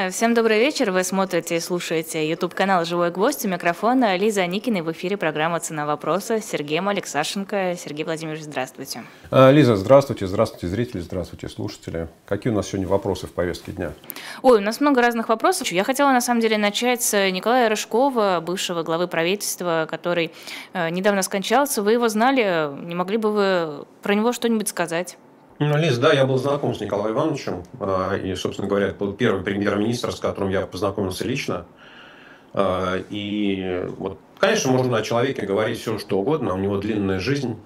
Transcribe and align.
Э, 0.00 0.10
всем 0.10 0.32
добрый 0.32 0.60
вечер. 0.60 0.92
Вы 0.92 1.02
смотрите 1.02 1.56
и 1.56 1.60
слушаете 1.60 2.30
YouTube-канал 2.30 2.84
«Живой 2.84 3.10
гвоздь». 3.10 3.44
У 3.44 3.48
микрофона 3.48 4.16
Лиза 4.16 4.42
Аникина. 4.42 4.84
В 4.84 4.92
эфире 4.92 5.16
программа 5.16 5.58
«Цена 5.58 5.86
вопроса» 5.86 6.40
с 6.40 6.44
Сергеем 6.44 6.88
Алексашенко. 6.88 7.74
Сергей 7.76 8.04
Владимирович, 8.04 8.44
здравствуйте. 8.44 9.02
Э, 9.32 9.50
Лиза, 9.50 9.74
здравствуйте. 9.74 10.28
Здравствуйте, 10.28 10.68
зрители. 10.68 11.00
Здравствуйте, 11.00 11.48
слушатели. 11.48 12.06
Какие 12.26 12.52
у 12.52 12.54
нас 12.54 12.68
сегодня 12.68 12.86
вопросы 12.86 13.26
в 13.26 13.32
повестке 13.32 13.72
дня? 13.72 13.92
Ой, 14.42 14.58
у 14.58 14.60
нас 14.60 14.80
много 14.80 15.02
разных 15.02 15.30
вопросов. 15.30 15.66
Я 15.72 15.82
хотела, 15.82 16.12
на 16.12 16.20
самом 16.20 16.42
деле, 16.42 16.58
начать 16.58 17.02
с 17.02 17.30
Николая 17.32 17.68
Рыжкова, 17.68 18.40
бывшего 18.40 18.84
главы 18.84 19.08
правительства, 19.08 19.88
который 19.90 20.30
э, 20.74 20.90
недавно 20.90 21.22
скончался. 21.22 21.82
Вы 21.82 21.94
его 21.94 22.08
знали. 22.08 22.70
Не 22.86 22.94
могли 22.94 23.16
бы 23.16 23.32
вы 23.32 23.84
про 24.02 24.14
него 24.14 24.32
что-нибудь 24.32 24.68
сказать? 24.68 25.18
Ну, 25.60 25.76
Лиз, 25.76 25.98
да, 25.98 26.12
я 26.12 26.24
был 26.24 26.38
знаком 26.38 26.72
с 26.72 26.80
Николаем 26.80 27.16
Ивановичем. 27.16 27.64
А, 27.80 28.14
и, 28.14 28.32
собственно 28.36 28.68
говоря, 28.68 28.88
это 28.88 28.98
был 28.98 29.12
первый 29.12 29.42
премьер-министр, 29.42 30.12
с 30.12 30.20
которым 30.20 30.50
я 30.50 30.66
познакомился 30.66 31.24
лично. 31.24 31.66
А, 32.54 32.96
и 33.10 33.84
вот, 33.98 34.20
конечно, 34.38 34.70
можно 34.70 34.98
о 34.98 35.02
человеке 35.02 35.46
говорить 35.46 35.80
все, 35.80 35.98
что 35.98 36.20
угодно, 36.20 36.54
у 36.54 36.58
него 36.58 36.76
длинная 36.76 37.18
жизнь. 37.18 37.58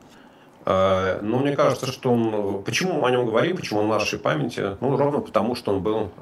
А, 0.65 1.21
но 1.21 1.41
мне 1.41 1.55
кажется, 1.55 1.87
что 1.93 2.11
он... 2.11 2.63
Почему 2.63 3.05
о 3.05 3.11
нем 3.11 3.27
говорим, 3.27 3.59
почему 3.59 3.81
он 3.81 3.87
в 3.89 3.91
нашей 3.91 4.19
памяти? 4.19 4.79
Ну, 4.81 4.97
ровно 4.97 5.21
потому, 5.21 5.55
что 5.55 5.75
он 5.75 5.83
был 5.83 6.13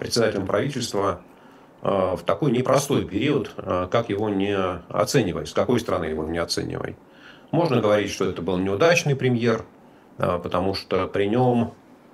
председателем 0.00 0.46
правительства 0.46 1.20
в 1.82 2.20
такой 2.26 2.50
непростой 2.50 3.04
период, 3.04 3.52
как 3.56 4.08
его 4.08 4.28
не 4.28 4.56
оценивай, 4.56 5.46
с 5.46 5.52
какой 5.52 5.78
стороны 5.78 6.06
его 6.06 6.24
не 6.24 6.38
оценивай. 6.38 6.96
Можно 7.52 7.80
говорить, 7.80 8.10
что 8.10 8.24
это 8.24 8.42
был 8.42 8.58
неудачный 8.58 9.14
премьер– 9.14 9.64
потому 10.38 10.74
что 10.74 11.08
при 11.08 11.26
нем 11.26 11.72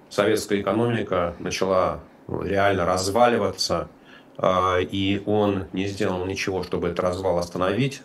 советская 0.08 0.60
экономика 0.60 1.34
начала 1.38 2.00
реально 2.28 2.86
разваливаться, 2.86 3.88
а, 4.36 4.78
и 4.78 5.22
он 5.26 5.66
не 5.72 5.86
сделал 5.86 6.24
ничего, 6.24 6.62
чтобы 6.62 6.88
этот 6.88 7.00
развал 7.00 7.38
остановить. 7.38 8.02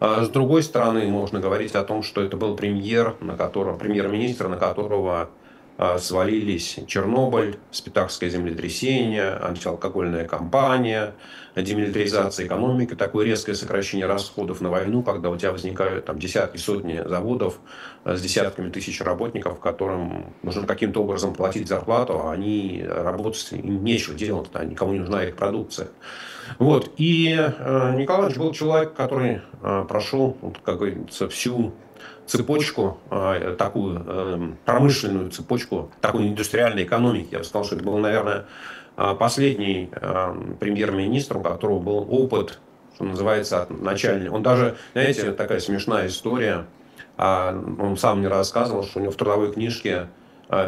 А 0.00 0.24
с 0.24 0.28
другой 0.28 0.62
стороны, 0.62 1.06
можно 1.06 1.40
говорить 1.40 1.74
о 1.74 1.84
том, 1.84 2.02
что 2.02 2.22
это 2.22 2.36
был 2.36 2.56
премьер, 2.56 3.16
на 3.20 3.36
которого, 3.36 3.76
премьер-министр, 3.76 4.48
на 4.48 4.56
которого 4.56 5.22
а, 5.22 5.28
свалились 5.98 6.78
Чернобыль, 6.86 7.56
Спитакское 7.70 8.30
землетрясение, 8.30 9.32
антиалкогольная 9.32 10.26
кампания, 10.26 11.14
демилитаризация 11.62 12.46
экономики, 12.46 12.94
такое 12.94 13.26
резкое 13.26 13.54
сокращение 13.54 14.06
расходов 14.06 14.60
на 14.60 14.70
войну, 14.70 15.02
когда 15.02 15.30
у 15.30 15.36
тебя 15.36 15.52
возникают 15.52 16.04
там, 16.04 16.18
десятки, 16.18 16.56
сотни 16.56 17.02
заводов 17.04 17.60
а, 18.04 18.16
с 18.16 18.22
десятками 18.22 18.70
тысяч 18.70 19.00
работников, 19.00 19.60
которым 19.60 20.34
нужно 20.42 20.66
каким-то 20.66 21.02
образом 21.02 21.34
платить 21.34 21.68
зарплату, 21.68 22.20
а 22.20 22.32
они 22.32 22.84
работать 22.86 23.48
им 23.52 23.84
нечего 23.84 24.14
делать, 24.14 24.48
а 24.52 24.64
никому 24.64 24.92
не 24.92 25.00
нужна 25.00 25.24
их 25.24 25.36
продукция. 25.36 25.88
Вот. 26.58 26.92
И 26.96 27.34
э, 27.36 27.94
Николаевич 27.96 28.36
был 28.36 28.52
человек, 28.52 28.94
который 28.94 29.40
э, 29.62 29.84
прошел, 29.88 30.36
вот, 30.40 30.58
как 30.62 30.78
говорится, 30.78 31.28
всю 31.28 31.72
цепочку, 32.26 32.98
а, 33.10 33.54
такую 33.56 33.98
эм, 34.06 34.58
промышленную 34.64 35.30
цепочку, 35.30 35.90
такой 36.00 36.28
индустриальной 36.28 36.84
экономики. 36.84 37.28
Я 37.32 37.38
бы 37.38 37.44
сказал, 37.44 37.64
что 37.64 37.76
это 37.76 37.84
был, 37.84 37.98
наверное, 37.98 38.46
а, 38.96 39.14
последний 39.14 39.90
эм, 39.92 40.56
премьер-министр, 40.58 41.38
у 41.38 41.40
которого 41.40 41.80
был 41.80 42.06
опыт, 42.10 42.58
что 42.94 43.04
называется, 43.04 43.66
начальник. 43.68 44.32
Он 44.32 44.42
даже, 44.42 44.76
знаете, 44.92 45.32
такая 45.32 45.60
смешная 45.60 46.06
история. 46.06 46.66
А, 47.16 47.52
он 47.78 47.96
сам 47.96 48.20
мне 48.20 48.28
рассказывал, 48.28 48.84
что 48.84 48.98
у 48.98 49.02
него 49.02 49.12
в 49.12 49.16
трудовой 49.16 49.52
книжке 49.52 50.08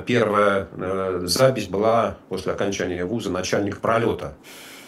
первая 0.06 0.68
э, 0.72 1.20
запись 1.24 1.68
была 1.68 2.16
после 2.30 2.52
окончания 2.52 3.04
вуза 3.04 3.30
начальник 3.30 3.78
пролета 3.80 4.34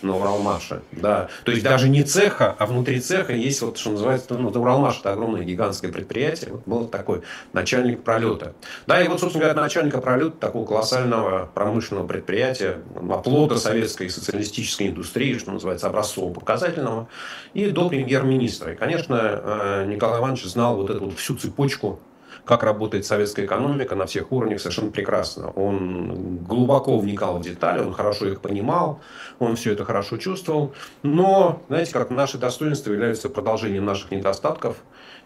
на 0.03 0.17
Уралмаше. 0.17 0.83
Да. 0.93 1.29
То 1.45 1.53
есть 1.53 1.65
даже 1.65 1.89
не 1.89 2.03
цеха, 2.03 2.55
а 2.59 2.67
внутри 2.67 3.01
цеха 3.01 3.33
есть 3.33 3.63
вот, 3.63 3.79
что 3.79 3.91
называется, 3.91 4.35
ну, 4.35 4.49
Уралмаш 4.49 5.01
это 5.01 5.13
огромное 5.13 5.43
гигантское 5.43 5.93
предприятие. 5.93 6.53
Вот 6.53 6.63
был 6.67 6.89
такой 6.89 7.23
начальник 7.53 8.03
пролета. 8.03 8.55
Да, 8.87 9.01
и 9.01 9.09
вот, 9.09 9.21
собственно 9.21 9.45
говоря, 9.45 9.61
начальника 9.61 10.01
пролета 10.01 10.37
такого 10.39 10.67
колоссального 10.67 11.51
промышленного 11.55 12.07
предприятия, 12.07 12.79
оплота 13.11 13.57
советской 13.57 14.11
социалистической 14.11 14.89
индустрии, 14.89 15.39
что 15.39 15.53
называется, 15.53 15.89
образцово-показательного, 15.89 17.09
и 17.55 17.71
до 17.71 17.89
премьер-министра. 17.89 18.73
И, 18.73 18.77
конечно, 18.77 19.19
э, 19.21 19.85
Николай 19.87 20.21
Иванович 20.21 20.45
знал 20.45 20.77
вот 20.77 20.91
эту 20.91 21.07
вот 21.07 21.19
всю 21.19 21.37
цепочку 21.37 22.01
как 22.49 22.63
работает 22.63 23.05
советская 23.05 23.45
экономика 23.45 23.95
на 23.95 24.07
всех 24.07 24.33
уровнях 24.33 24.61
совершенно 24.61 24.91
прекрасно. 24.91 25.51
Он 25.51 26.39
глубоко 26.39 26.99
вникал 26.99 27.39
в 27.39 27.43
детали, 27.43 27.81
он 27.81 27.93
хорошо 27.93 28.27
их 28.27 28.41
понимал, 28.41 29.01
он 29.39 29.55
все 29.57 29.75
это 29.75 29.85
хорошо 29.85 30.17
чувствовал. 30.17 30.73
Но, 31.03 31.61
знаете, 31.69 31.93
как 31.93 32.09
наши 32.09 32.39
достоинства 32.39 32.91
являются 32.91 33.29
продолжением 33.29 33.85
наших 33.85 34.11
недостатков. 34.13 34.79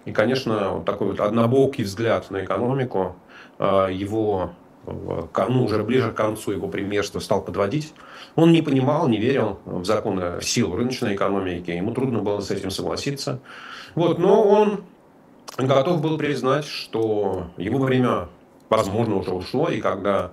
И, 0.04 0.10
конечно, 0.10 0.72
вот 0.72 0.84
такой 0.84 1.06
вот 1.12 1.20
однобокий 1.20 1.84
взгляд 1.84 2.28
на 2.32 2.44
экономику, 2.44 3.14
а, 3.60 3.86
его 3.86 4.50
ну, 4.84 5.64
уже 5.64 5.84
ближе 5.84 6.10
к 6.10 6.16
концу 6.16 6.50
его 6.50 6.66
премьерства 6.66 7.20
стал 7.20 7.40
подводить. 7.42 7.94
Он 8.34 8.50
не 8.50 8.62
понимал, 8.62 9.06
не 9.06 9.18
верил 9.18 9.60
в 9.64 9.84
законы 9.84 10.40
сил 10.42 10.74
рыночной 10.74 11.14
экономики. 11.14 11.70
Ему 11.70 11.94
трудно 11.94 12.18
было 12.18 12.40
с 12.40 12.50
этим 12.50 12.72
согласиться. 12.72 13.38
Вот, 13.94 14.18
но 14.18 14.42
он 14.42 14.82
готов 15.58 16.00
был 16.00 16.16
признать, 16.18 16.64
что 16.64 17.50
его 17.56 17.78
время, 17.78 18.28
возможно, 18.70 19.16
уже 19.16 19.32
ушло, 19.32 19.68
и 19.68 19.80
когда 19.80 20.32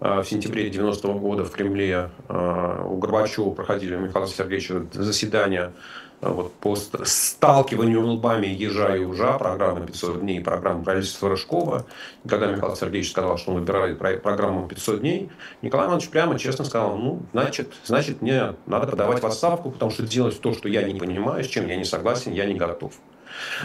э, 0.00 0.20
в 0.20 0.24
сентябре 0.24 0.68
90-го 0.68 1.18
года 1.18 1.44
в 1.44 1.50
Кремле 1.50 2.10
э, 2.28 2.84
у 2.86 2.96
Горбачева 2.98 3.50
проходили 3.50 3.96
у 3.96 4.00
Михаила 4.00 4.28
Сергеевича 4.28 4.84
заседания 4.92 5.72
э, 6.20 6.28
вот, 6.30 6.52
по 6.54 6.76
сталкиванию 6.76 8.06
лбами 8.06 8.46
ежа 8.46 8.94
и 8.94 9.04
ужа, 9.04 9.38
программы 9.38 9.86
500 9.86 10.20
дней, 10.20 10.40
программы 10.42 10.84
правительства 10.84 11.30
Рыжкова. 11.30 11.86
И 12.24 12.28
когда 12.28 12.46
Михаил 12.48 12.76
Сергеевич 12.76 13.10
сказал, 13.10 13.38
что 13.38 13.52
он 13.52 13.60
выбирает 13.60 13.98
программу 13.98 14.68
500 14.68 15.00
дней, 15.00 15.30
Николай 15.62 15.86
Иванович 15.86 16.10
прямо 16.10 16.38
честно 16.38 16.66
сказал, 16.66 16.94
ну, 16.98 17.22
значит, 17.32 17.72
значит, 17.86 18.20
мне 18.20 18.54
надо 18.66 18.86
подавать 18.86 19.22
в 19.22 19.26
отставку, 19.26 19.70
потому 19.70 19.90
что 19.90 20.02
делать 20.02 20.38
то, 20.38 20.52
что 20.52 20.68
я 20.68 20.82
не 20.82 20.98
понимаю, 20.98 21.42
с 21.42 21.46
чем 21.46 21.66
я 21.68 21.76
не 21.76 21.84
согласен, 21.84 22.32
я 22.32 22.44
не 22.44 22.54
готов. 22.54 22.92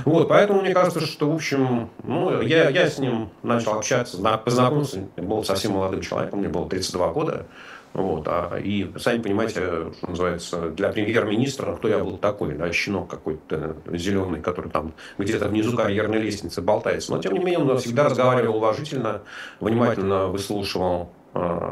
Вот, 0.06 0.28
поэтому 0.28 0.62
мне 0.62 0.74
кажется, 0.74 1.02
что, 1.02 1.30
в 1.30 1.36
общем, 1.36 1.90
ну, 2.04 2.42
я, 2.42 2.70
я 2.70 2.90
с 2.90 3.00
ним 3.00 3.30
начал 3.44 3.74
общаться, 3.74 4.18
познакомился, 4.38 5.08
я 5.16 5.24
был 5.24 5.44
совсем 5.44 5.74
молодым 5.74 6.02
человеком, 6.02 6.40
мне 6.40 6.50
было 6.50 6.70
32 6.70 7.14
года. 7.14 7.46
Вот, 7.94 8.28
а, 8.28 8.58
и 8.58 8.92
сами 8.98 9.22
понимаете, 9.22 9.54
что 9.54 9.94
называется, 10.08 10.70
для 10.72 10.90
премьер-министра, 10.90 11.76
кто 11.76 11.88
я 11.88 12.00
был 12.00 12.18
такой, 12.18 12.56
да, 12.56 12.72
щенок 12.74 13.08
какой-то 13.08 13.78
зеленый, 13.92 14.42
который 14.42 14.72
там 14.72 14.94
где-то 15.20 15.48
внизу 15.48 15.78
карьерной 15.78 16.18
лестницы 16.18 16.62
болтается. 16.62 17.12
Но, 17.12 17.22
тем 17.22 17.34
не 17.34 17.40
менее, 17.40 17.60
он 17.60 17.78
всегда 17.78 18.06
разговаривал 18.06 18.58
уважительно, 18.58 19.22
внимательно 19.60 20.26
выслушивал 20.26 21.12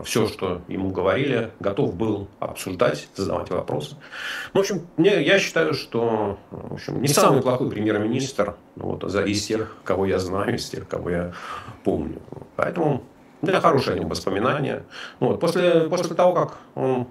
все, 0.03 0.27
что 0.27 0.61
ему 0.67 0.89
говорили, 0.89 1.51
готов 1.59 1.95
был 1.95 2.27
обсуждать, 2.39 3.07
задавать 3.15 3.49
вопросы. 3.51 3.95
Ну, 4.53 4.59
в 4.59 4.61
общем, 4.61 4.87
мне, 4.97 5.21
я 5.21 5.37
считаю, 5.37 5.73
что 5.73 6.39
в 6.49 6.73
общем, 6.73 7.01
не 7.01 7.07
самый 7.07 7.41
плохой 7.41 7.69
премьер-министр 7.69 8.55
вот, 8.75 9.03
из 9.03 9.45
тех, 9.45 9.75
кого 9.83 10.05
я 10.05 10.17
знаю, 10.17 10.55
из 10.55 10.67
тех, 10.69 10.87
кого 10.87 11.09
я 11.09 11.33
помню. 11.83 12.21
Поэтому 12.55 13.03
меня 13.41 13.59
хорошие 13.59 13.95
о 13.95 13.99
нем 13.99 14.09
воспоминания. 14.09 14.83
Ну, 15.19 15.29
вот, 15.29 15.39
после, 15.39 15.81
после 15.81 16.15
того, 16.15 16.33
как 16.33 16.57
он 16.75 17.07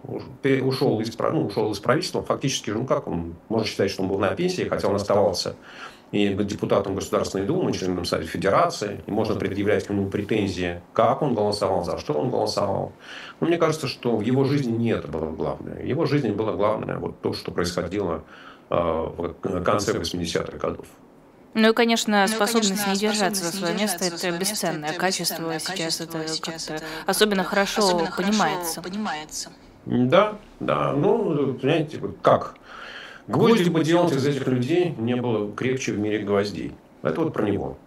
ушел 0.63 1.01
из, 1.01 1.17
ну, 1.19 1.47
ушел 1.47 1.73
из 1.73 1.81
правительства, 1.81 2.23
фактически, 2.23 2.71
ну 2.71 2.87
как 2.87 3.09
он, 3.09 3.35
можно 3.49 3.67
считать, 3.67 3.91
что 3.91 4.03
он 4.03 4.09
был 4.09 4.19
на 4.19 4.35
пенсии, 4.35 4.63
хотя 4.63 4.89
он 4.89 4.95
оставался 4.95 5.57
и 6.13 6.31
быть 6.31 6.49
депутатом 6.49 6.95
Государственной 6.95 7.47
Думы, 7.47 7.73
членом 7.73 8.05
Совета 8.05 8.29
Федерации, 8.29 9.01
и 9.07 9.11
можно 9.11 9.37
предъявлять 9.37 9.87
к 9.87 9.91
нему 9.91 10.11
претензии, 10.11 10.83
как 10.93 11.23
он 11.23 11.35
голосовал, 11.35 11.85
за 11.85 11.99
что 11.99 12.15
он 12.15 12.31
голосовал. 12.31 12.93
Но 13.41 13.47
мне 13.47 13.59
кажется, 13.59 13.87
что 13.87 14.17
в 14.17 14.21
его 14.21 14.45
жизни 14.45 14.73
не 14.73 14.91
это 14.91 15.07
было 15.09 15.31
главное. 15.31 15.77
В 15.77 15.85
его 15.85 16.07
жизни 16.07 16.31
было 16.31 16.53
главное 16.53 16.99
вот 16.99 17.21
то, 17.21 17.33
что 17.33 17.53
происходило 17.53 18.25
э, 18.71 18.75
в 18.75 19.63
конце 19.63 19.93
80-х 19.93 20.59
годов. 20.59 20.87
Ну 21.55 21.71
и, 21.71 21.73
конечно, 21.73 22.27
способность 22.29 22.71
ну, 22.71 22.77
конечно, 22.77 22.93
не 22.93 22.97
держаться 22.97 23.45
за 23.45 23.57
свое 23.57 23.75
место– 23.75 24.05
это 24.07 24.31
бесценное 24.39 24.93
качество. 24.93 25.59
Сейчас 25.59 26.01
это 26.01 26.25
как-то 26.41 26.81
особенно 27.07 27.43
хорошо 27.43 27.83
особенно 27.83 28.13
понимается. 28.17 28.81
понимается. 28.81 29.51
Да, 29.87 30.39
да. 30.61 30.93
Ну, 30.93 31.59
знаете, 31.61 32.01
как? 32.23 32.55
Гвозди 33.31 33.69
бы 33.71 33.85
делать 33.85 34.13
из 34.13 34.27
этих 34.27 34.47
людей 34.49 34.95
не 34.99 35.15
было 35.15 35.53
крепче 35.53 35.93
в 35.93 35.99
мире 35.99 36.19
гвоздей. 36.19 36.73
Это 37.03 37.21
вот 37.21 37.33
про 37.33 37.49
него. 37.49 37.79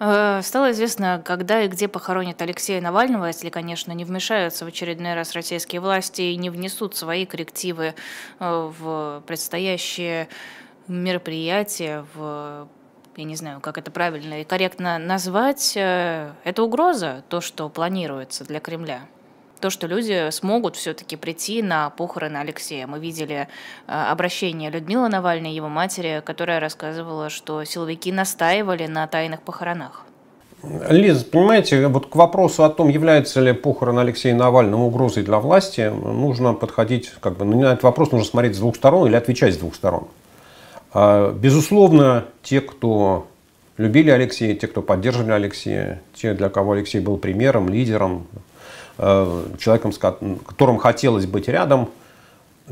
Э, 0.00 0.40
стало 0.42 0.72
известно, 0.72 1.22
когда 1.24 1.62
и 1.62 1.68
где 1.68 1.88
похоронят 1.88 2.42
Алексея 2.42 2.80
Навального, 2.80 3.26
если, 3.26 3.48
конечно, 3.48 3.92
не 3.92 4.04
вмешаются 4.04 4.64
в 4.64 4.68
очередной 4.68 5.14
раз 5.14 5.34
российские 5.34 5.80
власти 5.80 6.22
и 6.22 6.36
не 6.36 6.50
внесут 6.50 6.96
свои 6.96 7.26
коррективы 7.26 7.94
э, 8.40 8.70
в 8.80 9.22
предстоящее 9.26 10.28
мероприятие, 10.88 12.04
в 12.14 12.68
я 13.16 13.24
не 13.24 13.34
знаю, 13.34 13.60
как 13.60 13.78
это 13.78 13.90
правильно 13.90 14.40
и 14.40 14.44
корректно 14.44 14.96
назвать, 14.98 15.72
э, 15.76 16.30
это 16.44 16.62
угроза, 16.62 17.24
то, 17.28 17.40
что 17.40 17.68
планируется 17.68 18.44
для 18.44 18.60
Кремля? 18.60 19.00
То, 19.58 19.70
что 19.70 19.86
люди 19.86 20.30
смогут 20.30 20.76
все-таки 20.76 21.16
прийти 21.16 21.62
на 21.62 21.90
похороны 21.90 22.38
Алексея. 22.38 22.86
Мы 22.86 22.98
видели 22.98 23.48
э, 23.86 23.92
обращение 23.92 24.70
Людмилы 24.70 25.08
Навальной, 25.08 25.52
его 25.52 25.68
матери, 25.68 26.22
которая 26.24 26.60
рассказывала, 26.60 27.30
что 27.30 27.64
силовики 27.64 28.12
настаивали 28.12 28.86
на 28.86 29.06
тайных 29.06 29.42
похоронах. 29.42 30.04
Лиза, 30.62 31.24
понимаете, 31.24 31.86
вот 31.86 32.06
к 32.06 32.16
вопросу 32.16 32.64
о 32.64 32.70
том, 32.70 32.88
является 32.88 33.40
ли 33.40 33.52
похорон 33.52 34.00
Алексея 34.00 34.34
Навального 34.34 34.82
угрозой 34.82 35.22
для 35.22 35.38
власти, 35.38 35.88
нужно 35.88 36.52
подходить, 36.52 37.12
как 37.20 37.36
бы, 37.36 37.44
на 37.44 37.72
этот 37.72 37.84
вопрос 37.84 38.10
нужно 38.10 38.26
смотреть 38.26 38.56
с 38.56 38.58
двух 38.58 38.74
сторон 38.74 39.06
или 39.06 39.14
отвечать 39.14 39.54
с 39.54 39.58
двух 39.58 39.76
сторон. 39.76 40.08
А, 40.92 41.32
безусловно, 41.32 42.24
те, 42.42 42.60
кто 42.60 43.28
любили 43.76 44.10
Алексея, 44.10 44.54
те, 44.56 44.66
кто 44.66 44.82
поддерживали 44.82 45.32
Алексея, 45.32 46.02
те, 46.14 46.34
для 46.34 46.48
кого 46.48 46.72
Алексей 46.72 47.00
был 47.00 47.18
примером, 47.18 47.68
лидером, 47.68 48.26
человеком, 48.98 49.92
с 49.92 49.98
которым 49.98 50.78
хотелось 50.78 51.26
быть 51.26 51.48
рядом, 51.48 51.88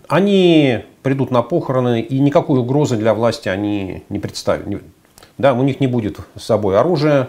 они 0.08 0.84
придут 1.02 1.30
на 1.30 1.42
похороны, 1.42 2.00
и 2.00 2.18
никакой 2.18 2.58
угрозы 2.58 2.96
для 2.96 3.14
власти 3.14 3.48
они 3.48 4.04
не 4.08 4.18
представят. 4.18 4.66
Да, 5.38 5.54
у 5.54 5.62
них 5.62 5.80
не 5.80 5.86
будет 5.86 6.18
с 6.36 6.44
собой 6.44 6.78
оружия, 6.78 7.28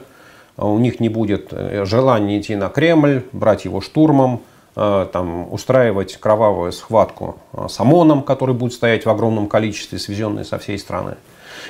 у 0.57 0.79
них 0.79 0.99
не 0.99 1.09
будет 1.09 1.49
э, 1.51 1.85
желания 1.85 2.39
идти 2.39 2.55
на 2.55 2.69
Кремль, 2.69 3.23
брать 3.31 3.65
его 3.65 3.81
штурмом, 3.81 4.41
э, 4.75 5.07
там, 5.11 5.51
устраивать 5.53 6.17
кровавую 6.17 6.71
схватку 6.71 7.37
с 7.53 7.79
ОМОНом, 7.79 8.23
который 8.23 8.55
будет 8.55 8.73
стоять 8.73 9.05
в 9.05 9.09
огромном 9.09 9.47
количестве, 9.47 9.99
свезенный 9.99 10.45
со 10.45 10.57
всей 10.57 10.79
страны. 10.79 11.15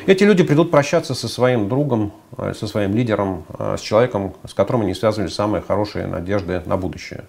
Эти 0.05 0.23
люди 0.23 0.43
придут 0.43 0.71
прощаться 0.71 1.13
со 1.13 1.27
своим 1.27 1.67
другом, 1.67 2.13
э, 2.37 2.53
со 2.53 2.67
своим 2.67 2.95
лидером, 2.95 3.45
с 3.57 3.81
человеком, 3.81 4.33
с 4.47 4.53
которым 4.53 4.81
они 4.81 4.93
связывали 4.93 5.29
самые 5.29 5.61
хорошие 5.61 6.07
надежды 6.07 6.61
на 6.65 6.77
будущее. 6.77 7.25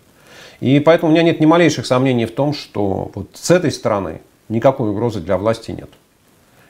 И 0.60 0.80
поэтому 0.80 1.10
у 1.10 1.14
меня 1.14 1.22
нет 1.22 1.40
ни 1.40 1.46
малейших 1.46 1.86
сомнений 1.86 2.26
в 2.26 2.34
том, 2.34 2.52
что 2.52 3.10
вот 3.14 3.30
с 3.34 3.50
этой 3.50 3.70
стороны 3.70 4.20
никакой 4.48 4.90
угрозы 4.90 5.20
для 5.20 5.38
власти 5.38 5.70
нет. 5.70 5.90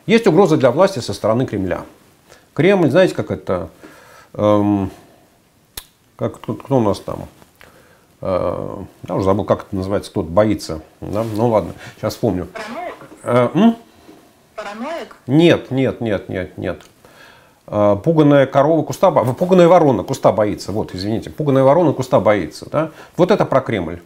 Есть 0.07 0.27
угроза 0.27 0.57
для 0.57 0.71
власти 0.71 1.01
со 1.01 1.13
стороны 1.15 1.47
Кремля. 1.47 1.85
Кремль, 2.55 2.91
знаете, 2.91 3.15
как 3.15 3.31
это 3.31 3.71
Эм, 4.35 4.91
как, 6.17 6.37
кто, 6.37 6.55
кто 6.55 6.77
у 6.77 6.81
нас 6.81 7.01
там? 7.01 7.27
Э, 8.21 8.77
я 9.09 9.15
уже 9.15 9.25
забыл, 9.25 9.45
как 9.45 9.67
это 9.67 9.77
называется, 9.77 10.11
кто-то 10.11 10.29
боится. 10.29 10.83
Да? 11.01 11.25
Ну 11.25 11.49
ладно, 11.49 11.73
сейчас 11.97 12.15
вспомню. 12.15 12.49
Э, 13.23 13.49
м? 13.55 13.77
Параноик? 14.59 15.15
Нет, 15.29 15.71
нет, 15.71 16.01
нет, 16.01 16.29
нет, 16.29 16.59
нет. 16.59 16.83
Э, 17.69 17.97
пуганая 18.03 18.47
корова 18.47 18.83
куста. 18.83 19.13
Пуганая 19.13 19.69
ворона 19.69 20.03
куста 20.03 20.33
боится. 20.33 20.73
Вот, 20.73 20.95
извините. 20.95 21.31
Пуганая 21.31 21.63
ворона 21.63 21.93
куста 21.93 22.19
боится. 22.19 22.69
Да? 22.69 22.91
Вот 23.17 23.31
это 23.31 23.45
про 23.45 23.61
Кремль. 23.61 24.01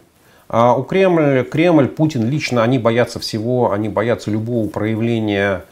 А 0.47 0.75
у 0.75 0.83
Кремля, 0.83 1.43
Кремль, 1.43 1.87
Путин 1.87 2.29
лично, 2.29 2.61
они 2.61 2.77
боятся 2.77 3.19
всего, 3.19 3.71
они 3.71 3.89
боятся 3.89 4.29
любого 4.29 4.69
проявления 4.69 5.63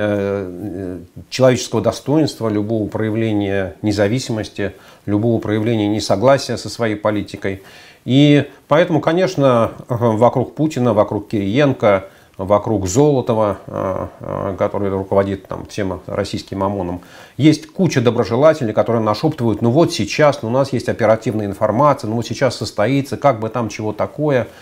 Э, 0.00 1.00
человеческого 1.28 1.82
достоинства, 1.82 2.48
любого 2.48 2.86
проявления 2.86 3.74
независимости, 3.82 4.74
любого 5.06 5.40
проявления 5.40 5.88
несогласия 5.88 6.56
со 6.56 6.68
своей 6.68 6.94
политикой. 6.94 7.62
И 8.04 8.48
поэтому, 8.68 9.00
конечно, 9.00 9.72
вокруг 9.88 10.54
Путина, 10.54 10.94
вокруг 10.94 11.26
Кириенко, 11.30 12.04
вокруг 12.38 12.88
Золотова, 12.88 13.58
э, 13.66 14.06
э, 14.20 14.56
который 14.58 14.88
руководит 14.88 15.46
там, 15.46 15.66
всем 15.66 16.00
российским 16.06 16.64
ОМОНом, 16.64 17.02
есть 17.36 17.70
куча 17.70 18.00
доброжелателей, 18.00 18.72
которые 18.72 19.02
нашептывают, 19.02 19.60
ну 19.60 19.70
вот 19.70 19.92
сейчас, 19.92 20.42
ну 20.42 20.48
у 20.48 20.52
нас 20.52 20.72
есть 20.72 20.88
оперативная 20.88 21.46
информация, 21.46 22.08
ну 22.08 22.16
вот 22.16 22.26
сейчас 22.26 22.56
состоится, 22.56 23.16
как 23.16 23.40
бы 23.40 23.48
там 23.50 23.68
чего 23.68 23.92
такое– 23.92 24.48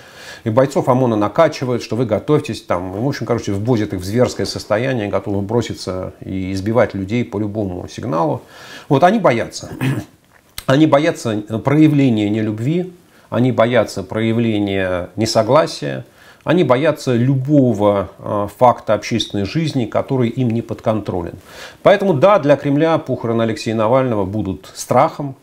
и 0.46 0.50
бойцов 0.50 0.88
ОМОНа 0.88 1.16
накачивают, 1.16 1.82
что 1.82 1.96
вы 1.96 2.06
готовьтесь 2.06 2.62
там. 2.62 2.92
В 2.92 3.08
общем, 3.08 3.26
короче, 3.26 3.52
вводят 3.52 3.92
их 3.92 4.00
в 4.00 4.04
зверское 4.04 4.46
состояние, 4.46 5.08
готовы 5.08 5.42
броситься 5.42 6.12
и 6.20 6.52
избивать 6.52 6.94
людей 6.94 7.24
по 7.24 7.40
любому 7.40 7.88
сигналу. 7.88 8.42
Вот 8.88 9.02
они 9.02 9.18
боятся. 9.18 9.70
Они 10.66 10.88
боятся 10.88 11.36
проявления 11.64 12.28
нелюбви, 12.28 12.92
они 13.30 13.52
боятся 13.52 14.02
проявления 14.02 15.10
несогласия, 15.14 16.04
они 16.46 16.62
боятся 16.62 17.12
любого 17.12 18.08
э, 18.20 18.46
факта 18.56 18.94
общественной 18.94 19.46
жизни, 19.46 19.84
который 19.84 20.28
им 20.28 20.50
не 20.50 20.62
подконтролен. 20.62 21.34
Поэтому 21.82 22.14
да, 22.14 22.38
для 22.38 22.54
Кремля 22.54 22.98
похороны 22.98 23.42
Алексея 23.42 23.74
Навального 23.74 24.24
будут 24.24 24.70
страхом, 24.72 25.34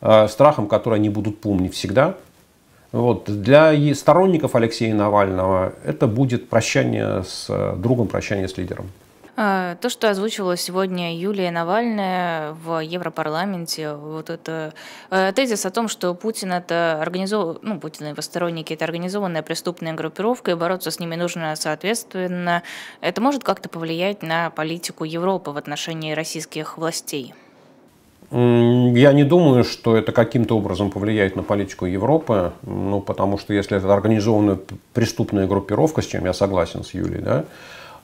э, 0.00 0.28
страхом, 0.28 0.68
который 0.68 1.00
они 1.00 1.08
будут 1.08 1.40
помнить 1.40 1.74
всегда. 1.74 2.14
Вот. 2.92 3.24
Для 3.42 3.74
сторонников 3.96 4.54
Алексея 4.54 4.94
Навального 4.94 5.72
это 5.84 6.06
будет 6.06 6.48
прощание 6.48 7.24
с 7.24 7.46
э, 7.48 7.74
другом, 7.76 8.06
прощание 8.06 8.46
с 8.46 8.56
лидером. 8.56 8.86
А, 9.34 9.76
то, 9.76 9.88
что 9.88 10.10
озвучивала 10.10 10.58
сегодня 10.58 11.16
Юлия 11.16 11.50
Навальная 11.50 12.52
в 12.52 12.80
Европарламенте, 12.80 13.94
вот 13.94 14.28
это 14.28 14.74
э, 15.10 15.32
тезис 15.34 15.64
о 15.64 15.70
том, 15.70 15.88
что 15.88 16.12
Путин 16.14 16.52
это 16.52 16.98
организов... 17.00 17.58
ну, 17.62 17.80
Путин 17.80 18.06
и 18.06 18.08
его 18.10 18.20
сторонники 18.20 18.74
это 18.74 18.84
организованная 18.84 19.42
преступная 19.42 19.94
группировка, 19.94 20.50
и 20.50 20.54
бороться 20.54 20.90
с 20.90 21.00
ними 21.00 21.14
нужно 21.14 21.56
соответственно. 21.56 22.62
Это 23.00 23.22
может 23.22 23.42
как-то 23.42 23.70
повлиять 23.70 24.22
на 24.22 24.50
политику 24.50 25.04
Европы 25.04 25.50
в 25.50 25.56
отношении 25.56 26.12
российских 26.12 26.76
властей? 26.76 27.32
Я 28.30 29.12
не 29.12 29.24
думаю, 29.24 29.62
что 29.64 29.96
это 29.96 30.12
каким-то 30.12 30.56
образом 30.56 30.90
повлияет 30.90 31.36
на 31.36 31.42
политику 31.42 31.86
Европы, 31.86 32.52
ну, 32.62 33.00
потому 33.00 33.36
что 33.36 33.52
если 33.52 33.76
это 33.76 33.92
организованная 33.92 34.58
преступная 34.94 35.46
группировка, 35.46 36.00
с 36.00 36.06
чем 36.06 36.24
я 36.24 36.32
согласен 36.32 36.82
с 36.82 36.94
Юлей, 36.94 37.20
да, 37.20 37.44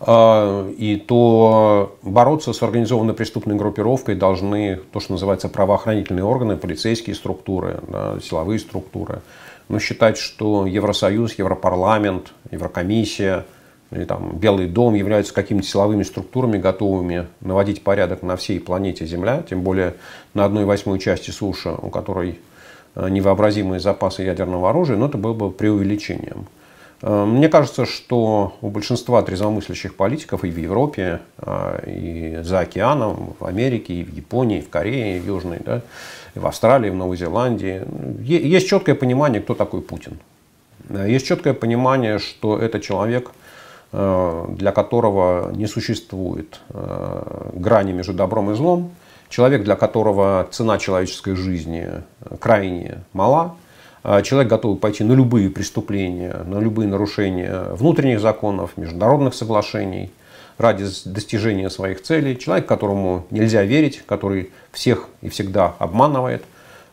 и 0.00 1.04
то 1.08 1.96
бороться 2.02 2.52
с 2.52 2.62
организованной 2.62 3.14
преступной 3.14 3.56
группировкой 3.56 4.14
должны 4.14 4.80
то, 4.92 5.00
что 5.00 5.12
называется 5.12 5.48
правоохранительные 5.48 6.24
органы, 6.24 6.56
полицейские 6.56 7.16
структуры, 7.16 7.80
да, 7.88 8.18
силовые 8.20 8.60
структуры. 8.60 9.22
Но 9.68 9.80
считать, 9.80 10.16
что 10.16 10.66
Евросоюз, 10.66 11.34
Европарламент, 11.38 12.32
Еврокомиссия– 12.50 13.44
или 13.90 14.04
там 14.04 14.36
Белый 14.36 14.66
дом 14.66 14.94
являются 14.94 15.32
какими-то 15.32 15.66
силовыми 15.66 16.02
структурами, 16.02 16.58
готовыми 16.58 17.28
наводить 17.40 17.82
порядок 17.82 18.22
на 18.22 18.36
всей 18.36 18.60
планете 18.60 19.06
Земля, 19.06 19.42
тем 19.48 19.62
более 19.62 19.94
на 20.34 20.44
одной 20.44 20.64
восьмой 20.64 20.98
части 20.98 21.30
суши, 21.30 21.70
у 21.70 21.88
которой 21.88 22.38
э, 22.94 23.08
невообразимые 23.08 23.80
запасы 23.80 24.22
ядерного 24.22 24.70
оружия, 24.70 24.96
но 24.96 25.06
это 25.06 25.16
было 25.16 25.32
бы 25.32 25.50
преувеличением. 25.50 26.46
Э, 27.02 27.24
мне 27.24 27.48
кажется, 27.48 27.86
что 27.86 28.56
у 28.60 28.68
большинства 28.70 29.22
трезвомыслящих 29.22 29.94
политиков 29.94 30.44
и 30.44 30.50
в 30.50 30.56
Европе, 30.58 31.20
э, 31.38 31.82
и 31.86 32.38
за 32.42 32.60
океаном, 32.60 33.34
в 33.38 33.44
Америке, 33.44 33.94
и 33.94 34.04
в 34.04 34.14
Японии, 34.14 34.58
и 34.58 34.62
в 34.62 34.70
Корее, 34.70 35.16
и 35.16 35.20
в 35.20 35.26
Южной, 35.26 35.58
да, 35.64 35.82
и 36.34 36.38
в 36.38 36.46
Австралии, 36.46 36.88
и 36.88 36.90
в 36.90 36.96
Новой 36.96 37.16
Зеландии, 37.16 37.82
есть 38.20 38.68
четкое 38.68 38.94
понимание, 38.94 39.40
кто 39.40 39.54
такой 39.54 39.80
Путин. 39.80 40.18
Есть 40.90 41.26
четкое 41.26 41.54
понимание, 41.54 42.18
что 42.18 42.58
это 42.58 42.80
человек– 42.80 43.32
Э, 43.90 44.44
для 44.50 44.70
которого 44.72 45.50
не 45.52 45.66
существует 45.66 46.60
э, 46.68 47.50
грани 47.54 47.92
между 47.92 48.12
добром 48.12 48.50
и 48.50 48.54
злом, 48.54 48.90
человек, 49.30 49.64
для 49.64 49.76
которого 49.76 50.46
цена 50.50 50.76
человеческой 50.76 51.36
жизни 51.36 51.88
крайне 52.38 52.98
мала, 53.14 53.56
человек 54.22 54.48
готов 54.48 54.80
пойти 54.80 55.04
на 55.04 55.12
любые 55.12 55.50
преступления, 55.50 56.34
на 56.46 56.60
любые 56.60 56.88
нарушения 56.88 57.66
внутренних 57.72 58.20
законов, 58.20 58.70
международных 58.76 59.34
соглашений 59.34 60.10
ради 60.56 60.86
достижения 61.04 61.68
своих 61.70 62.02
целей, 62.02 62.38
человек, 62.38 62.66
которому 62.66 63.26
нельзя 63.30 63.62
верить, 63.62 64.02
который 64.06 64.50
всех 64.72 65.08
и 65.20 65.28
всегда 65.28 65.74
обманывает, 65.78 66.42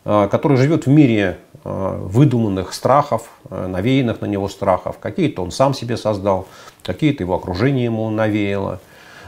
который 0.04 0.56
живет 0.56 0.86
в 0.86 0.90
мире 0.90 1.38
выдуманных 1.64 2.72
страхов, 2.72 3.28
навеянных 3.50 4.20
на 4.20 4.26
него 4.26 4.48
страхов, 4.48 4.98
какие-то 5.00 5.42
он 5.42 5.50
сам 5.50 5.74
себе 5.74 5.96
создал, 5.96 6.46
какие-то 6.84 7.24
его 7.24 7.34
окружение 7.34 7.86
ему 7.86 8.08
навеяло. 8.10 8.78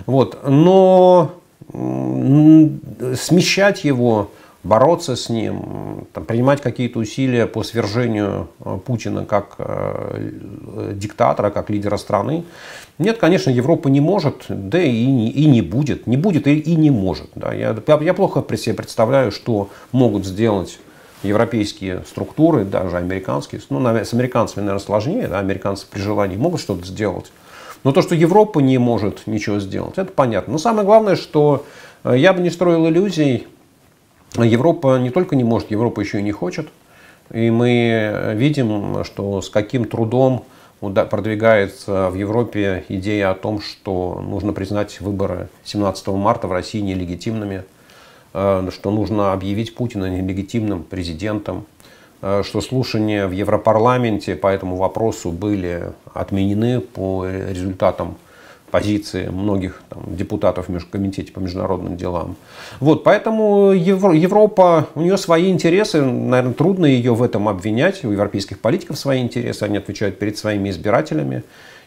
Вот. 0.06 0.38
Но 0.46 1.32
смещать 1.72 3.82
его, 3.82 4.30
бороться 4.64 5.16
с 5.16 5.28
ним, 5.28 6.06
там, 6.12 6.24
принимать 6.24 6.60
какие-то 6.60 6.98
усилия 6.98 7.46
по 7.46 7.62
свержению 7.62 8.48
э, 8.60 8.78
Путина 8.84 9.24
как 9.24 9.54
э, 9.58 10.30
диктатора, 10.94 11.50
как 11.50 11.70
лидера 11.70 11.96
страны. 11.96 12.44
Нет, 12.98 13.18
конечно, 13.18 13.50
Европа 13.50 13.88
не 13.88 14.00
может, 14.00 14.46
да 14.48 14.82
и 14.82 15.06
не, 15.06 15.30
и 15.30 15.46
не 15.46 15.62
будет. 15.62 16.06
Не 16.06 16.16
будет 16.16 16.46
и, 16.46 16.58
и 16.58 16.74
не 16.74 16.90
может. 16.90 17.30
Да. 17.34 17.52
Я, 17.52 17.76
я 18.00 18.14
плохо 18.14 18.44
себе 18.56 18.74
представляю, 18.74 19.30
что 19.30 19.70
могут 19.92 20.26
сделать 20.26 20.80
европейские 21.22 22.04
структуры, 22.08 22.64
даже 22.64 22.96
американские. 22.96 23.60
Ну, 23.70 23.80
с 23.80 24.12
американцами, 24.12 24.64
наверное, 24.64 24.84
сложнее. 24.84 25.28
Да. 25.28 25.38
Американцы 25.38 25.86
при 25.88 26.00
желании 26.00 26.36
могут 26.36 26.60
что-то 26.60 26.84
сделать. 26.84 27.30
Но 27.84 27.92
то, 27.92 28.02
что 28.02 28.16
Европа 28.16 28.58
не 28.58 28.78
может 28.78 29.26
ничего 29.26 29.60
сделать, 29.60 29.98
это 29.98 30.12
понятно. 30.12 30.54
Но 30.54 30.58
самое 30.58 30.84
главное, 30.84 31.14
что 31.14 31.64
э, 32.02 32.14
я 32.18 32.32
бы 32.32 32.42
не 32.42 32.50
строил 32.50 32.88
иллюзий. 32.88 33.46
Европа 34.36 34.98
не 34.98 35.10
только 35.10 35.36
не 35.36 35.44
может, 35.44 35.70
Европа 35.70 36.00
еще 36.00 36.18
и 36.18 36.22
не 36.22 36.32
хочет. 36.32 36.68
И 37.32 37.50
мы 37.50 38.34
видим, 38.34 39.04
что 39.04 39.42
с 39.42 39.50
каким 39.50 39.84
трудом 39.84 40.44
продвигается 40.80 42.08
в 42.10 42.14
Европе 42.14 42.84
идея 42.88 43.30
о 43.30 43.34
том, 43.34 43.60
что 43.60 44.22
нужно 44.24 44.52
признать 44.52 45.00
выборы 45.00 45.48
17 45.64 46.08
марта 46.08 46.46
в 46.46 46.52
России 46.52 46.80
нелегитимными, 46.80 47.64
э, 48.32 48.68
что 48.72 48.90
нужно 48.90 49.32
объявить 49.32 49.74
Путина 49.74 50.08
нелегитимным 50.08 50.84
президентом, 50.84 51.66
э, 52.22 52.42
что 52.44 52.60
слушания 52.60 53.26
в 53.26 53.32
Европарламенте 53.32 54.36
по 54.36 54.46
этому 54.46 54.76
вопросу 54.76 55.32
были 55.32 55.92
отменены 56.14 56.80
по 56.80 57.26
результатам 57.26 58.16
позиции 58.70 59.28
многих 59.28 59.82
там, 59.88 60.02
депутатов 60.16 60.68
в 60.68 60.90
Комитете 60.90 61.32
по 61.32 61.40
международным 61.40 61.96
делам. 61.96 62.36
Вот, 62.80 63.04
поэтому 63.04 63.72
Европа, 63.72 64.88
у 64.94 65.00
нее 65.00 65.16
свои 65.16 65.50
интересы, 65.50 66.02
наверное, 66.02 66.54
трудно 66.54 66.86
ее 66.86 67.14
в 67.14 67.22
этом 67.22 67.48
обвинять, 67.48 68.04
у 68.04 68.10
европейских 68.10 68.60
политиков 68.60 68.98
свои 68.98 69.20
интересы, 69.20 69.64
они 69.64 69.78
отвечают 69.78 70.18
перед 70.18 70.38
своими 70.38 70.70
избирателями. 70.70 71.42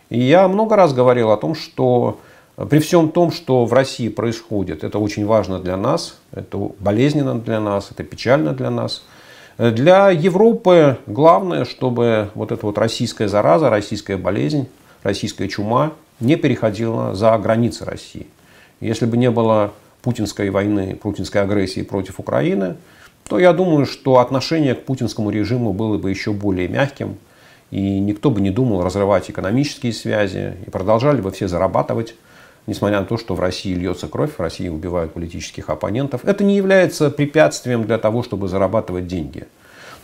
И 0.09 0.19
я 0.19 0.47
много 0.47 0.75
раз 0.75 0.93
говорил 0.93 1.31
о 1.31 1.37
том, 1.37 1.55
что 1.55 2.19
при 2.69 2.79
всем 2.79 3.09
том, 3.09 3.31
что 3.31 3.65
в 3.65 3.73
России 3.73 4.09
происходит, 4.09 4.83
это 4.83 4.99
очень 4.99 5.25
важно 5.25 5.59
для 5.59 5.77
нас, 5.77 6.17
это 6.31 6.57
болезненно 6.79 7.39
для 7.39 7.59
нас, 7.59 7.89
это 7.91 8.03
печально 8.03 8.53
для 8.53 8.69
нас. 8.69 9.03
Для 9.57 10.09
Европы 10.09 10.97
главное, 11.07 11.65
чтобы 11.65 12.29
вот 12.35 12.51
эта 12.51 12.65
вот 12.65 12.77
российская 12.77 13.27
зараза, 13.27 13.69
российская 13.69 14.17
болезнь, 14.17 14.67
российская 15.03 15.47
чума 15.47 15.93
не 16.21 16.35
переходила 16.35 17.13
за 17.15 17.37
границы 17.37 17.85
России. 17.85 18.27
Если 18.79 19.05
бы 19.05 19.17
не 19.17 19.29
было 19.29 19.73
путинской 20.01 20.49
войны, 20.49 20.95
путинской 20.95 21.41
агрессии 21.41 21.81
против 21.81 22.19
Украины, 22.19 22.75
то 23.27 23.39
я 23.39 23.53
думаю, 23.53 23.85
что 23.85 24.19
отношение 24.19 24.75
к 24.75 24.83
путинскому 24.85 25.29
режиму 25.29 25.73
было 25.73 25.97
бы 25.97 26.09
еще 26.09 26.31
более 26.31 26.67
мягким, 26.67 27.17
и 27.69 27.99
никто 27.99 28.29
бы 28.29 28.41
не 28.41 28.49
думал 28.49 28.83
разрывать 28.83 29.29
экономические 29.29 29.93
связи, 29.93 30.55
и 30.65 30.69
продолжали 30.69 31.21
бы 31.21 31.31
все 31.31 31.47
зарабатывать, 31.47 32.15
несмотря 32.67 32.99
на 32.99 33.05
то, 33.05 33.17
что 33.17 33.35
в 33.35 33.39
России 33.39 33.73
льется 33.73 34.07
кровь, 34.07 34.31
в 34.37 34.41
России 34.41 34.67
убивают 34.67 35.13
политических 35.13 35.69
оппонентов. 35.69 36.25
Это 36.25 36.43
не 36.43 36.57
является 36.57 37.09
препятствием 37.09 37.83
для 37.85 37.97
того, 37.97 38.23
чтобы 38.23 38.47
зарабатывать 38.47 39.07
деньги. 39.07 39.47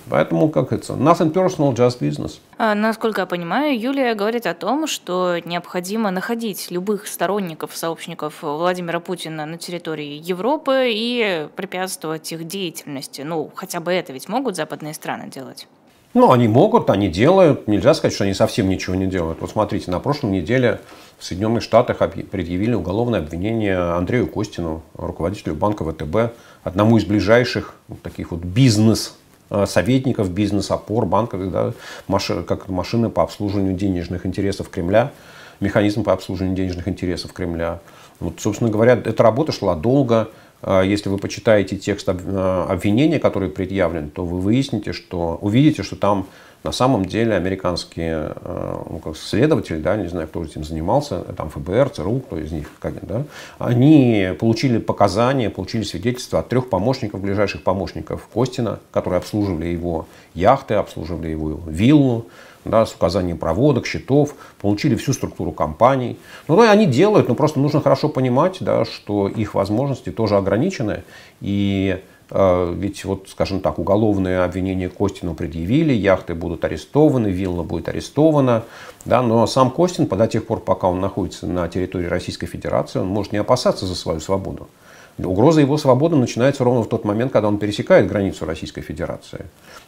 Поэтому, 0.09 0.49
как 0.49 0.71
это, 0.71 0.93
nothing 0.93 1.33
personal, 1.33 1.73
just 1.73 1.99
business. 1.99 2.39
А, 2.57 2.75
насколько 2.75 3.21
я 3.21 3.27
понимаю, 3.27 3.79
Юлия 3.79 4.15
говорит 4.15 4.45
о 4.45 4.53
том, 4.53 4.87
что 4.87 5.37
необходимо 5.43 6.11
находить 6.11 6.71
любых 6.71 7.07
сторонников, 7.07 7.75
сообщников 7.75 8.41
Владимира 8.41 8.99
Путина 8.99 9.45
на 9.45 9.57
территории 9.57 10.21
Европы 10.23 10.89
и 10.89 11.47
препятствовать 11.55 12.31
их 12.31 12.47
деятельности. 12.47 13.21
Ну, 13.21 13.51
хотя 13.55 13.79
бы 13.79 13.91
это 13.91 14.13
ведь 14.13 14.29
могут 14.29 14.55
западные 14.55 14.93
страны 14.93 15.29
делать? 15.29 15.67
Ну, 16.13 16.31
они 16.31 16.47
могут, 16.47 16.89
они 16.89 17.09
делают. 17.09 17.67
Нельзя 17.67 17.93
сказать, 17.93 18.13
что 18.13 18.23
они 18.23 18.33
совсем 18.33 18.69
ничего 18.69 18.95
не 18.95 19.05
делают. 19.05 19.39
Вот 19.41 19.51
смотрите, 19.51 19.91
на 19.91 19.99
прошлой 19.99 20.31
неделе 20.31 20.79
в 21.19 21.23
Соединенных 21.23 21.61
Штатах 21.61 21.97
предъявили 22.31 22.73
уголовное 22.73 23.19
обвинение 23.19 23.77
Андрею 23.77 24.27
Костину, 24.27 24.81
руководителю 24.95 25.55
банка 25.55 25.83
ВТБ, 25.83 26.35
одному 26.63 26.97
из 26.97 27.05
ближайших 27.05 27.75
таких 28.03 28.31
вот 28.31 28.39
бизнес 28.39 29.15
советников, 29.65 30.31
бизнес-опор 30.31 31.05
банка, 31.05 31.37
да, 31.37 31.73
как 32.43 32.69
машины 32.69 33.09
по 33.09 33.23
обслуживанию 33.23 33.73
денежных 33.73 34.25
интересов 34.25 34.69
Кремля, 34.69 35.11
механизм 35.59 36.03
по 36.03 36.13
обслуживанию 36.13 36.55
денежных 36.55 36.87
интересов 36.87 37.33
Кремля. 37.33 37.79
Вот, 38.19 38.39
собственно 38.39 38.69
говоря, 38.69 38.93
эта 38.93 39.23
работа 39.23 39.51
шла 39.51 39.75
долго. 39.75 40.29
Э, 40.61 40.81
если 40.85 41.09
вы 41.09 41.17
почитаете 41.17 41.77
текст 41.77 42.07
э, 42.09 42.65
обвинения, 42.69 43.19
который 43.19 43.49
предъявлен, 43.49 44.09
то 44.09 44.25
вы 44.25 44.39
выясните, 44.39 44.93
что 44.93 45.37
увидите, 45.41 45.83
что 45.83 45.95
там 45.95 46.27
на 46.67 46.73
самом 46.73 47.05
деле 47.05 47.33
американские 47.33 48.33
э, 48.35 48.75
ну, 48.89 48.99
как 48.99 49.15
следователи, 49.15 49.77
да, 49.77 49.95
не 49.95 50.09
знаю, 50.09 50.27
кто 50.27 50.43
этим 50.43 50.65
занимался, 50.65 51.19
там 51.37 51.49
ФБР, 51.49 51.91
ЦРУ, 51.91 52.19
кто 52.19 52.37
из 52.37 52.51
них, 52.51 52.69
как, 52.79 53.05
да, 53.05 53.23
они 53.57 54.31
получили 54.37 54.77
показания, 54.77 55.49
получили 55.49 55.83
свидетельства 55.83 56.39
от 56.39 56.49
трех 56.49 56.69
помощников, 56.69 57.21
ближайших 57.21 57.63
помощников 57.63 58.27
Костина, 58.33 58.79
которые 58.91 59.19
обслуживали 59.19 59.67
его 59.67 60.07
яхты, 60.33 60.73
обслуживали 60.73 61.29
его 61.29 61.61
виллу, 61.67 62.25
да, 62.65 62.85
с 62.85 62.93
указанием 62.93 63.37
проводок, 63.37 63.85
счетов, 63.85 64.35
получили 64.59 64.95
всю 64.95 65.13
структуру 65.13 65.53
компаний. 65.53 66.19
Ну, 66.49 66.57
да, 66.57 66.69
они 66.69 66.85
делают, 66.85 67.29
но 67.29 67.35
просто 67.35 67.61
нужно 67.61 67.79
хорошо 67.79 68.09
понимать, 68.09 68.57
да, 68.59 68.83
что 68.83 69.29
их 69.29 69.53
возможности 69.53 70.11
тоже 70.11 70.35
ограничены. 70.35 71.03
И 71.39 72.01
ведь, 72.29 73.05
вот, 73.05 73.29
скажем 73.29 73.61
так, 73.61 73.79
уголовное 73.79 74.43
обвинение 74.43 74.89
Костину 74.89 75.33
предъявили, 75.33 75.93
яхты 75.93 76.33
будут 76.35 76.65
арестованы, 76.65 77.27
вилла 77.27 77.63
будет 77.63 77.87
арестована. 77.87 78.63
Да, 79.05 79.21
но 79.21 79.47
сам 79.47 79.71
Костин, 79.71 80.07
до 80.07 80.27
тех 80.27 80.45
пор, 80.45 80.59
пока 80.59 80.89
он 80.89 80.99
находится 80.99 81.47
на 81.47 81.67
территории 81.69 82.07
Российской 82.07 82.47
Федерации, 82.47 82.99
он 82.99 83.07
может 83.07 83.31
не 83.31 83.37
опасаться 83.37 83.85
за 83.85 83.95
свою 83.95 84.19
свободу. 84.19 84.67
Угроза 85.17 85.61
его 85.61 85.77
свободы 85.77 86.15
начинается 86.15 86.63
ровно 86.63 86.83
в 86.83 86.89
тот 86.89 87.03
момент, 87.03 87.31
когда 87.31 87.47
он 87.47 87.57
пересекает 87.57 88.07
границу 88.07 88.45
Российской 88.45 88.81
Федерации. 88.81 89.45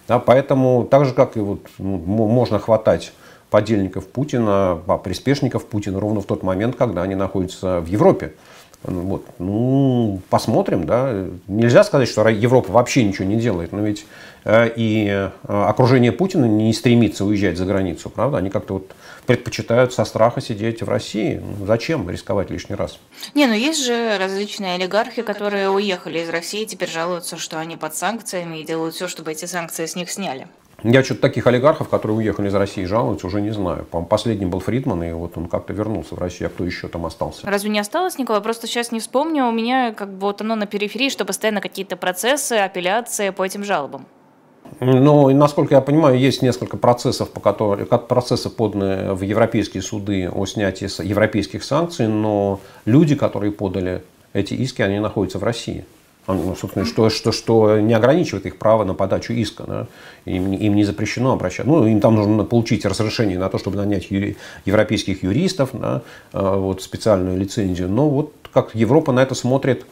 Да, 0.07 0.17
поэтому, 0.17 0.87
так 0.89 1.05
же, 1.05 1.13
как 1.13 1.37
и 1.37 1.39
вот, 1.39 1.59
ну, 1.77 1.97
можно 1.97 2.57
хватать 2.57 3.13
подельников 3.51 4.07
Путина, 4.07 4.79
приспешников 5.03 5.65
Путина 5.65 5.99
ровно 5.99 6.21
в 6.21 6.25
тот 6.25 6.41
момент, 6.41 6.75
когда 6.75 7.03
они 7.03 7.15
находятся 7.15 7.79
в 7.79 7.87
Европе. 7.87 8.33
Вот. 8.83 9.25
Ну, 9.39 10.21
посмотрим, 10.29 10.85
да. 10.85 11.25
Нельзя 11.47 11.83
сказать, 11.83 12.07
что 12.07 12.27
Европа 12.29 12.71
вообще 12.71 13.03
ничего 13.03 13.25
не 13.25 13.35
делает, 13.35 13.73
но 13.73 13.81
ведь 13.81 14.05
э, 14.45 14.71
и 14.73 15.07
э, 15.09 15.29
окружение 15.43 16.13
Путина 16.13 16.45
не 16.45 16.71
стремится 16.73 17.25
уезжать 17.25 17.57
за 17.57 17.65
границу, 17.65 18.09
правда? 18.09 18.37
Они 18.37 18.49
как-то 18.49 18.75
вот 18.75 18.91
предпочитают 19.25 19.93
со 19.93 20.05
страха 20.05 20.39
сидеть 20.39 20.81
в 20.81 20.87
России. 20.87 21.41
Ну, 21.43 21.65
зачем 21.65 22.09
рисковать 22.09 22.49
лишний 22.49 22.75
раз? 22.75 22.99
Не, 23.35 23.47
ну 23.47 23.53
есть 23.53 23.83
же 23.85 24.17
различные 24.17 24.75
олигархи, 24.75 25.23
которые 25.23 25.69
уехали 25.69 26.19
из 26.19 26.29
России, 26.29 26.63
теперь 26.63 26.89
жалуются, 26.89 27.37
что 27.37 27.59
они 27.59 27.75
под 27.75 27.95
санкциями 27.95 28.57
и 28.59 28.63
делают 28.63 28.95
все, 28.95 29.09
чтобы 29.09 29.33
эти 29.33 29.43
санкции 29.43 29.85
с 29.85 29.95
них 29.95 30.09
сняли. 30.09 30.47
Я 30.83 31.03
что-то 31.03 31.21
таких 31.21 31.45
олигархов, 31.47 31.89
которые 31.89 32.17
уехали 32.17 32.47
из 32.47 32.55
России, 32.55 32.85
жалуются, 32.85 33.27
уже 33.27 33.41
не 33.41 33.51
знаю. 33.51 33.85
По-моему, 33.85 34.07
последним 34.07 34.49
был 34.49 34.59
Фридман, 34.59 35.03
и 35.03 35.11
вот 35.11 35.37
он 35.37 35.47
как-то 35.47 35.73
вернулся 35.73 36.15
в 36.15 36.19
Россию. 36.19 36.47
А 36.47 36.49
кто 36.51 36.63
еще 36.63 36.87
там 36.87 37.05
остался? 37.05 37.45
Разве 37.45 37.69
не 37.69 37.79
осталось, 37.79 38.17
Николай? 38.17 38.41
Просто 38.41 38.67
сейчас 38.67 38.91
не 38.91 38.99
вспомню. 38.99 39.45
У 39.45 39.51
меня 39.51 39.93
как 39.93 40.13
бы 40.13 40.21
вот 40.21 40.41
оно 40.41 40.55
на 40.55 40.67
периферии, 40.67 41.09
что 41.09 41.25
постоянно 41.25 41.61
какие-то 41.61 41.97
процессы, 41.97 42.53
апелляции 42.53 43.31
по 43.31 43.45
этим 43.45 43.63
жалобам. 43.63 44.05
Ну, 44.79 45.29
насколько 45.33 45.75
я 45.75 45.81
понимаю, 45.81 46.17
есть 46.17 46.41
несколько 46.41 46.77
процессов, 46.77 47.31
по 47.31 47.39
которым, 47.39 47.85
процессы 47.85 48.49
поданы 48.49 49.13
в 49.13 49.23
европейские 49.23 49.81
суды 49.81 50.29
о 50.29 50.45
снятии 50.45 50.85
европейских 51.05 51.63
санкций, 51.63 52.07
но 52.07 52.59
люди, 52.85 53.15
которые 53.15 53.51
подали 53.51 54.03
эти 54.31 54.53
иски, 54.53 54.81
они 54.81 54.99
находятся 54.99 55.39
в 55.39 55.43
России 55.43 55.85
ну, 56.27 56.55
собственно, 56.55 56.85
что, 56.85 57.09
что, 57.09 57.31
что 57.31 57.79
не 57.79 57.93
ограничивает 57.93 58.45
их 58.45 58.57
право 58.57 58.83
на 58.83 58.93
подачу 58.93 59.33
иска. 59.33 59.63
Да? 59.63 59.87
Им, 60.25 60.53
им 60.53 60.75
не 60.75 60.83
запрещено 60.83 61.31
обращаться. 61.31 61.71
Ну, 61.71 61.85
им 61.87 61.99
там 62.01 62.15
нужно 62.15 62.43
получить 62.43 62.85
разрешение 62.85 63.39
на 63.39 63.49
то, 63.49 63.57
чтобы 63.57 63.77
нанять 63.77 64.11
юри, 64.11 64.37
европейских 64.65 65.23
юристов, 65.23 65.69
да? 65.73 66.01
Э, 66.33 66.55
вот, 66.57 66.83
специальную 66.83 67.37
лицензию. 67.37 67.89
Но 67.89 68.09
вот 68.09 68.33
как 68.53 68.75
Европа 68.75 69.11
на 69.11 69.21
это 69.21 69.33
смотрит 69.33 69.85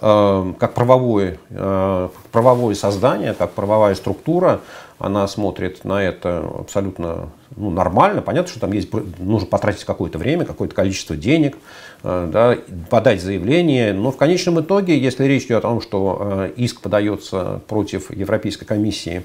э, 0.00 0.52
как 0.58 0.74
правовое, 0.74 1.38
э, 1.50 2.08
правовое 2.30 2.74
создание, 2.74 3.34
как 3.34 3.52
правовая 3.52 3.94
структура, 3.94 4.60
она 5.00 5.26
смотрит 5.26 5.84
на 5.84 6.02
это 6.02 6.46
абсолютно 6.58 7.30
ну, 7.56 7.70
нормально. 7.70 8.20
Понятно, 8.20 8.50
что 8.50 8.60
там 8.60 8.72
есть, 8.72 8.90
нужно 9.18 9.48
потратить 9.48 9.84
какое-то 9.84 10.18
время, 10.18 10.44
какое-то 10.44 10.74
количество 10.74 11.16
денег, 11.16 11.56
э, 12.02 12.28
да, 12.30 12.58
подать 12.90 13.22
заявление. 13.22 13.94
Но 13.94 14.12
в 14.12 14.18
конечном 14.18 14.60
итоге, 14.60 14.98
если 14.98 15.24
речь 15.24 15.46
идет 15.46 15.58
о 15.58 15.68
том, 15.68 15.80
что 15.80 16.18
э, 16.20 16.52
иск 16.56 16.82
подается 16.82 17.62
против 17.66 18.14
Европейской 18.14 18.66
комиссии 18.66 19.24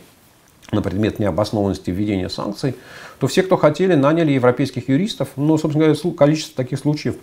на 0.71 0.81
предмет 0.81 1.19
необоснованности 1.19 1.91
введения 1.91 2.29
санкций, 2.29 2.75
то 3.19 3.27
все, 3.27 3.43
кто 3.43 3.57
хотели, 3.57 3.95
наняли 3.95 4.31
европейских 4.31 4.87
юристов. 4.87 5.27
Ну, 5.35 5.57
собственно 5.57 5.93
говоря, 5.93 6.15
количество 6.15 6.63
таких 6.63 6.79
случаев 6.79 7.15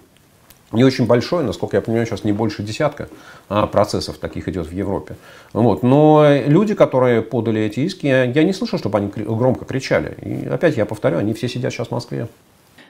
не 0.72 0.84
очень 0.84 1.06
большое, 1.06 1.44
насколько 1.44 1.76
я 1.76 1.80
понимаю, 1.80 2.06
сейчас 2.06 2.24
не 2.24 2.32
больше 2.32 2.62
десятка 2.62 3.08
а, 3.48 3.66
процессов 3.66 4.18
таких 4.18 4.48
идет 4.48 4.66
в 4.66 4.72
Европе. 4.72 5.16
Вот. 5.52 5.82
Но 5.82 6.26
люди, 6.46 6.74
которые 6.74 7.22
подали 7.22 7.62
эти 7.62 7.80
иски, 7.80 8.06
я 8.06 8.42
не 8.44 8.52
слышал, 8.52 8.78
чтобы 8.78 8.98
они 8.98 9.08
громко 9.08 9.64
кричали. 9.64 10.16
И 10.22 10.48
опять 10.48 10.76
я 10.76 10.86
повторю, 10.86 11.18
они 11.18 11.34
все 11.34 11.48
сидят 11.48 11.72
сейчас 11.72 11.88
в 11.88 11.90
Москве. 11.92 12.28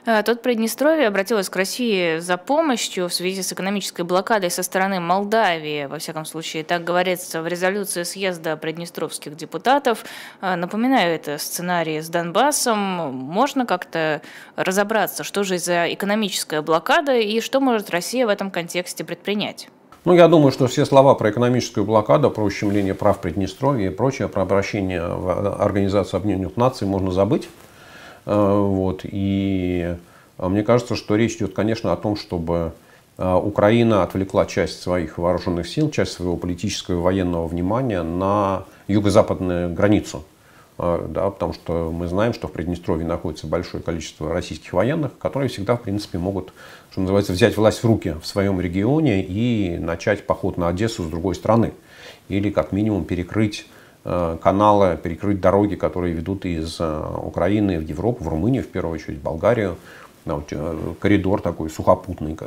Э, 0.05 0.21
тут 0.23 0.41
Приднестровье 0.41 1.07
обратилось 1.07 1.49
к 1.49 1.55
России 1.55 2.17
за 2.19 2.37
помощью 2.37 3.07
в 3.07 3.13
связи 3.13 3.41
с 3.41 3.53
экономической 3.53 4.01
блокадой 4.01 4.51
со 4.51 4.61
стороны 4.61 4.99
Молдавии. 4.99 5.85
Во 5.85 5.97
всяком 5.97 6.25
случае, 6.25 6.63
так 6.63 6.83
говорится 6.83 7.41
в 7.41 7.47
резолюции 7.47 8.03
съезда 8.03 8.57
приднестровских 8.57 9.37
депутатов. 9.37 10.03
Э, 10.41 10.55
напоминаю, 10.55 11.15
это 11.15 11.37
сценарий 11.37 12.01
с 12.01 12.09
Донбассом. 12.09 12.77
Можно 12.77 13.65
как-то 13.65 14.21
разобраться, 14.57 15.23
что 15.23 15.43
же 15.43 15.57
за 15.57 15.93
экономическая 15.93 16.61
блокада 16.61 17.15
и 17.15 17.39
что 17.39 17.61
может 17.61 17.89
Россия 17.89 18.25
в 18.25 18.29
этом 18.29 18.51
контексте 18.51 19.05
предпринять? 19.05 19.69
Ну, 20.03 20.13
я 20.13 20.27
думаю, 20.27 20.51
что 20.51 20.67
все 20.67 20.83
слова 20.85 21.15
про 21.15 21.31
экономическую 21.31 21.85
блокаду, 21.85 22.29
про 22.29 22.43
ущемление 22.43 22.93
прав 22.93 23.21
Приднестровья 23.21 23.87
и 23.87 23.89
прочее, 23.89 24.27
про 24.27 24.41
обращение 24.41 25.01
в 25.01 25.61
Организацию 25.63 26.17
Объединенных 26.17 26.57
Наций 26.57 26.85
можно 26.85 27.11
забыть. 27.11 27.47
Э, 28.25 28.55
вот. 28.57 29.01
И 29.03 29.95
э, 30.37 30.47
мне 30.47 30.63
кажется, 30.63 30.95
что 30.95 31.15
речь 31.15 31.35
идет, 31.35 31.53
конечно, 31.53 31.91
о 31.93 31.97
том, 31.97 32.15
чтобы 32.15 32.73
э, 33.17 33.33
Украина 33.33 34.03
отвлекла 34.03 34.45
часть 34.45 34.81
своих 34.81 35.17
вооруженных 35.17 35.67
сил, 35.67 35.89
часть 35.89 36.13
своего 36.13 36.37
политического 36.37 36.99
и 36.99 37.01
военного 37.01 37.47
внимания 37.47 38.03
на 38.03 38.65
юго-западную 38.87 39.73
границу 39.73 40.23
да, 40.77 41.29
потому 41.29 41.53
что 41.53 41.91
мы 41.91 42.07
знаем, 42.07 42.33
что 42.33 42.47
в 42.47 42.51
Приднестровье 42.51 43.05
находится 43.05 43.47
большое 43.47 43.83
количество 43.83 44.33
российских 44.33 44.73
военных, 44.73 45.17
которые 45.19 45.49
всегда, 45.49 45.75
в 45.75 45.81
принципе, 45.83 46.17
могут, 46.17 46.51
что 46.91 47.01
называется, 47.01 47.33
взять 47.33 47.57
власть 47.57 47.83
в 47.83 47.85
руки 47.85 48.15
в 48.21 48.25
своем 48.25 48.59
регионе 48.59 49.23
и 49.23 49.77
начать 49.77 50.25
поход 50.25 50.57
на 50.57 50.69
Одессу 50.69 51.03
с 51.03 51.07
другой 51.07 51.35
стороны. 51.35 51.73
Или, 52.27 52.49
как 52.49 52.71
минимум, 52.71 53.05
перекрыть 53.05 53.67
каналы, 54.03 54.97
перекрыть 55.01 55.39
дороги, 55.39 55.75
которые 55.75 56.13
ведут 56.13 56.45
из 56.45 56.77
а, 56.79 57.21
Украины 57.23 57.79
в 57.79 57.83
Европу, 57.83 58.23
в 58.23 58.27
Румынию, 58.27 58.63
в 58.63 58.67
первую 58.67 58.95
очередь, 58.95 59.19
в 59.19 59.21
Болгарию. 59.23 59.77
Коридор 60.99 61.41
такой 61.41 61.69
сухопутный, 61.69 62.37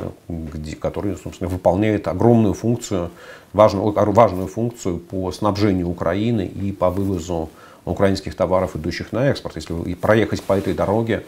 который, 0.79 1.15
собственно, 1.15 1.47
выполняет 1.47 2.07
огромную 2.07 2.55
функцию, 2.55 3.11
важную, 3.53 3.91
важную 3.91 4.47
функцию 4.47 4.97
по 4.97 5.31
снабжению 5.31 5.87
Украины 5.87 6.47
и 6.47 6.71
по 6.71 6.89
вывозу 6.89 7.49
украинских 7.85 8.35
товаров, 8.35 8.75
идущих 8.75 9.11
на 9.11 9.29
экспорт. 9.29 9.57
Если 9.57 9.93
проехать 9.93 10.41
по 10.41 10.53
этой 10.53 10.73
дороге, 10.73 11.23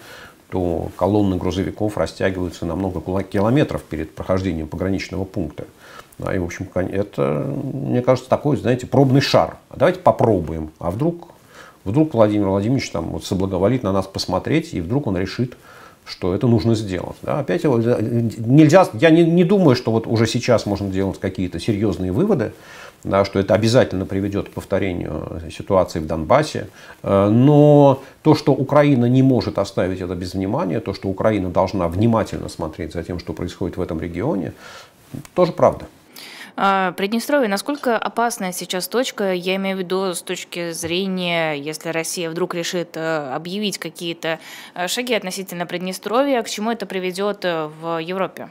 то 0.50 0.90
колонны 0.96 1.38
грузовиков 1.38 1.98
растягиваются 1.98 2.66
на 2.66 2.76
много 2.76 3.24
километров 3.24 3.84
перед 3.84 4.16
прохождением 4.16 4.68
пограничного 4.68 5.26
пункта. 5.26 5.66
Да, 6.20 6.36
и, 6.36 6.38
в 6.38 6.44
общем, 6.44 6.68
это, 6.76 7.56
мне 7.74 8.02
кажется, 8.02 8.30
такой, 8.30 8.58
знаете, 8.58 8.86
пробный 8.86 9.22
шар. 9.22 9.58
А 9.70 9.78
давайте 9.78 10.00
попробуем. 10.00 10.72
А 10.78 10.92
вдруг, 10.92 11.30
вдруг 11.86 12.14
Владимир 12.14 12.48
Владимирович 12.48 12.92
там 12.92 13.06
вот 13.06 13.24
соблаговолит 13.24 13.84
на 13.84 13.94
нас 13.94 14.06
посмотреть, 14.06 14.74
и 14.74 14.82
вдруг 14.82 15.08
он 15.08 15.18
решит, 15.18 15.56
что 16.04 16.36
это 16.36 16.48
нужно 16.48 16.76
сделать. 16.76 17.16
Да, 17.22 17.40
опять 17.40 17.64
его, 17.64 17.78
нельзя, 17.78 18.88
я 18.94 19.12
не, 19.12 19.24
не 19.24 19.46
думаю, 19.46 19.78
что 19.78 19.92
вот 19.92 20.08
уже 20.08 20.28
сейчас 20.28 20.66
можно 20.66 20.90
делать 20.90 21.20
какие-то 21.20 21.58
серьезные 21.58 22.12
выводы, 22.12 22.52
да, 23.06 23.24
что 23.24 23.40
это 23.40 23.54
обязательно 23.54 24.06
приведет 24.06 24.50
к 24.50 24.52
повторению 24.52 25.42
ситуации 25.56 26.00
в 26.00 26.08
Донбассе. 26.08 26.68
Э, 27.02 27.30
но 27.30 28.02
то, 28.24 28.36
что 28.36 28.52
Украина 28.52 29.06
не 29.06 29.24
может 29.24 29.58
оставить 29.58 30.02
это 30.02 30.16
без 30.16 30.34
внимания, 30.34 30.82
то, 30.82 30.94
что 30.94 31.08
Украина 31.08 31.50
должна 31.50 31.88
внимательно 31.88 32.50
смотреть 32.50 32.92
за 32.92 33.04
тем, 33.04 33.20
что 33.20 33.32
происходит 33.32 33.78
в 33.78 33.82
этом 33.82 34.02
регионе, 34.02 34.52
тоже 35.34 35.54
правда. 35.54 35.86
А, 36.62 36.92
Приднестровье, 36.92 37.48
насколько 37.48 37.98
опасная 37.98 38.52
сейчас 38.52 38.90
точка, 38.90 39.32
я 39.34 39.56
имею 39.56 39.78
в 39.78 39.80
виду 39.80 40.14
с 40.14 40.22
точки 40.22 40.72
зрения, 40.72 41.54
если 41.54 41.88
Россия 41.88 42.30
вдруг 42.30 42.54
решит 42.54 42.98
э, 42.98 43.34
объявить 43.34 43.78
какие-то 43.78 44.40
э, 44.76 44.90
шаги 44.90 45.14
относительно 45.14 45.66
Приднестровья, 45.66 46.44
к 46.44 46.50
чему 46.50 46.70
это 46.70 46.86
приведет 46.86 47.46
в 47.46 48.00
Европе? 48.02 48.50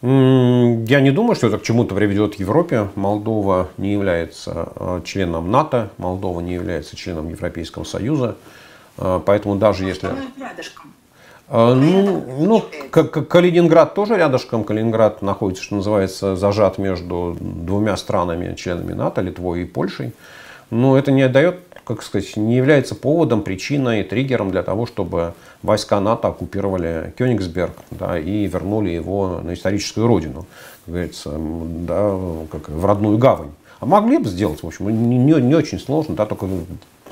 Я 0.00 1.00
не 1.02 1.10
думаю, 1.10 1.36
что 1.36 1.48
это 1.48 1.58
к 1.58 1.62
чему-то 1.62 1.94
приведет 1.94 2.36
в 2.36 2.40
Европе. 2.40 2.88
Молдова 2.94 3.68
не 3.76 3.92
является 3.92 4.72
э, 4.74 5.02
членом 5.04 5.50
НАТО, 5.50 5.90
Молдова 5.98 6.40
не 6.40 6.54
является 6.54 6.96
членом 6.96 7.28
Европейского 7.28 7.84
Союза. 7.84 8.38
Э, 8.96 9.20
поэтому 9.22 9.56
даже 9.56 9.84
если... 9.84 10.08
Рядышком. 10.38 10.94
Э, 11.50 11.74
ну, 11.74 12.24
ну 12.38 12.64
Калининград 12.90 13.94
тоже 13.94 14.16
рядышком. 14.16 14.64
Калининград 14.64 15.20
находится, 15.20 15.64
что 15.64 15.76
называется, 15.76 16.36
зажат 16.36 16.78
между 16.78 17.36
двумя 17.40 17.96
странами, 17.96 18.54
членами 18.54 18.92
НАТО, 18.92 19.20
Литвой 19.20 19.62
и 19.62 19.64
Польшей. 19.66 20.12
Но 20.70 20.96
это 20.96 21.10
не 21.10 21.28
дает 21.28 21.56
как 21.84 22.04
сказать, 22.04 22.36
не 22.36 22.54
является 22.54 22.94
поводом, 22.94 23.42
причиной, 23.42 24.04
триггером 24.04 24.52
для 24.52 24.62
того, 24.62 24.86
чтобы 24.86 25.34
войска 25.60 25.98
НАТО 25.98 26.28
оккупировали 26.28 27.12
Кёнигсберг 27.18 27.72
да, 27.90 28.16
и 28.16 28.46
вернули 28.46 28.90
его 28.90 29.40
на 29.42 29.54
историческую 29.54 30.06
родину, 30.06 30.46
как 30.84 30.94
говорится, 30.94 31.32
да, 31.36 32.16
как 32.52 32.68
в 32.68 32.84
родную 32.84 33.18
гавань. 33.18 33.50
А 33.80 33.86
могли 33.86 34.18
бы 34.18 34.28
сделать, 34.28 34.62
в 34.62 34.66
общем, 34.68 34.88
не, 34.88 35.16
не 35.18 35.54
очень 35.54 35.80
сложно, 35.80 36.14
да, 36.14 36.26
только 36.26 36.46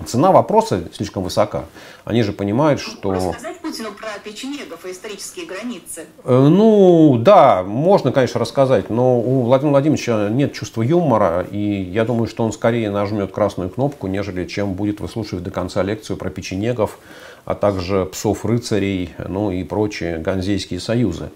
Цена 0.07 0.33
вопроса 0.33 0.85
слишком 0.93 1.23
высока. 1.25 1.65
Они 2.05 2.23
же 2.23 2.33
понимают, 2.33 2.81
что... 2.81 3.13
Рассказать 3.13 3.59
Путину 3.61 3.91
про 3.93 4.09
печенегов 4.23 4.87
и 4.87 4.93
исторические 4.93 5.47
границы? 5.47 6.07
Э, 6.25 6.49
ну, 6.49 7.17
да, 7.19 7.63
можно, 7.63 8.13
конечно, 8.13 8.41
рассказать, 8.41 8.91
но 8.91 9.19
у 9.19 9.43
Владимира 9.43 9.73
Владимировича 9.73 10.29
нет 10.29 10.53
чувства 10.53 10.83
юмора, 10.83 11.47
и 11.51 11.83
я 11.83 12.05
думаю, 12.05 12.29
что 12.29 12.45
он 12.45 12.53
скорее 12.53 12.91
нажмет 12.91 13.33
красную 13.33 13.71
кнопку, 13.71 14.07
нежели 14.07 14.47
чем 14.47 14.75
будет 14.75 15.01
выслушивать 15.01 15.45
до 15.45 15.51
конца 15.51 15.83
лекцию 15.83 16.17
про 16.17 16.31
печенегов, 16.31 16.99
а 17.45 17.55
также 17.55 18.07
псов-рыцарей, 18.07 19.11
ну 19.27 19.51
и 19.51 19.65
прочие 19.65 20.19
ганзейские 20.19 20.81
союзы. 20.81 21.31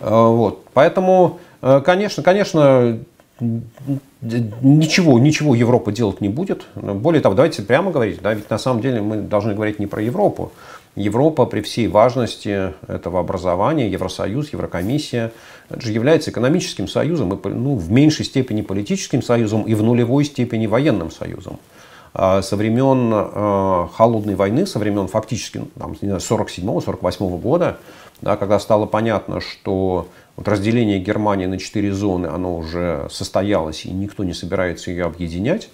Э, 0.00 0.08
вот. 0.10 0.64
Поэтому, 0.74 1.38
э, 1.62 1.80
конечно, 1.84 2.22
конечно, 2.22 2.98
ничего, 4.22 5.18
ничего 5.18 5.54
Европа 5.54 5.92
делать 5.92 6.20
не 6.20 6.28
будет. 6.28 6.66
Более 6.74 7.22
того, 7.22 7.34
давайте 7.34 7.62
прямо 7.62 7.90
говорить, 7.90 8.20
да, 8.22 8.34
ведь 8.34 8.50
на 8.50 8.58
самом 8.58 8.82
деле 8.82 9.00
мы 9.00 9.16
должны 9.16 9.54
говорить 9.54 9.78
не 9.78 9.86
про 9.86 10.02
Европу. 10.02 10.52
Европа 10.96 11.46
при 11.46 11.60
всей 11.60 11.86
важности 11.86 12.74
этого 12.88 13.20
образования, 13.20 13.88
Евросоюз, 13.88 14.52
Еврокомиссия, 14.52 15.32
это 15.68 15.80
же 15.80 15.92
является 15.92 16.30
экономическим 16.30 16.88
союзом, 16.88 17.32
и, 17.32 17.48
ну, 17.48 17.76
в 17.76 17.90
меньшей 17.90 18.24
степени 18.24 18.60
политическим 18.62 19.22
союзом 19.22 19.62
и 19.62 19.74
в 19.74 19.82
нулевой 19.82 20.24
степени 20.24 20.66
военным 20.66 21.10
союзом. 21.10 21.58
А 22.12 22.42
со 22.42 22.56
времен 22.56 23.12
э, 23.12 23.86
Холодной 23.94 24.34
войны, 24.34 24.66
со 24.66 24.80
времен 24.80 25.06
фактически 25.06 25.62
47-48 25.76 27.40
года, 27.40 27.78
да, 28.20 28.36
когда 28.36 28.58
стало 28.58 28.86
понятно, 28.86 29.40
что 29.40 30.08
вот 30.40 30.48
разделение 30.48 30.98
Германии 30.98 31.44
на 31.44 31.58
четыре 31.58 31.92
зоны, 31.92 32.26
оно 32.26 32.56
уже 32.56 33.06
состоялось, 33.10 33.84
и 33.84 33.90
никто 33.90 34.24
не 34.24 34.32
собирается 34.32 34.90
ее 34.90 35.04
объединять. 35.04 35.68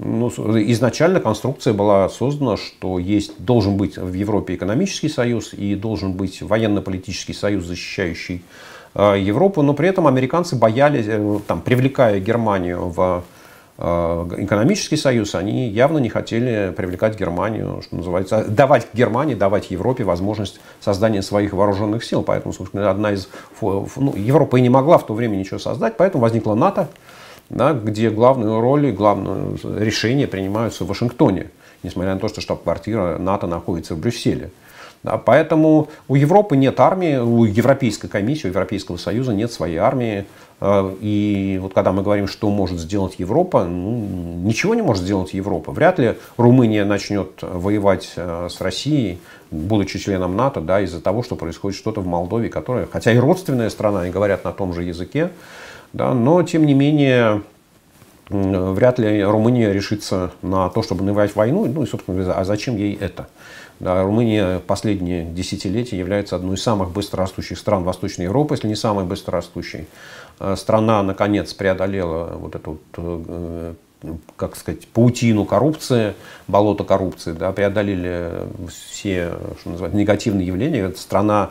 Ну, 0.00 0.28
изначально 0.28 1.20
конструкция 1.20 1.72
была 1.72 2.08
создана, 2.08 2.56
что 2.56 2.98
есть, 2.98 3.32
должен 3.38 3.76
быть 3.76 3.96
в 3.96 4.12
Европе 4.12 4.56
экономический 4.56 5.08
союз 5.08 5.54
и 5.54 5.76
должен 5.76 6.14
быть 6.14 6.42
военно-политический 6.42 7.32
союз, 7.32 7.64
защищающий 7.64 8.42
э, 8.94 9.20
Европу, 9.20 9.62
но 9.62 9.72
при 9.72 9.88
этом 9.88 10.08
американцы 10.08 10.56
боялись, 10.56 11.06
э, 11.06 11.38
там, 11.46 11.60
привлекая 11.60 12.18
Германию 12.18 12.88
в 12.88 13.22
экономический 13.78 14.96
союз, 14.96 15.36
они 15.36 15.68
явно 15.68 15.98
не 15.98 16.08
хотели 16.08 16.74
привлекать 16.76 17.16
Германию, 17.18 17.80
что 17.82 17.96
называется, 17.96 18.44
давать 18.44 18.88
Германии, 18.92 19.36
давать 19.36 19.70
Европе 19.70 20.02
возможность 20.02 20.60
создания 20.80 21.22
своих 21.22 21.52
вооруженных 21.52 22.02
сил. 22.02 22.22
Поэтому, 22.24 22.52
собственно, 22.52 22.90
одна 22.90 23.12
из... 23.12 23.28
Ну, 23.60 24.14
Европа 24.16 24.56
и 24.56 24.62
не 24.62 24.68
могла 24.68 24.98
в 24.98 25.06
то 25.06 25.14
время 25.14 25.36
ничего 25.36 25.60
создать, 25.60 25.96
поэтому 25.96 26.22
возникла 26.22 26.54
НАТО, 26.54 26.88
да, 27.50 27.72
где 27.72 28.10
главную 28.10 28.60
роль 28.60 28.86
и 28.86 28.92
главное 28.92 29.56
решение 29.78 30.26
принимаются 30.26 30.84
в 30.84 30.88
Вашингтоне, 30.88 31.50
несмотря 31.84 32.14
на 32.14 32.20
то, 32.20 32.26
что 32.26 32.40
штаб-квартира 32.40 33.18
НАТО 33.18 33.46
находится 33.46 33.94
в 33.94 34.00
Брюсселе. 34.00 34.50
Да, 35.04 35.16
поэтому 35.16 35.88
у 36.08 36.16
Европы 36.16 36.56
нет 36.56 36.80
армии, 36.80 37.16
у 37.16 37.44
Европейской 37.44 38.08
комиссии, 38.08 38.46
у 38.46 38.50
Европейского 38.50 38.96
Союза 38.96 39.32
нет 39.32 39.52
своей 39.52 39.76
армии. 39.76 40.26
Э, 40.60 40.92
и 41.00 41.58
вот 41.62 41.72
когда 41.72 41.92
мы 41.92 42.02
говорим, 42.02 42.26
что 42.26 42.50
может 42.50 42.80
сделать 42.80 43.14
Европа, 43.18 43.64
ну, 43.64 44.04
ничего 44.42 44.74
не 44.74 44.82
может 44.82 45.04
сделать 45.04 45.34
Европа. 45.34 45.70
Вряд 45.70 45.98
ли 46.00 46.16
Румыния 46.36 46.84
начнет 46.84 47.30
воевать 47.40 48.12
э, 48.16 48.48
с 48.50 48.60
Россией, 48.60 49.20
будучи 49.52 49.98
членом 50.00 50.36
НАТО, 50.36 50.60
да, 50.60 50.80
из-за 50.80 51.00
того, 51.00 51.22
что 51.22 51.36
происходит 51.36 51.78
что-то 51.78 52.00
в 52.00 52.06
Молдове, 52.06 52.48
которая, 52.48 52.88
хотя 52.90 53.12
и 53.12 53.18
родственная 53.18 53.70
страна, 53.70 54.08
и 54.08 54.10
говорят 54.10 54.44
на 54.44 54.52
том 54.52 54.74
же 54.74 54.82
языке, 54.82 55.30
да, 55.92 56.12
но 56.12 56.42
тем 56.42 56.66
не 56.66 56.74
менее 56.74 57.42
вряд 58.30 58.98
ли 58.98 59.22
Румыния 59.22 59.72
решится 59.72 60.32
на 60.42 60.68
то, 60.68 60.82
чтобы 60.82 61.04
навязать 61.04 61.34
войну. 61.34 61.66
Ну 61.66 61.82
и, 61.82 61.86
собственно, 61.86 62.34
а 62.34 62.44
зачем 62.44 62.76
ей 62.76 62.94
это? 62.94 63.28
Да, 63.80 64.02
Румыния 64.02 64.58
последние 64.58 65.24
десятилетия 65.24 65.96
является 65.98 66.34
одной 66.34 66.56
из 66.56 66.62
самых 66.62 66.90
быстрорастущих 66.90 67.58
стран 67.58 67.84
Восточной 67.84 68.24
Европы, 68.24 68.54
если 68.54 68.66
не 68.66 68.74
самой 68.74 69.04
быстрорастущей. 69.04 69.86
Э, 70.40 70.56
страна, 70.56 71.02
наконец, 71.02 71.54
преодолела 71.54 72.36
вот 72.36 72.56
эту 72.56 72.80
э, 72.96 73.74
как 74.36 74.56
сказать, 74.56 74.86
паутину 74.88 75.44
коррупции, 75.44 76.14
болото 76.46 76.84
коррупции, 76.84 77.32
да, 77.32 77.50
преодолели 77.52 78.30
все 78.68 79.32
что 79.60 79.70
называется, 79.70 79.98
негативные 79.98 80.46
явления. 80.46 80.80
Эта 80.80 81.00
страна 81.00 81.50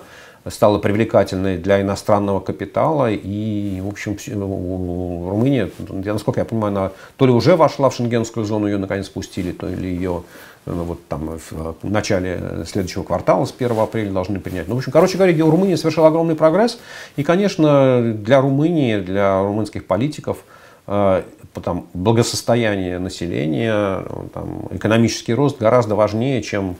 стала 0.49 0.79
привлекательной 0.79 1.57
для 1.57 1.81
иностранного 1.81 2.39
капитала. 2.39 3.11
И, 3.11 3.79
в 3.81 3.87
общем, 3.87 4.17
Румыния, 4.29 5.69
я, 6.03 6.13
насколько 6.13 6.39
я 6.39 6.45
понимаю, 6.45 6.71
она 6.71 6.91
то 7.17 7.25
ли 7.25 7.31
уже 7.31 7.55
вошла 7.55 7.89
в 7.89 7.95
шенгенскую 7.95 8.45
зону, 8.45 8.67
ее 8.67 8.77
наконец 8.77 9.09
пустили, 9.09 9.51
то 9.51 9.67
ли 9.67 9.89
ее 9.89 10.23
ну, 10.65 10.83
вот 10.83 11.07
там 11.07 11.39
в 11.49 11.89
начале 11.89 12.65
следующего 12.65 13.03
квартала, 13.03 13.45
с 13.45 13.53
1 13.57 13.79
апреля 13.79 14.11
должны 14.11 14.39
принять. 14.39 14.67
Ну, 14.67 14.75
в 14.75 14.77
общем, 14.79 14.91
короче 14.91 15.17
говоря, 15.17 15.33
Румыния 15.45 15.77
совершила 15.77 16.07
огромный 16.07 16.35
прогресс. 16.35 16.79
И, 17.15 17.23
конечно, 17.23 18.01
для 18.01 18.41
Румынии, 18.41 18.99
для 18.99 19.41
румынских 19.41 19.85
политиков 19.85 20.39
э, 20.87 21.23
там, 21.63 21.87
благосостояние 21.93 22.99
населения, 22.99 24.03
там, 24.33 24.67
экономический 24.71 25.33
рост 25.33 25.57
гораздо 25.59 25.95
важнее, 25.95 26.41
чем 26.41 26.75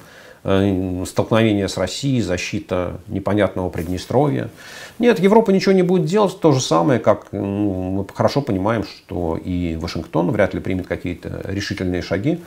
столкновение 1.05 1.67
с 1.67 1.77
Россией, 1.77 2.21
защита 2.21 2.99
непонятного 3.07 3.69
Приднестровья. 3.69 4.49
Нет, 4.97 5.19
Европа 5.19 5.51
ничего 5.51 5.73
не 5.73 5.83
будет 5.83 6.05
делать, 6.05 6.39
то 6.39 6.51
же 6.51 6.61
самое, 6.61 6.99
как 6.99 7.31
мы 7.33 8.05
хорошо 8.13 8.41
понимаем, 8.41 8.83
что 8.83 9.37
и 9.37 9.75
Вашингтон 9.75 10.31
вряд 10.31 10.53
ли 10.53 10.59
примет 10.59 10.87
какие-то 10.87 11.41
решительные 11.45 12.01
шаги 12.01 12.39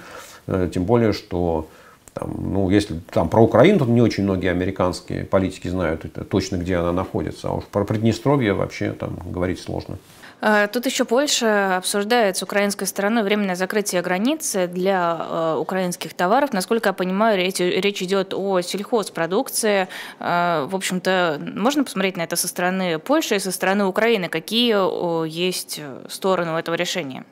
Э, 0.47 0.69
тем 0.73 0.85
более, 0.85 1.13
что 1.13 1.69
там, 2.15 2.35
ну, 2.39 2.71
если 2.71 3.01
там 3.11 3.29
про 3.29 3.43
Украину, 3.43 3.79
то 3.79 3.85
не 3.87 4.03
очень 4.03 4.25
многие 4.25 4.51
американские 4.51 5.25
политики 5.25 5.69
знают 5.69 6.05
это, 6.05 6.25
точно, 6.25 6.57
где 6.57 6.77
она 6.77 6.93
находится. 6.93 7.49
А 7.49 7.53
уж 7.53 7.65
про 7.65 7.85
Приднестровье 7.85 8.53
вообще 8.53 8.93
там 8.93 9.17
говорить 9.25 9.61
сложно. 9.61 9.99
Э, 10.41 10.69
тут 10.73 10.87
еще 10.87 11.05
Польша 11.05 11.77
обсуждает 11.77 12.37
с 12.37 12.43
украинской 12.43 12.85
стороной 12.85 13.23
временное 13.23 13.57
закрытие 13.57 14.03
границы 14.03 14.67
для 14.67 15.17
э, 15.19 15.57
украинских 15.59 16.15
товаров. 16.15 16.53
Насколько 16.53 16.91
я 16.91 16.93
понимаю, 16.93 17.39
речь, 17.39 18.03
идет 18.03 18.33
о 18.35 18.61
сельхозпродукции. 18.61 19.89
Э, 20.19 20.67
в 20.69 20.75
общем-то, 20.75 21.41
можно 21.55 21.85
посмотреть 21.85 22.17
на 22.17 22.23
это 22.23 22.37
со 22.37 22.49
стороны 22.49 22.99
Польши 22.99 23.37
и 23.37 23.39
со 23.39 23.53
стороны 23.53 23.85
Украины. 23.85 24.29
Какие 24.29 25.29
есть 25.29 25.81
стороны 26.09 26.53
у 26.53 26.57
этого 26.57 26.75
решения? 26.75 27.25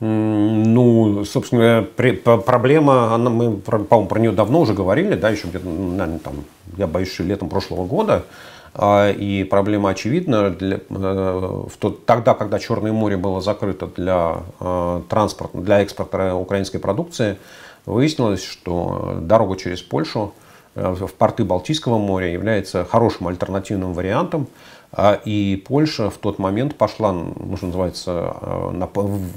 Ну, 0.00 1.26
собственно, 1.26 1.86
проблема, 2.38 3.14
она, 3.14 3.28
мы, 3.28 3.58
по-моему, 3.58 4.06
про 4.06 4.18
нее 4.18 4.32
давно 4.32 4.60
уже 4.60 4.72
говорили, 4.72 5.14
да, 5.14 5.28
еще 5.28 5.46
где-то, 5.48 5.68
наверное, 5.68 6.18
там, 6.18 6.44
я 6.78 6.86
боюсь, 6.86 7.18
летом 7.18 7.50
прошлого 7.50 7.84
года. 7.84 8.24
А, 8.74 9.10
и 9.10 9.44
проблема 9.44 9.90
очевидна. 9.90 10.50
Для, 10.50 10.76
э, 10.76 10.80
в 10.88 11.76
тот, 11.78 12.06
тогда, 12.06 12.34
когда 12.34 12.58
Черное 12.58 12.92
море 12.92 13.16
было 13.16 13.40
закрыто 13.40 13.86
для 13.86 14.42
э, 14.60 15.02
транспорта, 15.08 15.58
для 15.58 15.80
экспорта 15.80 16.34
украинской 16.34 16.78
продукции, 16.78 17.38
выяснилось, 17.86 18.44
что 18.44 19.18
дорога 19.20 19.56
через 19.56 19.82
Польшу 19.82 20.32
э, 20.76 20.88
в 20.92 21.12
порты 21.14 21.44
Балтийского 21.44 21.98
моря 21.98 22.32
является 22.32 22.84
хорошим 22.84 23.28
альтернативным 23.28 23.92
вариантом. 23.92 24.46
А, 24.92 25.20
и 25.24 25.62
Польша 25.66 26.10
в 26.10 26.18
тот 26.18 26.38
момент 26.38 26.76
пошла, 26.76 27.12
ну, 27.12 27.56
что 27.56 27.66
называется, 27.66 28.34
э, 28.40 28.86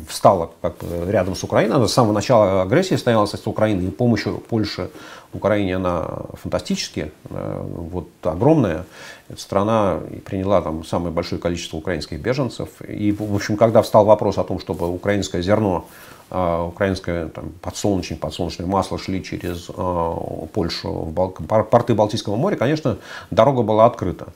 встала 0.08 0.52
как 0.62 0.76
рядом 1.08 1.36
с 1.36 1.44
Украиной. 1.44 1.76
Она 1.76 1.88
с 1.88 1.94
самого 1.94 2.14
начала 2.14 2.64
агрессии 2.64 2.96
стояла 2.96 3.26
с 3.28 3.48
Украиной. 3.48 3.86
И 3.86 3.92
помощь 3.92 4.26
Польши 4.50 4.90
Украине, 5.34 5.76
она 5.76 6.08
фантастически, 6.42 7.12
э, 7.30 7.62
вот 7.66 8.08
огромная. 8.24 8.86
Эта 9.30 9.42
страна 9.42 10.00
приняла 10.26 10.62
там 10.62 10.84
самое 10.84 11.12
большое 11.12 11.42
количество 11.42 11.78
украинских 11.78 12.20
беженцев. 12.20 12.70
И, 12.88 13.12
в 13.12 13.36
общем, 13.36 13.58
когда 13.58 13.82
встал 13.82 14.06
вопрос 14.06 14.38
о 14.38 14.44
том, 14.44 14.60
чтобы 14.60 14.88
украинское 14.90 15.42
зерно 15.42 15.86
а, 16.30 16.66
украинское 16.66 17.28
там, 17.28 17.52
подсолнечник, 17.62 18.20
подсолнечное 18.20 18.66
масло 18.66 18.98
шли 18.98 19.24
через 19.24 19.70
э, 19.70 20.14
Польшу 20.52 20.90
в 20.90 21.14
порты 21.46 21.94
Балтийского 21.94 22.38
моря, 22.38 22.56
конечно, 22.56 22.98
дорога 23.30 23.62
была 23.62 23.86
открыта. 23.86 24.28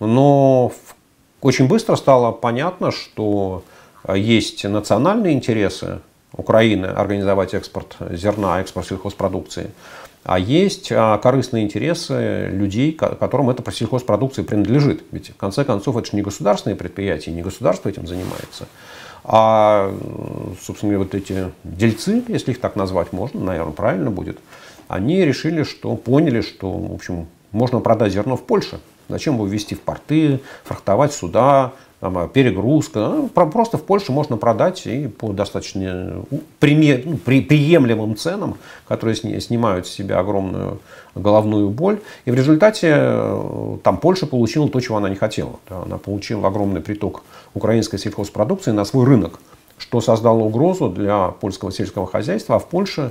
Но 0.00 0.72
очень 1.40 1.68
быстро 1.68 1.96
стало 1.96 2.32
понятно, 2.32 2.90
что 2.90 3.62
э, 4.04 4.18
есть 4.18 4.64
национальные 4.64 5.34
интересы 5.34 6.00
Украины 6.32 6.86
организовать 6.86 7.54
экспорт 7.54 7.96
зерна, 8.10 8.60
экспорт 8.60 8.86
сельхозпродукции, 8.86 9.70
а 10.26 10.38
есть 10.38 10.90
а, 10.90 11.18
корыстные 11.18 11.64
интересы 11.64 12.48
людей, 12.52 12.92
которым 12.92 13.48
эта 13.48 13.70
сельхозпродукция 13.70 14.44
принадлежит. 14.44 15.04
Ведь 15.12 15.30
в 15.30 15.36
конце 15.36 15.64
концов 15.64 15.96
это 15.96 16.10
же 16.10 16.16
не 16.16 16.22
государственные 16.22 16.76
предприятия, 16.76 17.30
не 17.30 17.42
государство 17.42 17.88
этим 17.88 18.08
занимается. 18.08 18.66
А, 19.22 19.94
собственно, 20.60 20.98
вот 20.98 21.14
эти 21.14 21.52
дельцы, 21.62 22.24
если 22.26 22.50
их 22.50 22.60
так 22.60 22.74
назвать 22.74 23.12
можно, 23.12 23.40
наверное, 23.40 23.72
правильно 23.72 24.10
будет, 24.10 24.38
они 24.88 25.24
решили, 25.24 25.62
что 25.62 25.94
поняли, 25.94 26.40
что, 26.40 26.72
в 26.72 26.94
общем, 26.94 27.28
можно 27.52 27.78
продать 27.80 28.12
зерно 28.12 28.36
в 28.36 28.42
Польше, 28.42 28.80
Зачем 29.08 29.34
его 29.34 29.46
ввести 29.46 29.74
в 29.74 29.80
порты, 29.80 30.40
фрахтовать 30.64 31.12
сюда, 31.12 31.72
там, 32.00 32.18
а, 32.18 32.28
перегрузка. 32.28 32.98
Ну, 32.98 33.28
просто 33.28 33.78
в 33.78 33.82
Польше 33.82 34.12
можно 34.12 34.36
продать 34.36 34.86
и 34.86 35.08
по 35.08 35.32
достаточно 35.32 36.24
пример, 36.60 37.02
ну, 37.04 37.16
при, 37.16 37.40
приемлемым 37.40 38.16
ценам, 38.16 38.58
которые 38.86 39.16
снимают 39.16 39.86
с 39.86 39.90
себя 39.90 40.18
огромную 40.18 40.78
головную 41.14 41.70
боль. 41.70 42.00
И 42.26 42.30
в 42.30 42.34
результате 42.34 42.92
э, 42.94 43.76
там 43.82 43.98
Польша 43.98 44.26
получила 44.26 44.68
то, 44.68 44.80
чего 44.80 44.98
она 44.98 45.08
не 45.08 45.16
хотела. 45.16 45.56
Она 45.68 45.96
получила 45.96 46.46
огромный 46.46 46.80
приток 46.80 47.22
украинской 47.54 47.98
сельхозпродукции 47.98 48.72
на 48.72 48.84
свой 48.84 49.06
рынок, 49.06 49.40
что 49.78 50.00
создало 50.00 50.40
угрозу 50.40 50.90
для 50.90 51.28
польского 51.28 51.72
сельского 51.72 52.06
хозяйства. 52.06 52.56
А 52.56 52.58
в 52.58 52.66
Польше 52.66 53.10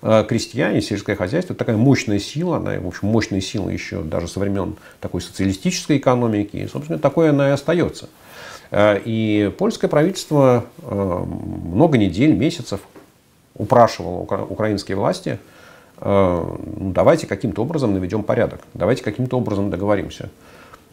крестьяне, 0.00 0.80
сельское 0.80 1.14
хозяйство, 1.14 1.54
такая 1.54 1.76
мощная 1.76 2.18
сила, 2.18 2.56
она, 2.56 2.78
в 2.80 2.86
общем, 2.86 3.08
мощная 3.08 3.40
сила 3.40 3.68
еще 3.68 4.02
даже 4.02 4.28
со 4.28 4.40
времен 4.40 4.76
такой 5.00 5.20
социалистической 5.20 5.98
экономики, 5.98 6.56
и, 6.56 6.66
собственно, 6.66 6.98
такое 6.98 7.30
она 7.30 7.48
и 7.48 7.52
остается. 7.52 8.08
Э, 8.70 8.98
и 9.04 9.52
польское 9.58 9.90
правительство 9.90 10.64
э, 10.82 11.24
много 11.64 11.98
недель, 11.98 12.34
месяцев 12.34 12.80
упрашивало 13.54 14.20
украинские 14.48 14.96
власти, 14.96 15.38
ну, 16.02 16.58
давайте 16.94 17.26
каким-то 17.26 17.60
образом 17.60 17.92
наведем 17.92 18.22
порядок, 18.22 18.62
давайте 18.72 19.02
каким-то 19.02 19.36
образом 19.36 19.68
договоримся. 19.68 20.30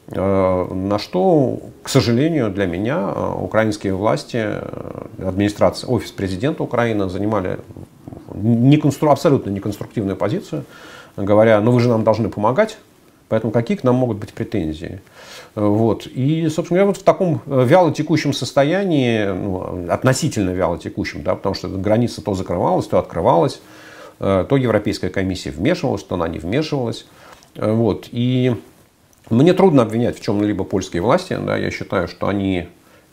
На 0.09 0.99
что, 0.99 1.61
к 1.81 1.87
сожалению, 1.87 2.51
для 2.51 2.65
меня 2.65 3.09
украинские 3.09 3.93
власти, 3.93 4.45
администрация, 5.17 5.87
офис 5.87 6.11
президента 6.11 6.61
Украины 6.61 7.07
занимали 7.07 7.59
не 8.41 8.77
констру, 8.77 9.09
абсолютно 9.09 9.49
неконструктивную 9.49 10.15
позицию, 10.15 10.65
говоря, 11.15 11.59
ну 11.61 11.71
вы 11.71 11.79
же 11.79 11.89
нам 11.89 12.03
должны 12.03 12.29
помогать, 12.29 12.77
поэтому 13.29 13.51
какие 13.51 13.77
к 13.77 13.83
нам 13.83 13.95
могут 13.95 14.17
быть 14.17 14.33
претензии. 14.33 15.01
Вот. 15.55 16.05
И, 16.07 16.47
собственно 16.49 16.79
говоря, 16.79 16.85
вот 16.87 16.97
в 16.97 17.03
таком 17.03 17.41
вяло 17.45 17.91
текущем 17.91 18.31
состоянии, 18.33 19.25
ну, 19.25 19.89
относительно 19.89 20.51
вяло 20.51 20.77
текущем, 20.77 21.23
да, 21.23 21.35
потому 21.35 21.55
что 21.55 21.67
граница 21.67 22.21
то 22.21 22.35
закрывалась, 22.35 22.85
то 22.85 22.99
открывалась, 22.99 23.59
э, 24.19 24.45
то 24.47 24.55
Европейская 24.55 25.09
комиссия 25.09 25.49
вмешивалась, 25.49 26.03
то 26.03 26.15
она 26.15 26.27
не 26.27 26.37
вмешивалась. 26.37 27.07
Вот. 27.55 28.07
И 28.11 28.55
мне 29.29 29.53
трудно 29.53 29.81
обвинять 29.81 30.17
в 30.19 30.21
чем-либо 30.21 30.63
польские 30.63 31.01
власти. 31.01 31.37
Да, 31.43 31.57
я 31.57 31.71
считаю, 31.71 32.07
что 32.07 32.27
они 32.27 32.67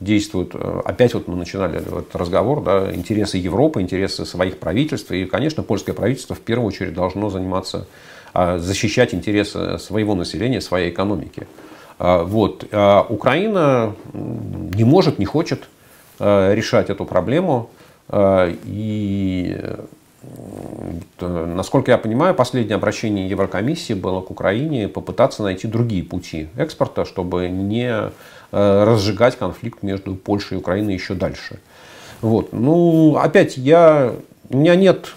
действуют, 0.05 0.55
э, 0.55 0.81
опять 0.85 1.15
вот 1.15 1.27
мы 1.27 1.37
начинали 1.37 1.79
этот 1.79 2.15
разговор, 2.15 2.63
да, 2.63 2.95
интересы 2.95 3.39
Европы, 3.39 3.81
интересы 3.81 4.25
своих 4.25 4.59
правительств. 4.59 5.11
И, 5.11 5.25
конечно, 5.25 5.63
польское 5.63 5.95
правительство 5.95 6.37
в 6.37 6.41
первую 6.41 6.69
очередь 6.69 6.95
должно 6.95 7.31
заниматься, 7.31 7.87
а, 8.33 8.59
защищать 8.59 9.15
интересы 9.15 9.79
своего 9.79 10.15
населения, 10.15 10.61
своей 10.61 10.91
экономики. 10.91 11.47
А, 11.99 12.23
вот. 12.23 12.67
А 12.71 13.07
Украина 13.09 13.95
не 14.13 14.85
может, 14.85 15.19
не 15.19 15.25
хочет 15.25 15.69
э, 16.21 16.55
решать 16.55 16.91
эту 16.91 17.05
проблему. 17.05 17.71
И 18.13 19.59
насколько 21.21 21.91
я 21.91 21.97
понимаю, 21.97 22.35
последнее 22.35 22.77
обращение 22.77 23.27
Еврокомиссии 23.29 23.95
было 23.95 24.21
к 24.21 24.31
Украине 24.31 24.89
попытаться 24.89 25.43
найти 25.43 25.67
другие 25.67 26.03
пути 26.03 26.49
экспорта, 26.57 27.07
чтобы 27.07 27.49
не 27.49 27.89
Э, 27.89 28.11
разжигать 28.55 29.37
конфликт 29.37 29.83
между 29.83 30.15
Польшей 30.15 30.57
и 30.57 30.61
Украиной 30.61 30.95
еще 30.95 31.15
дальше. 31.15 31.59
Вот. 32.21 32.53
Ну, 32.53 33.17
опять, 33.17 33.57
я, 33.57 34.15
у, 34.49 34.57
меня 34.57 34.77
нет, 34.77 35.13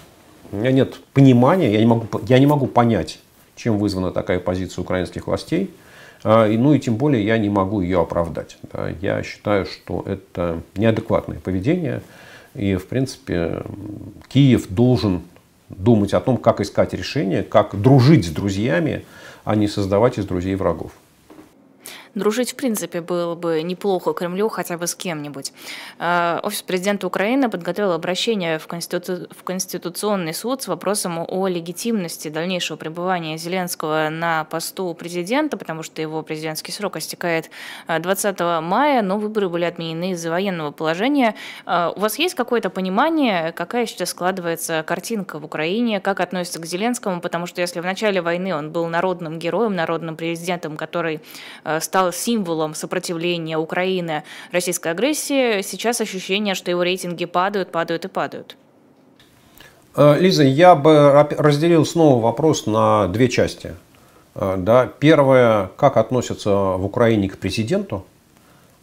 у 0.52 0.58
меня 0.58 0.71
нет 0.71 0.95
понимания, 1.13 1.71
я 1.71 1.80
не, 1.80 1.86
могу, 1.86 2.08
я 2.28 2.39
не 2.39 2.47
могу 2.47 2.67
понять, 2.67 3.19
чем 3.56 3.78
вызвана 3.78 4.12
такая 4.12 4.39
позиция 4.39 4.82
украинских 4.82 5.28
властей. 5.28 5.71
А, 6.23 6.47
ну 6.47 6.73
и 6.73 6.80
тем 6.80 6.95
более 6.95 7.26
я 7.26 7.38
не 7.38 7.50
могу 7.50 7.82
ее 7.82 8.02
оправдать. 8.02 8.58
Да. 8.73 8.89
Я 9.02 9.23
считаю, 9.23 9.65
что 9.65 10.04
это 10.06 10.62
неадекватное 10.76 11.39
поведение. 11.39 12.02
И, 12.56 12.76
в 12.76 12.88
принципе, 12.88 13.63
Киев 14.28 14.67
должен 14.69 15.21
думать 15.69 16.13
о 16.13 16.19
том, 16.19 16.38
как 16.38 16.60
искать 16.60 16.93
решение, 16.93 17.43
как 17.43 17.80
дружить 17.80 18.26
с 18.26 18.30
друзьями, 18.30 19.06
а 19.43 19.56
не 19.56 19.67
создавать 19.67 20.17
из 20.17 20.26
друзей 20.26 20.56
врагов. 20.56 20.91
Дружить, 22.17 22.53
в 22.53 22.56
принципе, 22.56 23.01
было 23.01 23.36
бы 23.36 23.62
неплохо 23.62 24.12
Кремлю 24.13 24.49
хотя 24.49 24.77
бы 24.77 24.88
с 24.88 24.95
кем-нибудь. 24.95 25.53
Э, 25.99 26.39
офис 26.41 26.63
президента 26.63 27.06
Украины 27.06 27.47
подготовил 27.47 27.91
обращение 27.91 28.58
в, 28.58 28.65
Конститу... 28.65 29.27
в 29.30 29.43
Конституционный 29.43 30.34
суд 30.34 30.63
с 30.63 30.67
вопросом 30.67 31.23
о 31.27 31.47
легитимности 31.47 32.30
дальнейшего 32.30 32.75
пребывания 32.75 33.38
Зеленского 33.38 34.10
на 34.10 34.45
посту 34.45 34.95
президента, 34.95 35.58
потому 35.58 35.84
что 35.84 36.01
его 36.01 36.23
президентский 36.23 36.71
срок 36.71 36.97
истекает 36.97 37.51
20 37.88 38.41
э, 38.41 38.62
мая, 38.62 39.03
но 39.03 39.19
выборы 39.19 39.47
были 39.47 39.65
отменены 39.65 40.12
из-за 40.12 40.32
военного 40.32 40.71
положения. 40.71 41.36
Э, 41.67 41.91
у 41.95 41.99
вас 41.99 42.17
есть 42.17 42.34
какое-то 42.34 42.71
понимание, 42.71 43.51
какая 43.51 43.86
сейчас 43.86 44.10
складывается 44.10 44.84
картинка 44.88 45.38
в 45.38 45.45
Украине, 45.45 45.99
как 45.99 46.19
относится 46.19 46.60
к 46.60 46.65
Зеленскому? 46.65 47.21
Потому 47.21 47.45
что 47.45 47.62
если 47.62 47.80
в 47.80 47.86
начале 47.86 48.23
войны 48.23 48.56
он 48.56 48.71
был 48.71 48.88
народным 48.88 49.38
героем, 49.38 49.75
народным 49.75 50.15
президентом, 50.15 50.77
который 50.77 51.21
стал 51.80 52.07
стал 52.08 52.13
символом 52.13 52.74
сопротивления 52.74 53.58
Украины 53.58 54.24
российской 54.52 54.91
агрессии, 54.91 55.62
сейчас 55.62 56.02
ощущение, 56.02 56.56
что 56.56 56.72
его 56.72 56.84
рейтинги 56.84 57.26
падают, 57.26 57.72
падают 57.72 58.06
и 58.06 58.08
падают. 58.08 58.58
Э, 59.96 60.17
Лиза, 60.20 60.43
я 60.43 60.76
бы 60.76 61.28
разделил 61.38 61.86
снова 61.86 62.22
вопрос 62.22 62.65
на 62.65 63.08
две 63.08 63.28
части. 63.28 63.74
Э, 64.36 64.56
да, 64.58 64.89
первое, 65.00 65.70
как 65.78 65.98
относятся 65.98 66.50
в 66.78 66.86
Украине 66.86 67.30
к 67.30 67.38
президенту, 67.38 68.06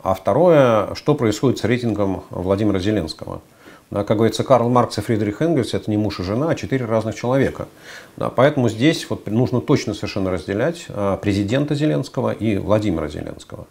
а 0.03 0.15
второе, 0.15 0.95
что 0.95 1.15
происходит 1.15 1.59
с 1.59 1.65
рейтингом 1.65 2.25
Владимира 2.31 2.79
Зеленского– 2.79 3.41
как 4.03 4.17
говорится, 4.17 4.43
Карл 4.43 4.69
Маркс 4.71 4.99
и 4.99 5.01
Фридрих 5.01 5.41
Энгельс– 5.41 5.73
это 5.75 5.89
не 5.89 5.97
муж 5.97 6.19
и 6.19 6.25
жена, 6.25 6.51
а 6.51 6.55
четыре 6.57 6.85
разных 6.85 7.15
человека. 7.15 7.69
Да, 8.17 8.29
поэтому 8.29 8.69
здесь 8.69 9.09
вот 9.09 9.29
нужно 9.29 9.61
точно 9.61 9.95
совершенно 9.95 10.33
разделять 10.33 10.87
а, 10.89 11.17
президента 11.17 11.77
Зеленского 11.77 12.33
и 12.33 12.57
Владимира 12.57 13.07
Зеленского. 13.07 13.69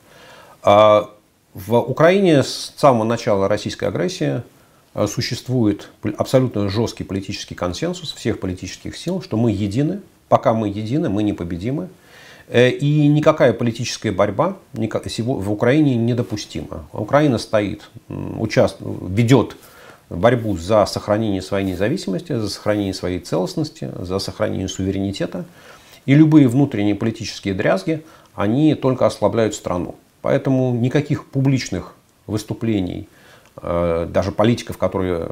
А, 0.62 1.10
в 1.54 1.76
Украине 1.76 2.42
с 2.42 2.74
самого 2.78 3.04
начала 3.04 3.50
российской 3.50 3.90
агрессии 3.90 4.44
а, 4.94 5.08
существует 5.08 5.90
абсолютно 6.18 6.70
жесткий 6.70 7.04
политический 7.04 7.56
консенсус 7.56 8.14
всех 8.14 8.40
политических 8.40 8.96
сил, 8.96 9.22
что 9.22 9.36
мы 9.36 9.52
едины, 9.52 10.00
пока 10.30 10.54
мы 10.54 10.70
едины, 10.70 11.10
мы 11.10 11.24
непобедимы, 11.24 11.90
э, 12.48 12.70
и 12.70 13.08
никакая 13.08 13.52
политическая 13.52 14.14
борьба 14.14 14.56
в 14.72 15.52
Украине 15.52 15.98
недопустима. 15.98 16.86
Украина 16.94 17.38
стоит, 17.40 17.90
участвует, 18.08 18.98
ведет 19.10 19.58
борьбу 20.14 20.58
за 20.58 20.86
сохранение 20.86 21.42
своей 21.42 21.66
независимости, 21.66 22.34
за 22.34 22.50
сохранение 22.50 22.94
своей 22.94 23.20
целостности, 23.20 23.92
за 24.00 24.20
сохранение 24.20 24.68
суверенитета. 24.68 25.46
И 26.06 26.14
любые 26.14 26.48
внутренние 26.48 26.96
политические 26.96 27.54
дрязги, 27.54 28.04
они 28.36 28.76
только 28.76 29.06
ослабляют 29.06 29.56
страну. 29.56 29.96
Поэтому 30.22 30.74
никаких 30.74 31.26
публичных 31.26 31.96
выступлений 32.28 33.08
даже 33.62 34.32
политиков, 34.32 34.78
которые, 34.78 35.30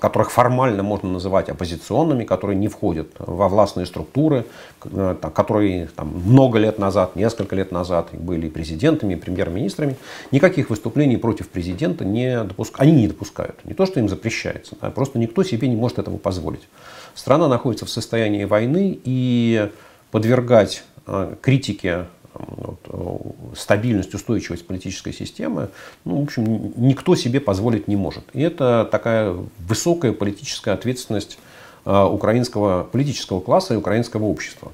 которых 0.00 0.32
формально 0.32 0.82
можно 0.82 1.08
называть 1.08 1.48
оппозиционными, 1.48 2.24
которые 2.24 2.56
не 2.56 2.66
входят 2.66 3.08
во 3.18 3.48
властные 3.48 3.86
структуры, 3.86 4.44
э, 4.84 5.16
которые 5.34 5.88
там, 5.94 6.08
много 6.08 6.58
лет 6.58 6.78
назад, 6.80 7.14
несколько 7.14 7.54
лет 7.54 7.70
назад 7.70 8.08
были 8.12 8.48
президентами, 8.48 9.14
премьер-министрами, 9.14 9.96
никаких 10.32 10.68
выступлений 10.68 11.16
против 11.16 11.48
президента 11.48 12.04
не 12.04 12.42
допускают. 12.42 12.80
Они 12.80 13.02
не 13.02 13.08
допускают. 13.08 13.64
Не 13.64 13.74
то, 13.74 13.86
что 13.86 14.00
им 14.00 14.08
запрещается, 14.08 14.76
а 14.80 14.90
просто 14.90 15.20
никто 15.20 15.44
себе 15.44 15.68
не 15.68 15.76
может 15.76 16.00
этого 16.00 16.16
позволить. 16.16 16.68
Страна 17.14 17.46
находится 17.46 17.86
в 17.86 17.90
состоянии 17.90 18.44
войны 18.44 18.98
и 19.04 19.70
подвергать 20.10 20.82
э, 21.06 21.36
критике 21.40 22.06
вот, 22.34 22.78
э, 22.88 23.54
стабильность, 23.56 24.14
устойчивость 24.14 24.66
политической 24.66 25.12
системы, 25.12 25.70
ну, 26.04 26.20
в 26.20 26.24
общем, 26.24 26.72
никто 26.76 27.16
себе 27.16 27.40
позволить 27.40 27.88
не 27.88 27.96
может. 27.96 28.24
И 28.32 28.40
это 28.40 28.88
такая 28.90 29.36
высокая 29.58 30.12
политическая 30.12 30.72
ответственность 30.72 31.38
э, 31.84 32.02
украинского 32.04 32.84
политического 32.84 33.40
класса 33.40 33.74
и 33.74 33.76
украинского 33.76 34.24
общества. 34.24 34.72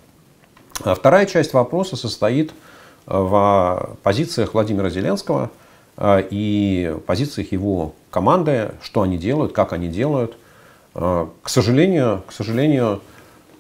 А 0.85 0.95
вторая 0.95 1.27
часть 1.27 1.55
вопроса 1.55 1.97
состоит 1.97 2.51
э, 2.51 2.55
в 3.07 3.97
позициях 4.03 4.55
Владимира 4.55 4.91
Зеленского 4.91 5.51
и 5.99 6.95
позициях 7.07 7.53
его 7.53 7.95
команды, 8.11 8.73
что 8.83 9.01
они 9.01 9.17
делают, 9.17 9.55
как 9.55 9.73
они 9.73 9.89
делают. 9.89 10.37
К 10.93 11.31
сожалению, 11.47 12.23
к 12.27 12.33
сожалению, 12.33 13.01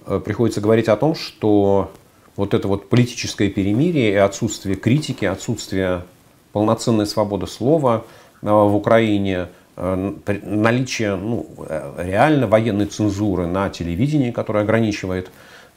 приходится 0.04 0.60
говорить 0.60 0.88
о 0.88 0.96
том, 0.96 1.14
что 1.14 1.90
вот 2.36 2.54
это 2.54 2.68
вот 2.68 2.88
политическое 2.88 3.48
перемирие 3.48 4.12
и 4.12 4.16
отсутствие 4.16 4.76
критики, 4.76 5.24
отсутствие 5.24 6.04
полноценной 6.52 7.06
свободы 7.06 7.46
слова 7.46 8.04
э, 8.42 8.46
в 8.46 8.74
Украине, 8.74 9.48
э, 9.76 10.14
наличие 10.42 11.16
ну, 11.16 11.46
э, 11.58 11.94
реально 11.98 12.46
военной 12.46 12.86
цензуры 12.86 13.46
на 13.46 13.68
телевидении, 13.70 14.30
которая 14.30 14.64
ограничивает 14.64 15.30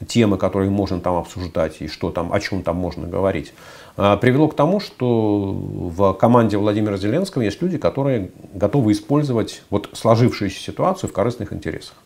темы, 0.06 0.38
которые 0.38 0.70
можно 0.70 1.00
там 1.00 1.16
обсуждать 1.16 1.82
и 1.82 1.88
что 1.88 2.10
там, 2.10 2.32
о 2.32 2.40
чем 2.40 2.62
там 2.62 2.76
можно 2.76 3.06
говорить, 3.06 3.52
привело 3.96 4.48
к 4.48 4.56
тому, 4.56 4.80
что 4.80 5.52
в 5.52 6.14
команде 6.14 6.56
Владимира 6.56 6.96
Зеленского 6.96 7.42
есть 7.42 7.60
люди, 7.60 7.76
которые 7.76 8.30
готовы 8.54 8.92
использовать 8.92 9.62
вот 9.68 9.90
сложившуюся 9.92 10.58
ситуацию 10.58 11.10
в 11.10 11.12
корыстных 11.12 11.52
интересах 11.52 11.96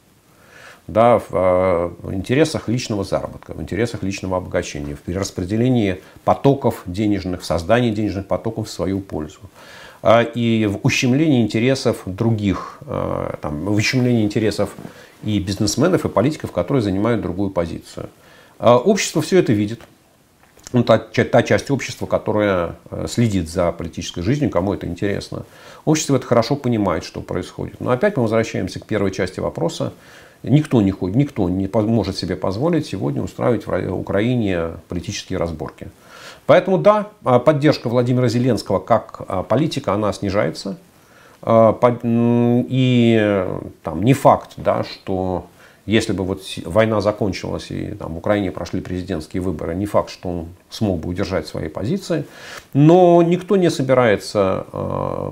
да, 0.86 1.18
в 1.18 1.28
э, 1.32 1.90
интересах 2.12 2.68
личного 2.68 3.04
заработка, 3.04 3.54
в 3.54 3.62
интересах 3.62 4.02
личного 4.02 4.36
обогащения, 4.36 4.94
в 4.94 5.00
перераспределении 5.00 6.02
потоков 6.24 6.82
денежных, 6.86 7.42
в 7.42 7.44
создании 7.44 7.90
денежных 7.90 8.26
потоков 8.26 8.68
в 8.68 8.70
свою 8.70 9.00
пользу 9.00 9.40
а, 10.02 10.22
и 10.22 10.66
в 10.66 10.80
ущемлении 10.82 11.40
интересов 11.40 12.02
других, 12.04 12.78
э, 12.82 13.34
там, 13.40 13.64
в 13.64 13.72
ущемлении 13.72 14.24
интересов 14.24 14.70
и 15.22 15.40
бизнесменов, 15.40 16.04
и 16.04 16.08
политиков, 16.10 16.52
которые 16.52 16.82
занимают 16.82 17.22
другую 17.22 17.50
позицию. 17.50 18.10
А 18.58 18.76
общество 18.76 19.22
все 19.22 19.38
это 19.38 19.54
видит. 19.54 19.80
Ну, 20.74 20.82
та, 20.82 20.98
та 20.98 21.42
часть 21.42 21.70
общества, 21.70 22.04
которая 22.06 22.74
э, 22.90 23.06
следит 23.08 23.48
за 23.48 23.72
политической 23.72 24.22
жизнью, 24.22 24.50
кому 24.50 24.74
это 24.74 24.86
интересно. 24.86 25.46
Общество 25.84 26.16
это 26.16 26.26
хорошо 26.26 26.56
понимает, 26.56 27.04
что 27.04 27.20
происходит. 27.20 27.80
Но 27.80 27.90
опять 27.90 28.16
мы 28.16 28.24
возвращаемся 28.24 28.80
к 28.80 28.86
первой 28.86 29.12
части 29.12 29.40
вопроса. 29.40 29.92
Никто 30.44 30.82
не, 30.82 30.90
ходит, 30.90 31.16
никто 31.16 31.48
не 31.48 31.68
может 31.68 32.16
себе 32.18 32.36
позволить 32.36 32.86
сегодня 32.86 33.22
устраивать 33.22 33.66
в 33.66 33.98
Украине 33.98 34.72
политические 34.88 35.38
разборки. 35.38 35.88
Поэтому 36.46 36.76
да, 36.76 37.08
а, 37.24 37.38
поддержка 37.38 37.88
Владимира 37.88 38.28
Зеленского 38.28 38.78
как 38.78 39.22
а, 39.26 39.42
политика, 39.42 39.94
она 39.94 40.12
снижается. 40.12 40.76
А, 41.40 41.78
и 42.04 43.46
там, 43.82 44.02
не 44.02 44.12
факт, 44.12 44.52
да, 44.58 44.84
что 44.84 45.46
если 45.86 46.12
бы 46.12 46.24
вот 46.24 46.42
война 46.66 47.00
закончилась 47.00 47.70
и 47.70 47.88
там, 47.92 48.14
в 48.14 48.18
Украине 48.18 48.50
прошли 48.50 48.82
президентские 48.82 49.42
выборы, 49.42 49.74
не 49.74 49.86
факт, 49.86 50.10
что 50.10 50.28
он 50.28 50.48
смог 50.68 51.00
бы 51.00 51.08
удержать 51.08 51.46
свои 51.46 51.68
позиции. 51.68 52.26
Но 52.74 53.22
никто 53.22 53.56
не 53.56 53.70
собирается 53.70 54.64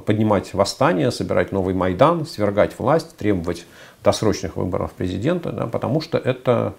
поднимать 0.05 0.53
восстание, 0.53 1.11
собирать 1.11 1.53
новый 1.53 1.73
Майдан, 1.73 2.27
свергать 2.27 2.79
власть, 2.79 3.17
требовать 3.17 3.65
досрочных 4.05 4.57
выборов 4.57 4.93
президента, 4.93 5.53
да, 5.53 5.67
потому 5.67 6.01
что 6.01 6.19
это 6.19 6.75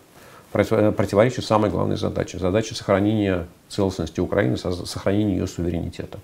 противоречит 0.52 1.46
самой 1.46 1.72
главной 1.72 1.98
задаче. 1.98 2.38
Задаче 2.38 2.76
сохранения 2.76 3.48
целостности 3.70 4.20
Украины, 4.20 4.58
сохранения 4.58 5.34
ее 5.34 5.48
суверенитета. 5.48 6.20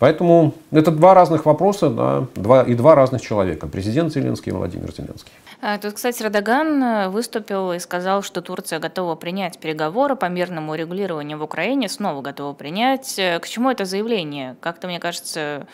Поэтому 0.00 0.54
это 0.72 0.90
два 0.90 1.14
разных 1.14 1.46
вопроса 1.46 1.88
да, 1.88 2.26
два, 2.34 2.62
и 2.62 2.74
два 2.74 2.96
разных 2.96 3.22
человека. 3.22 3.68
Президент 3.68 4.12
Зеленский 4.12 4.50
и 4.50 4.54
Владимир 4.54 4.92
Зеленский. 4.92 5.32
А, 5.62 5.78
тут, 5.78 5.94
кстати, 5.94 6.22
Радаган 6.22 6.82
э, 6.82 7.08
выступил 7.08 7.72
и 7.72 7.78
сказал, 7.78 8.22
что 8.22 8.42
Турция 8.42 8.80
готова 8.80 9.14
принять 9.14 9.58
переговоры 9.58 10.16
по 10.16 10.26
мирному 10.26 10.72
урегулированию 10.72 11.38
в 11.38 11.42
Украине, 11.42 11.88
снова 11.88 12.20
готова 12.22 12.52
принять. 12.54 13.18
Э, 13.18 13.38
к 13.38 13.48
чему 13.48 13.70
это 13.70 13.84
заявление? 13.84 14.56
Как-то, 14.60 14.88
мне 14.88 14.98
кажется, 14.98 15.66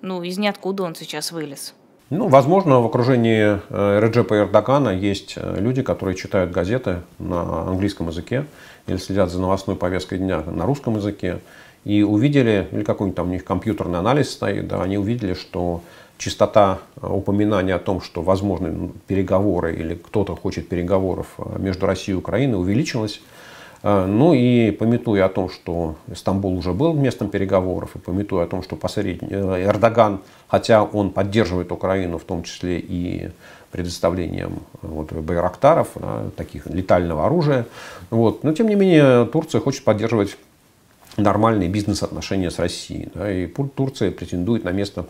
ну, 0.00 0.22
из 0.22 0.38
ниоткуда 0.38 0.82
он 0.82 0.94
сейчас 0.94 1.30
вылез. 1.30 1.74
Ну, 2.10 2.26
возможно, 2.26 2.80
в 2.80 2.86
окружении 2.86 3.60
э, 3.68 4.00
Реджепа 4.02 4.34
Эрдогана 4.38 4.88
есть 4.88 5.34
э, 5.36 5.60
люди, 5.60 5.80
которые 5.80 6.16
читают 6.16 6.50
газеты 6.50 7.02
на 7.20 7.68
английском 7.68 8.08
языке 8.08 8.46
или 8.88 8.96
следят 8.96 9.30
за 9.30 9.40
новостной 9.40 9.76
повесткой 9.76 10.18
дня 10.18 10.42
на 10.42 10.66
русском 10.66 10.96
языке 10.96 11.38
и 11.84 12.02
увидели, 12.02 12.66
или 12.72 12.82
какой-нибудь 12.82 13.16
там 13.16 13.28
у 13.28 13.30
них 13.30 13.44
компьютерный 13.44 14.00
анализ 14.00 14.28
стоит, 14.30 14.66
да, 14.66 14.82
они 14.82 14.98
увидели, 14.98 15.34
что 15.34 15.82
частота 16.18 16.80
э, 17.00 17.06
упоминания 17.06 17.76
о 17.76 17.78
том, 17.78 18.00
что 18.00 18.22
возможны 18.22 18.90
переговоры 19.06 19.76
или 19.76 19.94
кто-то 19.94 20.34
хочет 20.34 20.68
переговоров 20.68 21.28
между 21.58 21.86
Россией 21.86 22.16
и 22.16 22.18
Украиной 22.18 22.58
увеличилась. 22.58 23.20
А, 23.82 24.06
ну 24.06 24.34
и 24.34 24.70
пометуя 24.70 25.26
о 25.26 25.28
том, 25.28 25.48
что 25.48 25.96
Стамбул 26.14 26.56
уже 26.56 26.72
был 26.72 26.92
местом 26.92 27.28
переговоров, 27.28 27.96
и 27.96 27.98
пометуя 27.98 28.44
о 28.44 28.46
том, 28.46 28.62
что 28.62 28.76
посредник 28.76 29.22
э, 29.22 29.64
Эрдоган, 29.64 30.20
хотя 30.48 30.82
он 30.82 31.10
поддерживает 31.10 31.72
Украину, 31.72 32.18
в 32.18 32.24
том 32.24 32.42
числе 32.42 32.78
и 32.78 33.30
предоставлением 33.70 34.60
вот, 34.82 35.12
байрактаров, 35.12 35.88
да, 35.94 36.24
таких 36.36 36.66
летального 36.66 37.24
оружия, 37.24 37.66
вот, 38.10 38.42
но 38.42 38.52
тем 38.52 38.68
не 38.68 38.74
менее 38.74 39.26
Турция 39.26 39.60
хочет 39.60 39.84
поддерживать 39.84 40.36
нормальные 41.16 41.68
бизнес-отношения 41.68 42.50
с 42.50 42.58
Россией. 42.58 43.08
Да, 43.14 43.32
и 43.32 43.46
Турция 43.46 44.10
претендует 44.10 44.64
на 44.64 44.70
место 44.70 45.06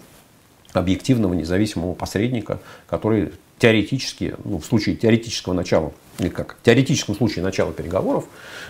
объективного 0.73 1.35
независимого 1.35 1.95
посредника, 1.95 2.61
который 2.87 3.33
теоретически, 3.59 4.35
ну, 4.45 4.59
в 4.59 4.65
случае 4.65 4.97
теоретического 4.97 5.53
начала, 5.53 5.93
или 6.21 6.29
как, 6.29 6.57
в 6.61 6.65
теоретическом 6.65 7.15
случае 7.15 7.43
начала 7.43 7.73
переговоров, 7.73 8.25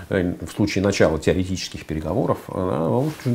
э, 0.09 0.35
в 0.41 0.53
случае 0.53 0.83
начала 0.85 1.19
теоретических 1.19 1.85
переговоров, 1.85 2.39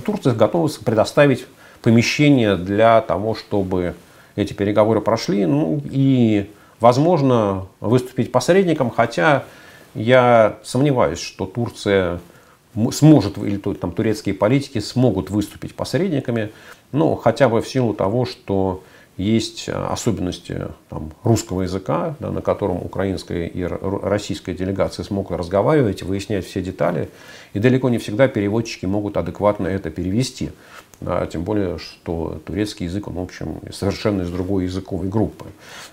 Турция 0.06 0.34
готова 0.34 0.69
предоставить 0.84 1.45
помещение 1.82 2.56
для 2.56 3.01
того, 3.01 3.36
чтобы 3.36 3.95
эти 4.36 4.54
переговоры 4.54 5.01
прошли, 5.01 5.45
ну 5.45 5.82
и, 5.86 6.49
возможно, 6.80 7.67
выступить 7.80 8.32
посредником, 8.32 8.89
хотя 8.89 9.43
я 9.93 10.58
сомневаюсь, 10.63 11.19
что 11.19 11.45
Турция 11.45 12.19
сможет, 12.91 13.38
или 13.38 13.58
там, 13.58 13.91
турецкие 13.91 14.36
политики 14.36 14.80
смогут 14.80 15.30
выступить 15.30 15.75
посредниками, 15.75 16.51
ну, 16.91 17.15
хотя 17.15 17.49
бы 17.49 17.62
в 17.62 17.67
силу 17.67 17.93
того, 17.93 18.25
что 18.25 18.84
есть 19.17 19.69
особенности 19.69 20.67
там, 20.89 21.13
русского 21.23 21.62
языка, 21.62 22.15
да, 22.19 22.32
на 22.32 22.41
котором 22.41 22.78
украинская 22.78 23.47
и 23.47 23.63
российская 23.63 24.54
делегация 24.54 25.04
смогут 25.04 25.38
разговаривать, 25.38 26.04
выяснять 26.04 26.45
все 26.45 26.62
детали, 26.62 27.10
и 27.54 27.60
далеко 27.60 27.89
не 27.89 27.97
всегда 27.97 28.28
переводчики 28.28 28.86
могут 28.86 29.15
адекватно 29.15 29.67
это 29.67 29.89
перевести. 29.89 30.51
Да, 31.01 31.25
тем 31.25 31.43
более, 31.43 31.77
что 31.77 32.39
турецкий 32.45 32.86
язык, 32.86 33.08
он, 33.08 33.15
в 33.15 33.21
общем, 33.21 33.60
совершенно 33.71 34.21
из 34.21 34.29
другой 34.29 34.63
языковой 34.63 35.08
группы. 35.08 35.45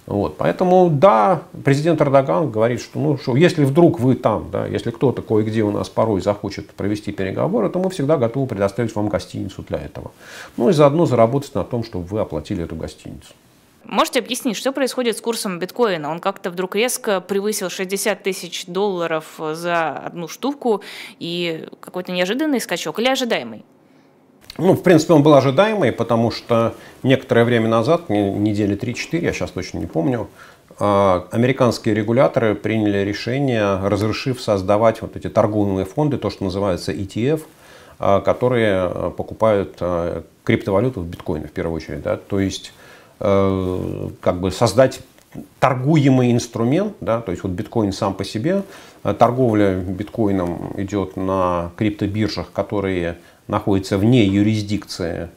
Вот. 0.07 0.37
Поэтому, 0.37 0.91
да, 0.91 1.43
президент 1.65 2.01
Эрдоган 2.01 2.51
говорит, 2.51 2.81
что, 2.81 2.99
ну, 3.01 3.19
что 3.19 3.37
если 3.37 3.65
вдруг 3.65 3.99
вы 3.99 4.15
там, 4.15 4.51
да, 4.51 4.67
если 4.67 4.91
кто-то 4.91 5.21
кое-где 5.21 5.63
у 5.63 5.73
нас 5.73 5.89
порой 5.89 6.21
захочет 6.21 6.71
провести 6.71 7.11
переговоры, 7.11 7.69
то 7.69 7.81
мы 7.81 7.91
всегда 7.91 8.17
готовы 8.17 8.47
предоставить 8.47 8.95
вам 8.95 9.09
гостиницу 9.09 9.63
для 9.69 9.79
этого. 9.79 10.13
Ну 10.57 10.69
и 10.69 10.73
заодно 10.73 11.05
заработать 11.07 11.55
на 11.55 11.65
том, 11.65 11.83
чтобы 11.83 12.05
вы 12.07 12.21
оплатили 12.21 12.63
эту 12.63 12.77
гостиницу. 12.77 13.35
Можете 13.85 14.21
объяснить, 14.21 14.57
что 14.57 14.73
происходит 14.73 15.19
с 15.19 15.21
курсом 15.21 15.59
биткоина? 15.59 16.11
Он 16.11 16.21
как-то 16.21 16.51
вдруг 16.51 16.77
резко 16.77 17.21
превысил 17.21 17.69
60 17.69 18.23
тысяч 18.23 18.67
долларов 18.67 19.25
за 19.39 19.91
одну 19.91 20.29
штуку 20.29 20.83
и 21.19 21.67
какой-то 21.81 22.13
неожиданный 22.13 22.61
скачок 22.61 23.01
или 23.01 23.09
ожидаемый? 23.09 23.65
Ну, 24.59 24.75
в 24.75 24.83
принципе, 24.83 25.15
он 25.15 25.23
был 25.23 25.35
ожидаемый, 25.35 25.93
потому 25.93 26.31
что 26.31 26.75
некоторое 27.03 27.45
время 27.45 27.69
назад, 27.69 28.09
недели 28.09 28.77
3-4, 28.77 29.23
я 29.23 29.33
сейчас 29.33 29.51
точно 29.51 29.79
не 29.79 29.87
помню, 29.87 30.29
а, 30.79 31.27
американские 31.31 31.95
регуляторы 31.95 32.55
приняли 32.55 32.99
решение, 32.99 33.79
разрешив 33.87 34.41
создавать 34.41 35.01
вот 35.01 35.17
эти 35.17 35.29
торговые 35.29 35.87
фонды, 35.87 36.19
то, 36.19 36.29
что 36.29 36.45
называется 36.45 36.93
ETF, 36.93 37.43
а, 37.99 38.21
которые 38.21 39.11
покупают 39.17 39.77
а, 39.81 40.25
криптовалюту 40.45 41.01
в 41.01 41.07
биткоины 41.07 41.47
в 41.47 41.53
первую 41.53 41.77
очередь. 41.77 42.03
Да? 42.03 42.17
То 42.17 42.41
есть 42.41 42.73
э, 43.21 44.09
как 44.21 44.41
бы 44.41 44.51
создать 44.51 45.01
торгуемый 45.61 46.33
инструмент, 46.33 46.95
да, 47.01 47.21
то 47.21 47.31
есть 47.31 47.45
вот 47.45 47.53
биткоин 47.53 47.93
сам 47.93 48.13
по 48.13 48.25
себе, 48.25 48.65
торговля 49.03 49.77
биткоином 49.77 50.75
идет 50.77 51.17
на 51.17 51.71
криптобиржах, 51.77 52.53
которые 52.53 53.19
находится 53.53 53.99
вне 53.99 54.27
юрисдикции 54.27 55.29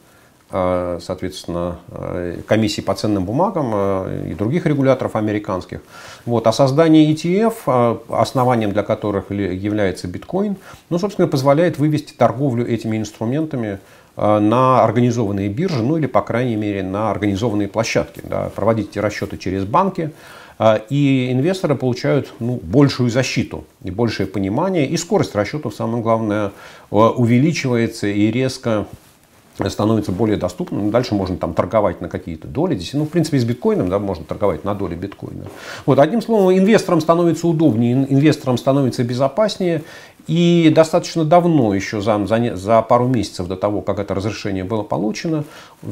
а, 0.48 0.98
соответственно, 1.02 1.78
а, 1.88 2.40
комиссии 2.46 2.80
по 2.80 2.94
ценным 2.94 3.24
бумагам 3.24 3.70
а, 3.74 4.30
и 4.30 4.32
других 4.32 4.64
регуляторов 4.64 5.16
американских. 5.16 5.80
Вот. 6.24 6.46
А 6.46 6.52
создание 6.52 7.12
ETF, 7.12 8.00
основанием 8.08 8.72
для 8.72 8.82
которых 8.82 9.30
является 9.30 10.06
биткоин, 10.06 10.56
ну, 10.88 10.98
собственно, 10.98 11.26
позволяет 11.26 11.78
вывести 11.78 12.12
торговлю 12.12 12.66
этими 12.66 12.96
инструментами 12.96 13.80
на 14.16 14.82
организованные 14.82 15.50
биржи, 15.50 15.82
ну 15.82 15.98
или, 15.98 16.06
по 16.06 16.22
крайней 16.22 16.56
мере, 16.56 16.82
на 16.82 17.10
организованные 17.10 17.68
площадки. 17.68 18.22
Да, 18.24 18.48
проводить 18.54 18.90
эти 18.92 18.98
расчеты 18.98 19.36
через 19.36 19.64
банки, 19.66 20.12
и 20.88 21.28
инвесторы 21.32 21.74
получают 21.74 22.32
ну, 22.40 22.60
большую 22.62 23.10
защиту 23.10 23.64
и 23.82 23.90
большее 23.90 24.26
понимание, 24.26 24.86
и 24.86 24.96
скорость 24.96 25.34
расчетов, 25.34 25.74
самое 25.74 26.02
главное, 26.02 26.52
увеличивается 26.90 28.06
и 28.06 28.30
резко 28.30 28.86
становится 29.68 30.12
более 30.12 30.36
доступным. 30.36 30.90
Дальше 30.90 31.14
можно 31.14 31.36
там 31.36 31.54
торговать 31.54 32.00
на 32.00 32.08
какие-то 32.08 32.46
доли. 32.48 32.76
Здесь, 32.76 32.92
ну, 32.94 33.04
в 33.04 33.08
принципе, 33.08 33.38
с 33.38 33.44
биткоином 33.44 33.88
да, 33.88 33.98
можно 33.98 34.24
торговать 34.24 34.64
на 34.64 34.74
доли 34.74 34.94
биткоина. 34.94 35.46
Вот, 35.86 35.98
одним 35.98 36.22
словом, 36.22 36.56
инвесторам 36.56 37.00
становится 37.00 37.46
удобнее, 37.46 37.92
инвесторам 37.92 38.58
становится 38.58 39.02
безопаснее. 39.04 39.82
И 40.26 40.72
достаточно 40.74 41.24
давно, 41.24 41.72
еще 41.72 42.00
за, 42.00 42.26
за, 42.26 42.56
за 42.56 42.82
пару 42.82 43.06
месяцев 43.06 43.46
до 43.46 43.56
того, 43.56 43.80
как 43.80 44.00
это 44.00 44.12
разрешение 44.12 44.64
было 44.64 44.82
получено, 44.82 45.44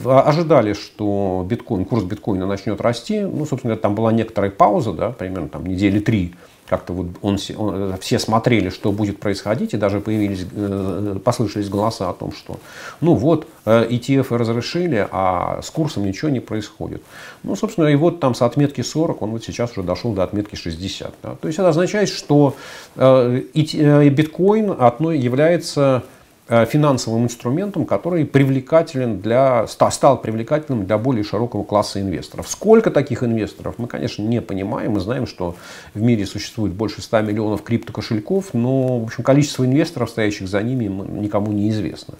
ожидали, 0.05 0.72
что 0.72 1.46
биткоин, 1.48 1.85
курс 1.85 2.03
биткоина 2.03 2.44
начнет 2.44 2.81
расти. 2.81 3.20
Ну, 3.20 3.46
собственно, 3.46 3.77
там 3.77 3.94
была 3.94 4.12
некоторая 4.12 4.50
пауза, 4.50 4.92
да, 4.92 5.11
примерно 5.11 5.48
там 5.48 5.64
недели 5.66 6.00
три 6.00 6.35
как-то 6.75 6.93
вот 6.93 7.07
он, 7.23 7.39
он, 7.57 7.97
все 7.99 8.19
смотрели, 8.19 8.69
что 8.69 8.91
будет 8.91 9.21
происходить, 9.21 9.75
и 9.75 9.77
даже 9.77 10.01
появились, 10.01 10.45
э, 10.53 11.17
послышались 11.25 11.69
голоса 11.69 12.11
о 12.11 12.13
том, 12.13 12.33
что 12.33 12.57
ну 13.01 13.15
вот, 13.15 13.47
ETF 13.65 14.27
э, 14.31 14.37
разрешили, 14.37 15.07
а 15.11 15.61
с 15.63 15.71
курсом 15.71 16.05
ничего 16.05 16.31
не 16.31 16.41
происходит. 16.41 17.03
Ну, 17.45 17.55
собственно, 17.55 17.87
и 17.87 17.95
вот 17.95 18.19
там 18.19 18.35
с 18.35 18.43
отметки 18.43 18.81
40 18.81 19.23
он 19.23 19.31
вот 19.31 19.45
сейчас 19.45 19.71
уже 19.73 19.83
дошел 19.83 20.13
до 20.13 20.25
отметки 20.25 20.57
60. 20.57 21.15
Да. 21.23 21.37
То 21.41 21.47
есть 21.47 21.61
это 21.61 21.69
означает, 21.69 22.09
что 22.09 22.57
э, 22.97 23.43
биткоин 23.55 24.75
одной 24.77 25.19
является 25.19 25.85
Э, 25.95 26.01
финансовым 26.47 27.25
инструментом, 27.25 27.87
который 27.87 28.27
привлекателен 28.27 29.21
для, 29.21 29.67
стал 29.67 30.21
привлекательным 30.21 30.85
для 30.85 30.99
более 30.99 31.25
широкого 31.25 31.65
класса 31.65 32.03
инвесторов. 32.03 32.49
Сколько 32.49 32.91
таких 32.91 33.23
инвесторов, 33.23 33.77
мы, 33.79 33.87
конечно, 33.87 34.23
не 34.23 34.43
понимаем. 34.43 34.93
Мы 34.93 35.01
знаем, 35.01 35.27
что 35.27 35.57
в 35.95 36.03
мире 36.03 36.27
существует 36.27 36.75
больше 36.75 37.01
100 37.01 37.23
миллионов 37.23 37.63
криптокошельков, 37.63 38.53
но 38.53 39.01
в 39.01 39.05
общем, 39.05 39.25
количество 39.25 39.65
инвесторов, 39.65 40.11
стоящих 40.11 40.47
за 40.47 40.63
ними, 40.63 40.85
никому 40.85 41.51
не 41.51 41.71
известно. 41.71 42.15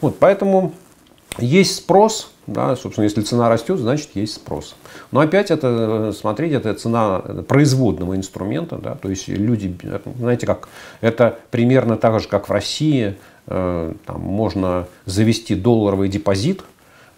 Вот, 0.00 0.18
поэтому 0.18 0.72
есть 1.36 1.76
спрос, 1.76 2.32
да, 2.46 2.76
собственно, 2.76 3.04
если 3.04 3.20
цена 3.20 3.50
растет, 3.50 3.78
значит 3.78 4.08
есть 4.14 4.36
спрос. 4.36 4.74
Но 5.10 5.20
опять 5.20 5.50
это, 5.50 6.14
смотрите, 6.18 6.54
это 6.54 6.72
цена 6.72 7.18
производного 7.18 8.16
инструмента, 8.16 8.78
да, 8.78 8.94
то 8.94 9.10
есть 9.10 9.28
люди, 9.28 9.76
знаете, 10.18 10.46
как 10.46 10.70
это 11.02 11.38
примерно 11.50 11.98
так 11.98 12.20
же, 12.20 12.28
как 12.28 12.48
в 12.48 12.52
России, 12.52 13.16
Э, 13.16 13.35
там, 13.46 14.20
можно 14.20 14.86
завести 15.04 15.54
долларовый 15.54 16.08
депозит, 16.08 16.62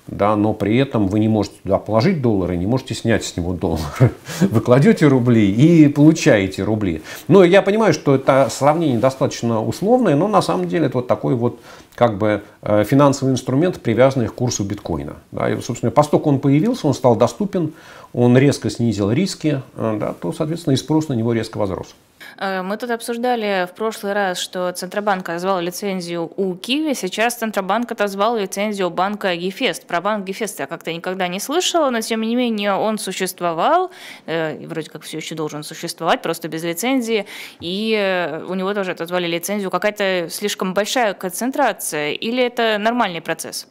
да, 0.08 0.36
но 0.36 0.54
при 0.54 0.78
этом 0.78 1.06
вы 1.06 1.20
не 1.20 1.28
можете 1.28 1.56
туда 1.62 1.78
положить 1.78 2.22
доллары, 2.22 2.56
не 2.56 2.66
можете 2.66 2.94
снять 2.94 3.24
с 3.24 3.36
него 3.36 3.52
доллары. 3.52 4.12
Вы 4.40 4.60
кладете 4.60 5.06
рубли 5.06 5.50
и 5.50 5.88
получаете 5.88 6.64
рубли. 6.64 7.02
Но 7.28 7.44
я 7.44 7.60
понимаю, 7.60 7.92
что 7.92 8.14
это 8.14 8.48
сравнение 8.50 8.98
достаточно 8.98 9.62
условное, 9.62 10.16
но 10.16 10.26
на 10.26 10.40
самом 10.40 10.66
деле 10.66 10.86
это 10.86 10.98
вот 10.98 11.08
такой 11.08 11.34
вот 11.34 11.60
как 11.94 12.16
бы 12.16 12.42
э, 12.62 12.84
финансовый 12.84 13.30
инструмент, 13.30 13.80
привязанный 13.80 14.28
к 14.28 14.34
курсу 14.34 14.64
биткоина. 14.64 15.16
Да, 15.30 15.50
и, 15.50 15.60
собственно, 15.60 15.90
поскольку 15.92 16.30
он 16.30 16.38
появился, 16.38 16.86
он 16.86 16.94
стал 16.94 17.14
доступен, 17.14 17.74
он 18.14 18.38
резко 18.38 18.70
снизил 18.70 19.10
риски, 19.10 19.60
э, 19.76 19.96
да, 20.00 20.14
то, 20.14 20.32
соответственно, 20.32 20.74
и 20.74 20.76
спрос 20.76 21.08
на 21.08 21.14
него 21.14 21.34
резко 21.34 21.58
возрос. 21.58 21.94
Э, 22.38 22.62
мы 22.62 22.76
тут 22.76 22.90
обсуждали 22.90 23.66
в 23.66 23.74
прошлый 23.74 24.12
раз, 24.12 24.38
что 24.38 24.70
Центробанк 24.72 25.28
отозвал 25.28 25.60
лицензию 25.60 26.30
у 26.36 26.54
Киви, 26.54 26.94
сейчас 26.94 27.34
Центробанк 27.34 27.90
отозвал 27.90 28.36
лицензию 28.36 28.90
банка 28.90 29.34
Гефест. 29.34 29.86
Про 29.86 30.00
банк 30.00 30.24
Гефест 30.24 30.60
я 30.60 30.66
как-то 30.66 30.92
никогда 30.92 31.28
не 31.28 31.40
слышала, 31.40 31.90
но 31.90 32.00
тем 32.00 32.20
не 32.20 32.36
менее 32.36 32.74
он 32.74 32.98
существовал, 32.98 33.90
э, 34.26 34.66
вроде 34.66 34.88
как 34.90 35.02
все 35.02 35.18
еще 35.18 35.34
должен 35.34 35.64
существовать, 35.64 36.22
просто 36.22 36.48
без 36.48 36.62
лицензии, 36.62 37.26
и 37.60 37.96
э, 37.98 38.44
у 38.44 38.54
него 38.54 38.72
тоже 38.72 38.92
отозвали 38.92 39.26
лицензию. 39.26 39.70
Какая-то 39.70 40.28
слишком 40.30 40.74
большая 40.74 41.14
концентрация 41.14 42.12
или 42.12 42.42
это 42.42 42.78
нормальный 42.78 43.20
процесс? 43.20 43.66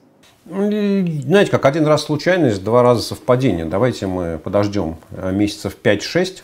Ну, 0.45 0.69
знаете, 1.23 1.51
как 1.51 1.65
один 1.65 1.86
раз 1.86 2.03
случайность, 2.06 2.63
два 2.63 2.82
раза 2.82 3.01
совпадение. 3.01 3.65
Давайте 3.65 4.08
мы 4.08 4.39
подождем 4.39 4.95
месяцев 5.12 5.75
5-6 5.84 6.41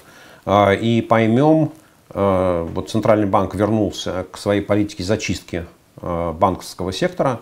и 0.82 1.02
поймем, 1.08 1.72
вот 2.14 2.90
Центральный 2.90 3.28
банк 3.28 3.56
вернулся 3.56 4.26
к 4.32 4.38
своей 4.38 4.62
политике 4.62 5.04
зачистки 5.04 5.66
э, 6.02 6.32
банковского 6.34 6.94
сектора. 6.94 7.42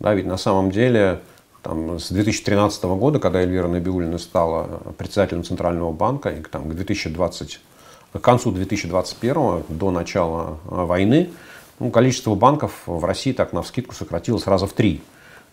Да, 0.00 0.14
ведь 0.14 0.26
на 0.26 0.36
самом 0.36 0.70
деле 0.70 1.20
там, 1.62 1.98
с 1.98 2.10
2013 2.10 2.84
года, 2.84 3.18
когда 3.18 3.40
Эльвира 3.40 3.68
Набиулина 3.68 4.18
стала 4.18 4.80
председателем 4.96 5.44
Центрального 5.44 5.92
банка, 5.92 6.30
и 6.30 6.40
там, 6.42 6.68
к, 6.68 6.74
2020, 6.74 7.60
к 8.12 8.18
концу 8.20 8.52
2021 8.52 9.64
до 9.68 9.90
начала 9.90 10.58
э, 10.64 10.84
войны, 10.84 11.30
ну, 11.78 11.90
количество 11.90 12.34
банков 12.34 12.82
в 12.86 13.04
России 13.04 13.32
так 13.32 13.52
на 13.52 13.62
вскидку 13.62 13.94
сократилось 13.94 14.46
раза 14.46 14.66
в 14.66 14.72
три. 14.72 15.02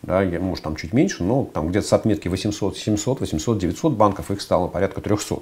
Да, 0.02 0.24
может, 0.40 0.64
там 0.64 0.76
чуть 0.76 0.94
меньше, 0.94 1.24
но 1.24 1.46
там 1.46 1.70
где-то 1.70 1.88
с 1.88 1.94
отметки 1.94 2.28
800, 2.28 2.78
700, 2.78 3.22
800, 3.22 3.58
900 3.58 3.94
банков 3.94 4.30
их 4.30 4.42
стало 4.42 4.68
порядка 4.68 5.02
300. 5.02 5.38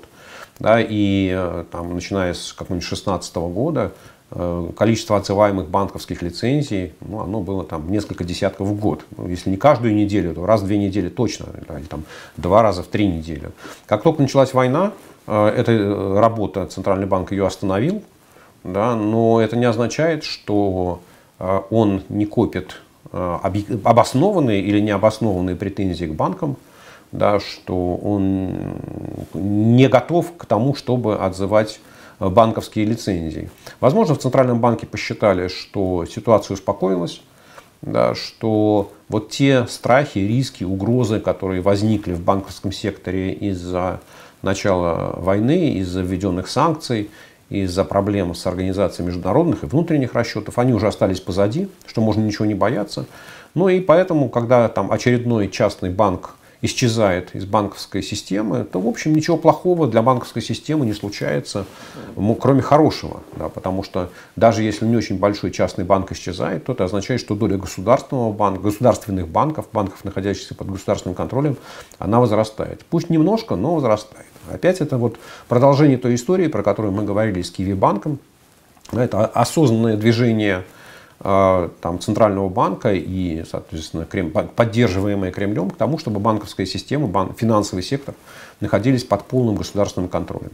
Да, 0.59 0.79
и 0.81 1.31
э, 1.35 1.65
там, 1.71 1.93
начиная 1.93 2.33
с 2.33 2.53
какого-нибудь 2.53 2.87
16 2.87 3.35
года 3.35 3.91
Э, 4.35 4.69
количество 4.75 5.17
отзываемых 5.17 5.69
банковских 5.69 6.23
лицензий, 6.23 6.93
ну, 7.01 7.21
оно 7.21 7.41
было 7.41 7.63
там 7.63 7.91
несколько 7.91 8.23
десятков 8.23 8.67
в 8.67 8.79
год. 8.79 9.05
Ну, 9.15 9.27
если 9.27 9.51
не 9.51 9.57
каждую 9.57 9.93
неделю, 9.93 10.33
то 10.33 10.47
раз 10.47 10.61
в 10.61 10.65
две 10.65 10.79
недели 10.79 11.09
точно, 11.09 11.47
или 11.77 11.85
там 11.85 12.03
два 12.35 12.63
раза 12.63 12.81
в 12.81 12.87
три 12.87 13.05
недели. 13.05 13.51
Как 13.85 14.01
только 14.01 14.23
началась 14.23 14.55
война, 14.55 14.93
э, 15.27 15.47
эта 15.49 16.19
работа 16.19 16.65
Центральный 16.65 17.05
банк 17.05 17.31
ее 17.31 17.45
остановил, 17.45 18.01
да, 18.63 18.95
но 18.95 19.39
это 19.39 19.55
не 19.55 19.65
означает, 19.65 20.23
что 20.23 21.01
он 21.69 22.03
не 22.07 22.25
копит 22.25 22.79
обоснованные 23.11 24.61
или 24.61 24.79
необоснованные 24.79 25.57
претензии 25.57 26.05
к 26.05 26.13
банкам, 26.13 26.55
да, 27.13 27.39
что 27.39 27.95
он 27.95 28.57
не 29.33 29.87
готов 29.87 30.35
к 30.35 30.45
тому, 30.45 30.75
чтобы 30.75 31.15
отзывать 31.15 31.79
банковские 32.19 32.85
лицензии. 32.85 33.49
Возможно, 33.79 34.15
в 34.15 34.19
Центральном 34.19 34.59
банке 34.59 34.87
посчитали, 34.87 35.47
что 35.47 36.05
ситуация 36.05 36.55
успокоилась, 36.55 37.21
да, 37.81 38.15
что 38.15 38.91
вот 39.09 39.29
те 39.29 39.67
страхи, 39.67 40.19
риски, 40.19 40.63
угрозы, 40.63 41.19
которые 41.19 41.61
возникли 41.61 42.13
в 42.13 42.21
банковском 42.21 42.71
секторе 42.71 43.31
из-за 43.33 43.99
начала 44.41 45.13
войны, 45.17 45.73
из-за 45.75 46.01
введенных 46.01 46.47
санкций, 46.47 47.09
из-за 47.49 47.83
проблем 47.83 48.33
с 48.33 48.47
организацией 48.47 49.05
международных 49.07 49.63
и 49.63 49.67
внутренних 49.67 50.15
расчетов, 50.15 50.57
они 50.57 50.73
уже 50.73 50.87
остались 50.87 51.19
позади, 51.19 51.69
что 51.85 52.01
можно 52.01 52.21
ничего 52.21 52.45
не 52.45 52.55
бояться. 52.55 53.05
Ну 53.53 53.69
и 53.69 53.79
поэтому, 53.81 54.29
когда 54.29 54.67
там 54.69 54.91
очередной 54.91 55.49
частный 55.49 55.91
банк 55.91 56.35
исчезает 56.63 57.35
из 57.35 57.43
банковской 57.43 58.01
системы, 58.01 58.63
то, 58.63 58.79
в 58.79 58.87
общем, 58.87 59.13
ничего 59.13 59.35
плохого 59.35 59.85
для 59.85 60.01
банковской 60.01 60.41
системы 60.41 60.85
не 60.85 60.93
случается, 60.93 61.65
кроме 62.39 62.61
хорошего. 62.61 63.21
Да, 63.35 63.49
потому 63.49 63.83
что 63.83 64.09
даже 64.37 64.63
если 64.63 64.85
не 64.85 64.95
очень 64.95 65.19
большой 65.19 65.51
частный 65.51 65.83
банк 65.83 66.13
исчезает, 66.13 66.63
то 66.63 66.71
это 66.71 66.85
означает, 66.85 67.19
что 67.19 67.35
доля 67.35 67.57
государственного 67.57 68.31
банка, 68.31 68.61
государственных 68.61 69.27
банков, 69.27 69.67
банков, 69.73 70.05
находящихся 70.05 70.55
под 70.55 70.71
государственным 70.71 71.15
контролем, 71.15 71.57
она 71.99 72.21
возрастает. 72.21 72.85
Пусть 72.89 73.09
немножко, 73.09 73.57
но 73.57 73.75
возрастает. 73.75 74.25
Опять 74.49 74.79
это 74.79 74.97
вот 74.97 75.17
продолжение 75.49 75.97
той 75.97 76.15
истории, 76.15 76.47
про 76.47 76.63
которую 76.63 76.93
мы 76.93 77.03
говорили 77.03 77.41
с 77.41 77.51
Киви 77.51 77.73
банком. 77.73 78.19
Это 78.93 79.25
осознанное 79.25 79.97
движение 79.97 80.63
там, 81.23 81.99
Центрального 82.01 82.49
банка 82.49 82.93
и, 82.93 83.43
соответственно, 83.49 84.05
Крем, 84.05 84.31
поддерживаемые 84.31 85.31
Кремлем 85.31 85.69
к 85.69 85.77
тому, 85.77 85.97
чтобы 85.97 86.19
банковская 86.19 86.65
система, 86.65 87.07
бан, 87.07 87.33
финансовый 87.33 87.81
сектор 87.81 88.13
находились 88.59 89.05
под 89.05 89.23
полным 89.23 89.55
государственным 89.55 90.09
контролем. 90.09 90.51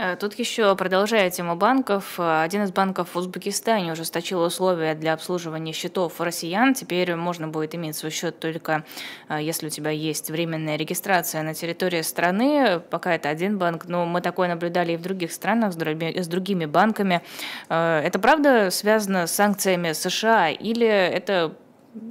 Э, 0.00 0.16
тут 0.16 0.38
еще, 0.38 0.74
продолжая 0.76 1.28
тему 1.28 1.56
банков, 1.56 2.14
э, 2.18 2.42
один 2.42 2.62
из 2.62 2.72
банков 2.72 3.10
в 3.12 3.18
Узбекистане 3.18 3.92
ужесточил 3.92 4.40
условия 4.40 4.94
для 4.94 5.12
обслуживания 5.12 5.74
счетов 5.74 6.18
россиян. 6.22 6.72
Теперь 6.72 7.14
можно 7.16 7.48
будет 7.48 7.74
иметь 7.74 7.96
свой 7.96 8.10
счет 8.10 8.40
только 8.40 8.84
э, 9.28 9.40
если 9.42 9.66
у 9.66 9.68
тебя 9.68 9.90
есть 9.90 10.30
временная 10.30 10.76
регистрация 10.76 11.42
на 11.42 11.52
территории 11.52 12.00
страны. 12.00 12.80
Пока 12.88 13.14
это 13.14 13.28
один 13.28 13.58
банк, 13.58 13.84
но 13.88 14.06
мы 14.06 14.22
такое 14.22 14.48
наблюдали 14.48 14.92
и 14.92 14.96
в 14.96 15.02
других 15.02 15.32
странах 15.32 15.74
с 15.74 15.76
другими 15.76 16.64
банками. 16.64 17.20
Это 17.68 18.18
правда 18.18 18.70
связано 18.70 19.26
с 19.26 19.32
санкциями 19.32 19.92
США 19.92 20.50
или 20.50 20.86
это, 20.86 21.54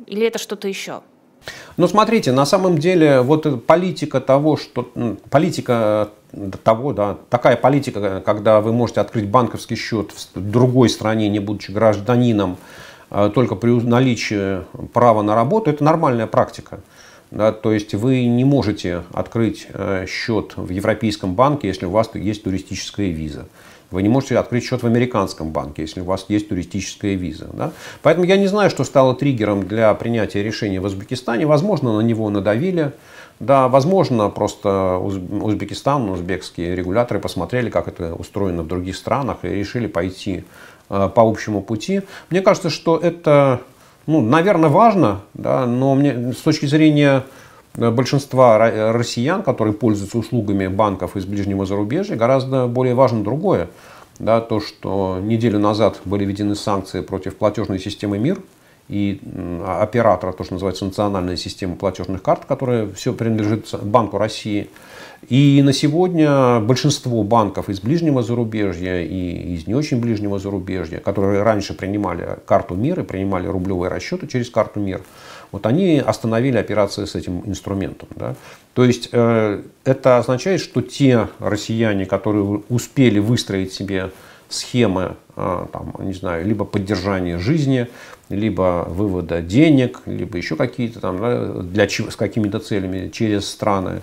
или 0.06 0.28
это 0.28 0.38
что-то 0.38 0.68
еще? 0.68 1.02
Ну, 1.78 1.88
смотрите, 1.88 2.32
на 2.32 2.46
самом 2.46 2.78
деле, 2.78 3.22
вот 3.22 3.66
политика 3.66 4.20
того, 4.20 4.58
что 4.58 4.92
политика 5.30 6.10
того, 6.64 6.94
да, 6.94 7.18
такая 7.30 7.56
политика, 7.56 8.22
когда 8.26 8.62
вы 8.62 8.74
можете 8.74 9.02
открыть 9.02 9.28
банковский 9.28 9.76
счет 9.76 10.12
в 10.12 10.40
другой 10.52 10.90
стране, 10.90 11.30
не 11.30 11.40
будучи 11.40 11.72
гражданином, 11.72 12.58
а 13.10 13.30
только 13.30 13.56
при 13.56 13.72
наличии 13.72 14.64
права 14.94 15.22
на 15.22 15.36
работу, 15.36 15.72
это 15.72 15.84
нормальная 15.84 16.28
практика. 16.28 16.80
Да, 17.32 17.52
то 17.52 17.72
есть 17.72 17.94
вы 17.94 18.26
не 18.26 18.44
можете 18.44 19.04
открыть 19.14 19.68
э, 19.72 20.08
счет 20.08 20.54
в 20.56 20.70
Европейском 20.72 21.36
банке, 21.36 21.68
если 21.68 21.86
у 21.86 21.92
вас 21.92 22.10
есть 22.16 22.44
туристическая 22.44 23.10
виза. 23.10 23.46
Вы 23.92 24.04
не 24.04 24.10
можете 24.10 24.38
открыть 24.38 24.64
счет 24.64 24.84
в 24.84 24.86
американском 24.86 25.52
банке, 25.52 25.82
если 25.82 26.02
у 26.02 26.04
вас 26.06 26.26
есть 26.28 26.50
туристическая 26.50 27.16
виза. 27.16 27.48
Да? 27.54 27.72
Поэтому 28.04 28.26
я 28.26 28.38
не 28.38 28.48
знаю, 28.48 28.70
что 28.70 28.84
стало 28.84 29.16
триггером 29.16 29.68
для 29.68 29.94
принятия 29.96 30.44
решения 30.44 30.80
в 30.80 30.86
Узбекистане. 30.86 31.46
Возможно, 31.48 31.98
на 31.98 32.02
него 32.02 32.30
надавили. 32.30 32.94
Да, 33.40 33.70
возможно, 33.70 34.30
просто 34.30 34.98
Узбекистан, 34.98 36.10
узбекские 36.10 36.76
регуляторы 36.76 37.22
посмотрели, 37.22 37.70
как 37.70 37.88
это 37.88 38.14
устроено 38.14 38.64
в 38.64 38.68
других 38.68 38.98
странах 38.98 39.38
и 39.44 39.48
решили 39.48 39.88
пойти 39.88 40.44
э, 40.90 41.10
по 41.14 41.22
общему 41.22 41.62
пути. 41.62 42.02
Мне 42.30 42.42
кажется, 42.42 42.70
что 42.70 42.98
это, 42.98 43.62
ну, 44.08 44.20
наверное, 44.20 44.70
важно, 44.70 45.22
да, 45.34 45.66
но 45.66 45.96
мне, 45.96 46.34
с 46.34 46.42
точки 46.42 46.66
зрения 46.66 47.24
большинства 47.80 48.58
россиян, 48.92 49.44
которые 49.44 49.74
пользуются 49.74 50.18
услугами 50.18 50.68
банков 50.68 51.16
из 51.16 51.26
ближнего 51.26 51.66
зарубежья, 51.66 52.16
гораздо 52.16 52.68
более 52.68 52.96
важно 52.96 53.24
другое. 53.24 53.70
Да, 54.20 54.42
то, 54.42 54.60
что 54.60 55.20
неделю 55.22 55.60
назад 55.60 56.02
были 56.04 56.26
введены 56.26 56.56
санкции 56.56 57.00
против 57.00 57.38
платежной 57.38 57.80
системы 57.80 58.18
МИР 58.18 58.40
и 58.90 59.22
оператора, 59.66 60.34
то, 60.34 60.44
что 60.44 60.56
называется 60.56 60.84
национальная 60.84 61.38
система 61.38 61.76
платежных 61.76 62.22
карт, 62.22 62.44
которая 62.46 62.92
все 62.92 63.14
принадлежит 63.14 63.74
Банку 63.82 64.18
России. 64.18 64.70
И 65.30 65.62
на 65.64 65.74
сегодня 65.74 66.60
большинство 66.60 67.24
банков 67.24 67.70
из 67.70 67.82
ближнего 67.82 68.24
зарубежья 68.24 69.02
и 69.02 69.54
из 69.54 69.68
не 69.68 69.76
очень 69.76 70.02
ближнего 70.02 70.40
зарубежья, 70.40 71.00
которые 71.00 71.44
раньше 71.44 71.74
принимали 71.74 72.40
карту 72.46 72.76
МИР 72.76 73.02
и 73.02 73.04
принимали 73.04 73.48
рублевые 73.48 73.90
расчеты 73.90 74.28
через 74.28 74.50
карту 74.50 74.80
МИР, 74.80 75.02
вот 75.52 75.66
они 75.66 76.00
остановили 76.00 76.58
операции 76.58 77.06
с 77.06 77.16
этим 77.16 77.44
инструментом. 77.46 78.08
Да? 78.16 78.36
То 78.74 78.86
есть 78.86 79.10
э, 79.12 79.62
это 79.84 80.18
означает, 80.18 80.62
что 80.62 80.82
те 80.82 81.28
россияне, 81.40 82.06
которые 82.06 82.62
успели 82.70 83.20
выстроить 83.20 83.74
себе 83.74 84.12
схемы, 84.48 85.16
э, 85.36 85.66
там, 85.72 85.94
не 86.00 86.14
знаю, 86.14 86.46
либо 86.46 86.66
поддержания 86.66 87.38
жизни, 87.38 87.88
либо 88.30 88.86
вывода 88.88 89.42
денег, 89.42 90.02
либо 90.06 90.38
еще 90.38 90.56
какие-то 90.56 91.00
там, 91.00 91.20
да, 91.20 91.46
для, 91.62 91.90
с 91.90 92.16
какими-то 92.16 92.60
целями 92.60 93.10
через 93.10 93.50
страны, 93.50 94.02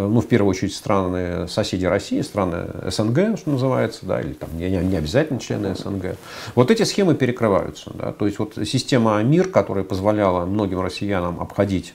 ну, 0.00 0.20
в 0.20 0.26
первую 0.28 0.50
очередь, 0.50 0.74
страны 0.74 1.48
соседи 1.48 1.84
России, 1.84 2.20
страны 2.20 2.66
СНГ, 2.90 3.38
что 3.38 3.50
называется, 3.50 4.06
да, 4.06 4.20
или 4.20 4.32
там 4.32 4.50
не, 4.56 4.68
не 4.68 4.96
обязательно 4.96 5.40
члены 5.40 5.74
СНГ. 5.74 6.16
Вот 6.54 6.70
эти 6.70 6.84
схемы 6.84 7.14
перекрываются. 7.14 7.90
Да, 7.94 8.12
то 8.12 8.26
есть 8.26 8.38
вот 8.38 8.54
система 8.64 9.22
МИР, 9.22 9.48
которая 9.48 9.84
позволяла 9.84 10.46
многим 10.46 10.80
россиянам 10.80 11.40
обходить 11.40 11.94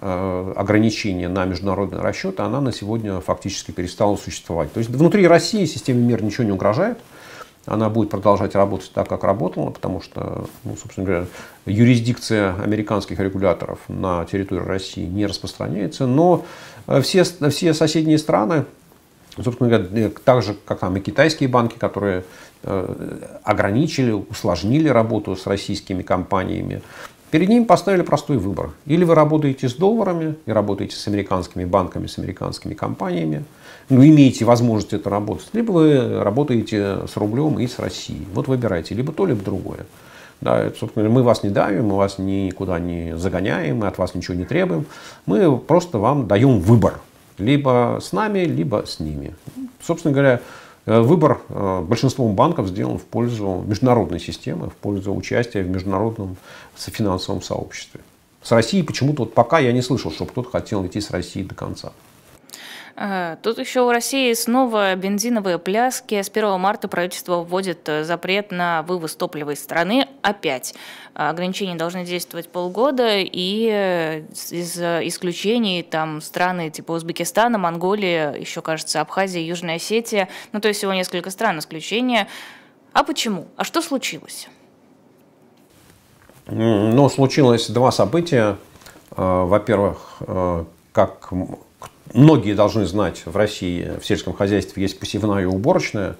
э, 0.00 0.52
ограничения 0.56 1.28
на 1.28 1.44
международные 1.44 2.00
расчеты, 2.00 2.42
она 2.42 2.60
на 2.60 2.72
сегодня 2.72 3.20
фактически 3.20 3.72
перестала 3.72 4.16
существовать. 4.16 4.72
То 4.72 4.78
есть 4.78 4.90
внутри 4.90 5.26
России 5.26 5.66
системе 5.66 6.02
МИР 6.02 6.22
ничего 6.22 6.44
не 6.44 6.52
угрожает 6.52 6.98
она 7.66 7.88
будет 7.88 8.10
продолжать 8.10 8.54
работать 8.54 8.90
так, 8.92 9.08
как 9.08 9.24
работала, 9.24 9.70
потому 9.70 10.00
что, 10.00 10.46
ну, 10.64 10.76
собственно 10.76 11.06
говоря, 11.06 11.26
юрисдикция 11.66 12.54
американских 12.62 13.18
регуляторов 13.20 13.78
на 13.88 14.24
территории 14.26 14.64
России 14.64 15.06
не 15.06 15.26
распространяется, 15.26 16.06
но 16.06 16.44
э, 16.86 17.00
все, 17.00 17.24
все 17.24 17.74
соседние 17.74 18.18
страны, 18.18 18.64
собственно 19.42 19.70
говоря, 19.70 19.86
э, 19.92 20.10
так 20.24 20.42
же, 20.42 20.56
как 20.64 20.80
там 20.80 20.96
и 20.96 21.00
китайские 21.00 21.48
банки, 21.48 21.76
которые 21.78 22.24
э, 22.62 23.18
ограничили, 23.44 24.12
усложнили 24.12 24.88
работу 24.88 25.36
с 25.36 25.46
российскими 25.46 26.02
компаниями, 26.02 26.82
Перед 27.34 27.48
ним 27.48 27.64
поставили 27.64 28.02
простой 28.02 28.36
выбор. 28.36 28.70
Или 28.86 29.02
вы 29.02 29.16
работаете 29.16 29.68
с 29.68 29.74
долларами 29.74 30.36
и 30.46 30.52
работаете 30.52 30.94
с 30.94 31.08
американскими 31.08 31.64
банками, 31.64 32.06
с 32.06 32.16
американскими 32.16 32.74
компаниями, 32.74 33.44
имеете 33.88 34.44
возможность 34.44 34.92
это 34.92 35.10
работать, 35.10 35.48
либо 35.52 35.72
вы 35.72 36.22
работаете 36.22 37.06
с 37.06 37.16
рублем 37.16 37.58
и 37.58 37.66
с 37.66 37.78
Россией. 37.78 38.26
Вот 38.32 38.48
выбирайте, 38.48 38.94
либо 38.94 39.12
то, 39.12 39.26
либо 39.26 39.42
другое. 39.42 39.86
Да, 40.40 40.70
собственно, 40.78 41.08
мы 41.08 41.22
вас 41.22 41.42
не 41.42 41.50
давим, 41.50 41.86
мы 41.86 41.96
вас 41.96 42.18
никуда 42.18 42.78
не 42.78 43.16
загоняем, 43.16 43.78
мы 43.78 43.86
от 43.86 43.98
вас 43.98 44.14
ничего 44.14 44.34
не 44.34 44.44
требуем. 44.44 44.86
Мы 45.26 45.56
просто 45.58 45.98
вам 45.98 46.26
даем 46.26 46.60
выбор. 46.60 47.00
Либо 47.38 47.98
с 48.02 48.12
нами, 48.12 48.40
либо 48.40 48.84
с 48.86 49.00
ними. 49.00 49.34
Собственно 49.80 50.12
говоря, 50.12 50.40
Э, 50.86 51.00
выбор 51.00 51.40
э, 51.48 51.80
большинством 51.80 52.34
банков 52.34 52.68
сделан 52.68 52.98
в 52.98 53.04
пользу 53.04 53.64
международной 53.66 54.20
системы, 54.20 54.68
в 54.68 54.74
пользу 54.74 55.14
участия 55.14 55.62
в 55.62 55.68
международном 55.68 56.36
финансовом 56.76 57.42
сообществе. 57.42 58.00
С 58.42 58.52
Россией 58.52 58.82
почему-то 58.82 59.22
вот 59.24 59.32
пока 59.32 59.58
я 59.58 59.72
не 59.72 59.80
слышал, 59.80 60.12
чтобы 60.12 60.30
кто-то 60.32 60.50
хотел 60.50 60.86
идти 60.86 61.00
с 61.00 61.10
Россией 61.10 61.46
до 61.46 61.54
конца. 61.54 61.92
Э, 62.96 63.36
тут 63.42 63.58
еще 63.58 63.80
у 63.82 63.90
России 63.90 64.32
снова 64.34 64.94
бензиновые 64.94 65.58
пляски. 65.58 66.20
С 66.22 66.28
1 66.28 66.60
марта 66.60 66.88
правительство 66.88 67.36
вводит 67.42 67.88
э, 67.88 68.04
запрет 68.04 68.52
на 68.52 68.82
вывоз 68.82 69.16
топлива 69.16 69.50
из 69.50 69.62
страны 69.62 70.06
опять. 70.22 70.74
Ограничения 71.14 71.74
должны 71.74 72.04
действовать 72.04 72.48
полгода, 72.48 73.18
и 73.18 73.68
э, 73.70 74.20
из 74.50 74.78
исключений 74.78 75.82
там 75.82 76.20
страны 76.20 76.70
типа 76.70 76.92
Узбекистана, 76.92 77.58
Монголии, 77.58 78.40
еще, 78.40 78.62
кажется, 78.62 79.00
Абхазия, 79.00 79.42
Южная 79.42 79.76
Осетия, 79.76 80.28
ну 80.52 80.60
то 80.60 80.68
есть 80.68 80.78
всего 80.78 80.94
несколько 80.94 81.30
стран 81.30 81.58
исключения. 81.58 82.28
А 82.92 83.02
почему? 83.02 83.48
А 83.56 83.64
что 83.64 83.82
случилось? 83.82 84.48
Ну, 86.46 87.08
случилось 87.08 87.68
два 87.68 87.90
события. 87.90 88.56
Э, 89.16 89.44
во-первых, 89.44 90.16
э, 90.20 90.64
как 90.92 91.32
многие 92.12 92.54
должны 92.54 92.86
знать, 92.86 93.22
в 93.24 93.36
России 93.36 93.92
в 94.00 94.06
сельском 94.06 94.34
хозяйстве 94.34 94.82
есть 94.82 94.98
посевная 94.98 95.42
и 95.42 95.46
уборочная. 95.46 96.16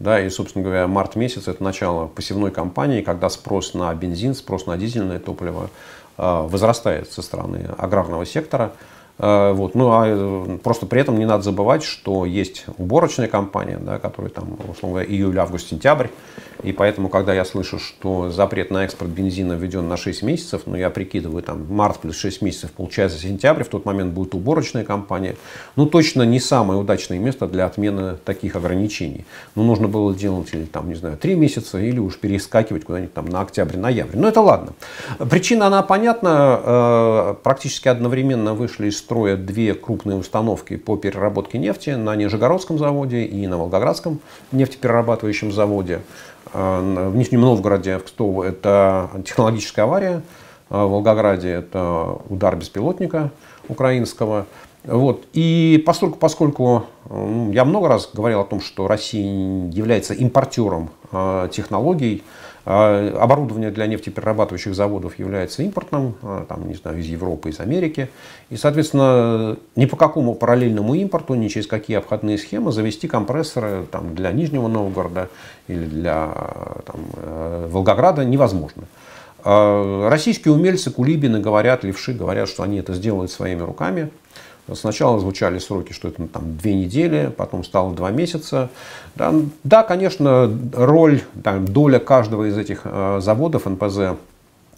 Да, 0.00 0.20
и, 0.20 0.28
собственно 0.28 0.64
говоря, 0.64 0.88
март 0.88 1.14
месяц– 1.14 1.46
это 1.48 1.62
начало 1.62 2.08
посевной 2.08 2.50
кампании, 2.50 3.00
когда 3.00 3.28
спрос 3.28 3.74
на 3.74 3.94
бензин, 3.94 4.34
спрос 4.34 4.66
на 4.66 4.76
дизельное 4.76 5.20
топливо 5.20 5.70
э, 6.18 6.46
возрастает 6.48 7.12
со 7.12 7.22
стороны 7.22 7.68
аграрного 7.78 8.26
сектора– 8.26 8.72
вот. 9.18 9.74
Ну, 9.74 9.90
а 9.92 10.06
э, 10.06 10.58
просто 10.62 10.86
при 10.86 11.00
этом 11.00 11.18
не 11.18 11.26
надо 11.26 11.44
забывать, 11.44 11.84
что 11.84 12.24
есть 12.24 12.64
уборочная 12.78 13.28
компания, 13.28 13.78
да, 13.80 13.98
которая 13.98 14.30
там, 14.30 14.58
условно 14.68 14.98
говоря, 14.98 15.08
июль, 15.08 15.38
август, 15.38 15.68
сентябрь. 15.68 16.08
И 16.64 16.72
поэтому, 16.72 17.08
когда 17.10 17.34
я 17.34 17.44
слышу, 17.44 17.78
что 17.78 18.30
запрет 18.30 18.70
на 18.70 18.84
экспорт 18.84 19.10
бензина 19.10 19.52
введен 19.52 19.86
на 19.86 19.96
6 19.96 20.22
месяцев, 20.22 20.62
ну, 20.64 20.76
я 20.76 20.88
прикидываю, 20.88 21.42
там, 21.42 21.66
март 21.68 21.98
плюс 21.98 22.16
6 22.16 22.40
месяцев, 22.42 22.72
получается 22.72 23.18
сентябрь, 23.18 23.64
в 23.64 23.68
тот 23.68 23.84
момент 23.84 24.14
будет 24.14 24.34
уборочная 24.34 24.82
компания. 24.82 25.36
Ну, 25.76 25.86
точно 25.86 26.22
не 26.22 26.40
самое 26.40 26.80
удачное 26.80 27.18
место 27.18 27.46
для 27.46 27.66
отмены 27.66 28.16
таких 28.24 28.56
ограничений. 28.56 29.26
Ну, 29.54 29.64
нужно 29.64 29.88
было 29.88 30.14
делать, 30.14 30.54
или, 30.54 30.64
там, 30.64 30.88
не 30.88 30.94
знаю, 30.94 31.18
3 31.18 31.34
месяца, 31.34 31.78
или 31.78 31.98
уж 31.98 32.18
перескакивать 32.18 32.84
куда-нибудь 32.84 33.12
там 33.12 33.26
на 33.26 33.42
октябрь, 33.42 33.76
ноябрь. 33.76 34.16
Но 34.16 34.28
это 34.28 34.40
ладно. 34.40 34.72
Причина, 35.18 35.66
она 35.66 35.82
понятна. 35.82 36.60
Э, 36.64 37.34
практически 37.42 37.88
одновременно 37.88 38.54
вышли 38.54 38.88
из 38.88 39.02
строя 39.04 39.36
две 39.36 39.74
крупные 39.74 40.16
установки 40.16 40.76
по 40.76 40.96
переработке 40.96 41.58
нефти 41.58 41.90
на 41.90 42.16
Нижегородском 42.16 42.78
заводе 42.78 43.24
и 43.24 43.46
на 43.46 43.58
Волгоградском 43.58 44.20
нефтеперерабатывающем 44.50 45.52
заводе. 45.52 46.00
А, 46.52 46.80
в 47.10 47.16
Нижнем 47.16 47.42
Новгороде, 47.42 47.98
в 47.98 48.04
Кстово, 48.04 48.44
это 48.44 49.10
технологическая 49.24 49.82
авария. 49.82 50.22
А 50.70 50.86
в 50.86 50.90
Волгограде 50.90 51.50
это 51.50 52.18
удар 52.30 52.56
беспилотника 52.56 53.30
украинского. 53.68 54.46
Вот. 54.84 55.24
И 55.34 55.82
поскольку, 55.86 56.18
поскольку 56.18 56.86
я 57.52 57.64
много 57.64 57.88
раз 57.88 58.08
говорил 58.12 58.40
о 58.40 58.44
том, 58.44 58.60
что 58.60 58.88
Россия 58.88 59.70
является 59.70 60.14
импортером 60.14 60.90
э, 61.12 61.48
технологий, 61.52 62.22
а, 62.22 62.30
оборудование 62.64 63.70
для 63.70 63.86
нефтеперерабатывающих 63.86 64.74
заводов 64.74 65.18
является 65.18 65.62
импортным, 65.62 66.14
а, 66.22 66.46
там, 66.48 66.66
не 66.66 66.74
знаю, 66.74 66.98
из 66.98 67.06
Европы, 67.06 67.50
из 67.50 67.60
Америки. 67.60 68.08
И, 68.48 68.56
соответственно, 68.56 69.58
ни 69.76 69.84
по 69.84 69.96
какому 69.96 70.34
параллельному 70.34 70.94
импорту, 70.94 71.34
ни 71.34 71.48
через 71.48 71.66
какие 71.66 71.98
обходные 71.98 72.38
схемы 72.38 72.72
завести 72.72 73.06
компрессоры 73.06 73.84
там, 73.90 74.14
для 74.14 74.32
Нижнего 74.32 74.68
Новгорода 74.68 75.28
или 75.68 75.84
для 75.84 76.32
там, 76.86 77.00
э, 77.16 77.68
Волгограда 77.70 78.24
невозможно. 78.24 78.84
А, 79.44 80.08
российские 80.08 80.54
умельцы, 80.54 80.90
кулибины 80.90 81.40
говорят, 81.40 81.84
левши 81.84 82.14
говорят, 82.14 82.48
что 82.48 82.62
они 82.62 82.78
это 82.78 82.94
сделают 82.94 83.30
своими 83.30 83.60
руками. 83.60 84.10
Сначала 84.72 85.20
звучали 85.20 85.58
сроки, 85.58 85.92
что 85.92 86.08
это 86.08 86.22
ну, 86.22 86.28
там, 86.28 86.56
две 86.56 86.74
недели, 86.74 87.30
потом 87.36 87.64
стало 87.64 87.94
два 87.94 88.10
месяца. 88.10 88.70
Да, 89.14 89.34
да 89.62 89.82
конечно, 89.82 90.50
роль, 90.72 91.20
там, 91.42 91.66
доля 91.66 91.98
каждого 91.98 92.48
из 92.48 92.56
этих 92.56 92.82
э, 92.84 93.18
заводов 93.20 93.66
НПЗ, 93.66 94.16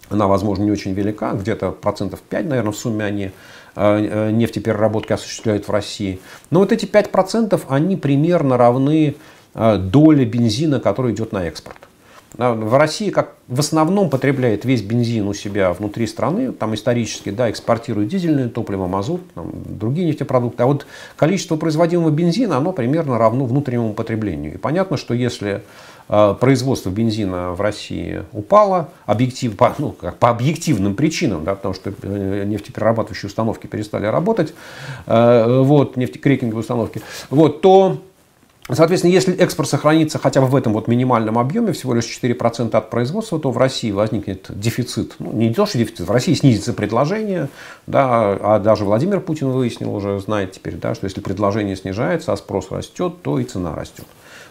она, 0.09 0.27
возможно, 0.27 0.63
не 0.63 0.71
очень 0.71 0.93
велика, 0.93 1.31
где-то 1.33 1.71
процентов 1.71 2.19
5, 2.21 2.45
наверное, 2.47 2.71
в 2.73 2.77
сумме 2.77 3.05
они 3.05 3.23
э, 3.23 3.31
э, 3.75 4.31
нефтепереработки 4.31 5.13
осуществляют 5.13 5.67
в 5.67 5.71
России. 5.71 6.19
Но 6.49 6.59
вот 6.59 6.73
эти 6.73 6.85
5%, 6.85 7.61
они 7.69 7.95
примерно 7.95 8.57
равны 8.57 9.15
э, 9.53 9.77
доле 9.77 10.25
бензина, 10.25 10.81
который 10.81 11.13
идет 11.13 11.31
на 11.31 11.45
экспорт. 11.45 11.86
В 12.37 12.77
России 12.77 13.09
как 13.09 13.33
в 13.47 13.59
основном 13.59 14.09
потребляет 14.09 14.63
весь 14.63 14.81
бензин 14.81 15.27
у 15.27 15.33
себя 15.33 15.73
внутри 15.73 16.05
страны, 16.05 16.51
там 16.51 16.75
исторически 16.75 17.31
да, 17.31 17.49
экспортирует 17.49 18.09
дизельное 18.09 18.47
топливо, 18.49 18.85
мазут, 18.87 19.21
там, 19.33 19.51
другие 19.53 20.07
нефтепродукты. 20.07 20.61
А 20.61 20.65
вот 20.67 20.85
количество 21.15 21.55
производимого 21.55 22.11
бензина, 22.11 22.57
оно 22.57 22.73
примерно 22.73 23.17
равно 23.17 23.45
внутреннему 23.45 23.93
потреблению. 23.93 24.53
И 24.53 24.57
понятно, 24.57 24.97
что 24.97 25.15
если 25.15 25.63
э, 26.09 26.35
производство 26.39 26.89
бензина 26.89 27.53
в 27.53 27.61
России 27.61 28.23
упало, 28.33 28.89
объектив, 29.07 29.55
по, 29.55 29.73
ну, 29.79 29.93
как 29.93 30.17
по 30.17 30.29
объективным 30.29 30.93
причинам, 30.93 31.43
да, 31.43 31.55
потому 31.55 31.73
что 31.73 31.91
э, 32.03 32.43
нефтеперерабатывающие 32.45 33.29
установки 33.29 33.65
перестали 33.65 34.05
работать, 34.05 34.53
э, 35.07 35.61
вот, 35.63 35.97
нефтекрекинговые 35.97 36.61
установки, 36.61 37.01
вот, 37.31 37.61
то 37.61 37.97
Соответственно, 38.69 39.11
если 39.11 39.33
экспорт 39.35 39.69
сохранится 39.69 40.19
хотя 40.19 40.41
бы 40.41 40.47
в 40.47 40.55
этом 40.55 40.73
вот 40.73 40.89
минимальном 40.89 41.39
объеме, 41.39 41.71
всего 41.71 41.93
лишь 41.93 42.05
4% 42.05 42.75
от 42.75 42.89
производства, 42.89 43.39
то 43.39 43.51
в 43.51 43.57
России 43.57 43.91
возникнет 43.91 44.47
дефицит. 44.49 45.15
Ну, 45.19 45.31
не 45.31 45.53
то, 45.53 45.65
что 45.65 45.77
дефицит, 45.77 46.07
в 46.07 46.11
России 46.11 46.33
снизится 46.33 46.73
предложение, 46.73 47.47
да, 47.85 48.37
а 48.41 48.59
даже 48.59 48.83
Владимир 48.83 49.21
Путин 49.21 49.51
выяснил 49.51 49.95
уже, 49.95 50.19
знает 50.19 50.51
теперь, 50.51 50.75
да, 50.75 50.95
что 50.95 51.05
если 51.05 51.21
предложение 51.21 51.77
снижается, 51.77 52.33
а 52.33 52.37
спрос 52.37 52.69
растет, 52.69 53.21
то 53.21 53.39
и 53.39 53.45
цена 53.45 53.73
растет. 53.73 54.05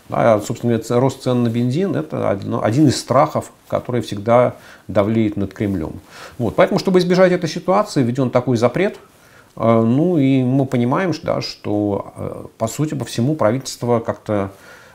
Да, 0.08 0.40
собственно, 0.40 0.80
рост 1.00 1.22
цен 1.22 1.42
на 1.42 1.48
бензин– 1.48 1.94
это 1.96 2.30
один 2.30 2.88
из 2.88 2.98
страхов, 2.98 3.52
который 3.68 4.00
всегда 4.00 4.54
давлеет 4.88 5.36
над 5.36 5.52
Кремлем. 5.52 6.00
Вот, 6.38 6.54
поэтому, 6.56 6.78
чтобы 6.78 7.00
избежать 7.00 7.32
этой 7.32 7.50
ситуации, 7.50 8.02
введен 8.02 8.30
такой 8.30 8.56
запрет– 8.56 8.96
ну 9.56 10.18
и 10.18 10.42
мы 10.42 10.66
понимаем, 10.66 11.12
да, 11.22 11.40
что 11.40 12.12
э, 12.16 12.44
по 12.58 12.68
сути 12.68 12.94
по 12.94 13.04
всему 13.04 13.34
правительство 13.34 14.00
как-то 14.00 14.52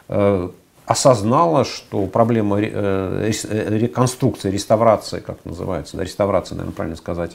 э, 0.08 0.50
осознало, 0.86 1.66
что 1.66 2.06
проблема 2.06 2.60
э, 2.62 3.32
реконструкции, 3.70 4.52
реставрации, 4.52 5.20
как 5.20 5.44
называется, 5.46 5.98
да, 5.98 6.04
реставрация, 6.04 6.58
наверное, 6.58 6.76
правильно 6.76 6.98
сказать, 6.98 7.32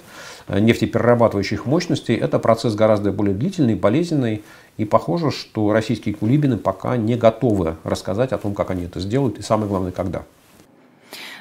нефтеперерабатывающих 0.48 1.66
мощностей, 1.66 2.16
это 2.16 2.38
процесс 2.38 2.74
гораздо 2.76 3.10
более 3.10 3.34
длительный, 3.34 3.74
болезненный, 3.74 4.44
и 4.76 4.84
похоже, 4.84 5.30
что 5.30 5.72
российские 5.72 6.14
кулибины 6.14 6.58
пока 6.58 6.96
не 6.96 7.16
готовы 7.16 7.76
рассказать 7.82 8.32
о 8.32 8.38
том, 8.38 8.54
как 8.54 8.70
они 8.70 8.84
это 8.84 9.00
сделают, 9.00 9.38
и 9.38 9.42
самое 9.42 9.68
главное, 9.68 9.90
когда. 9.90 10.22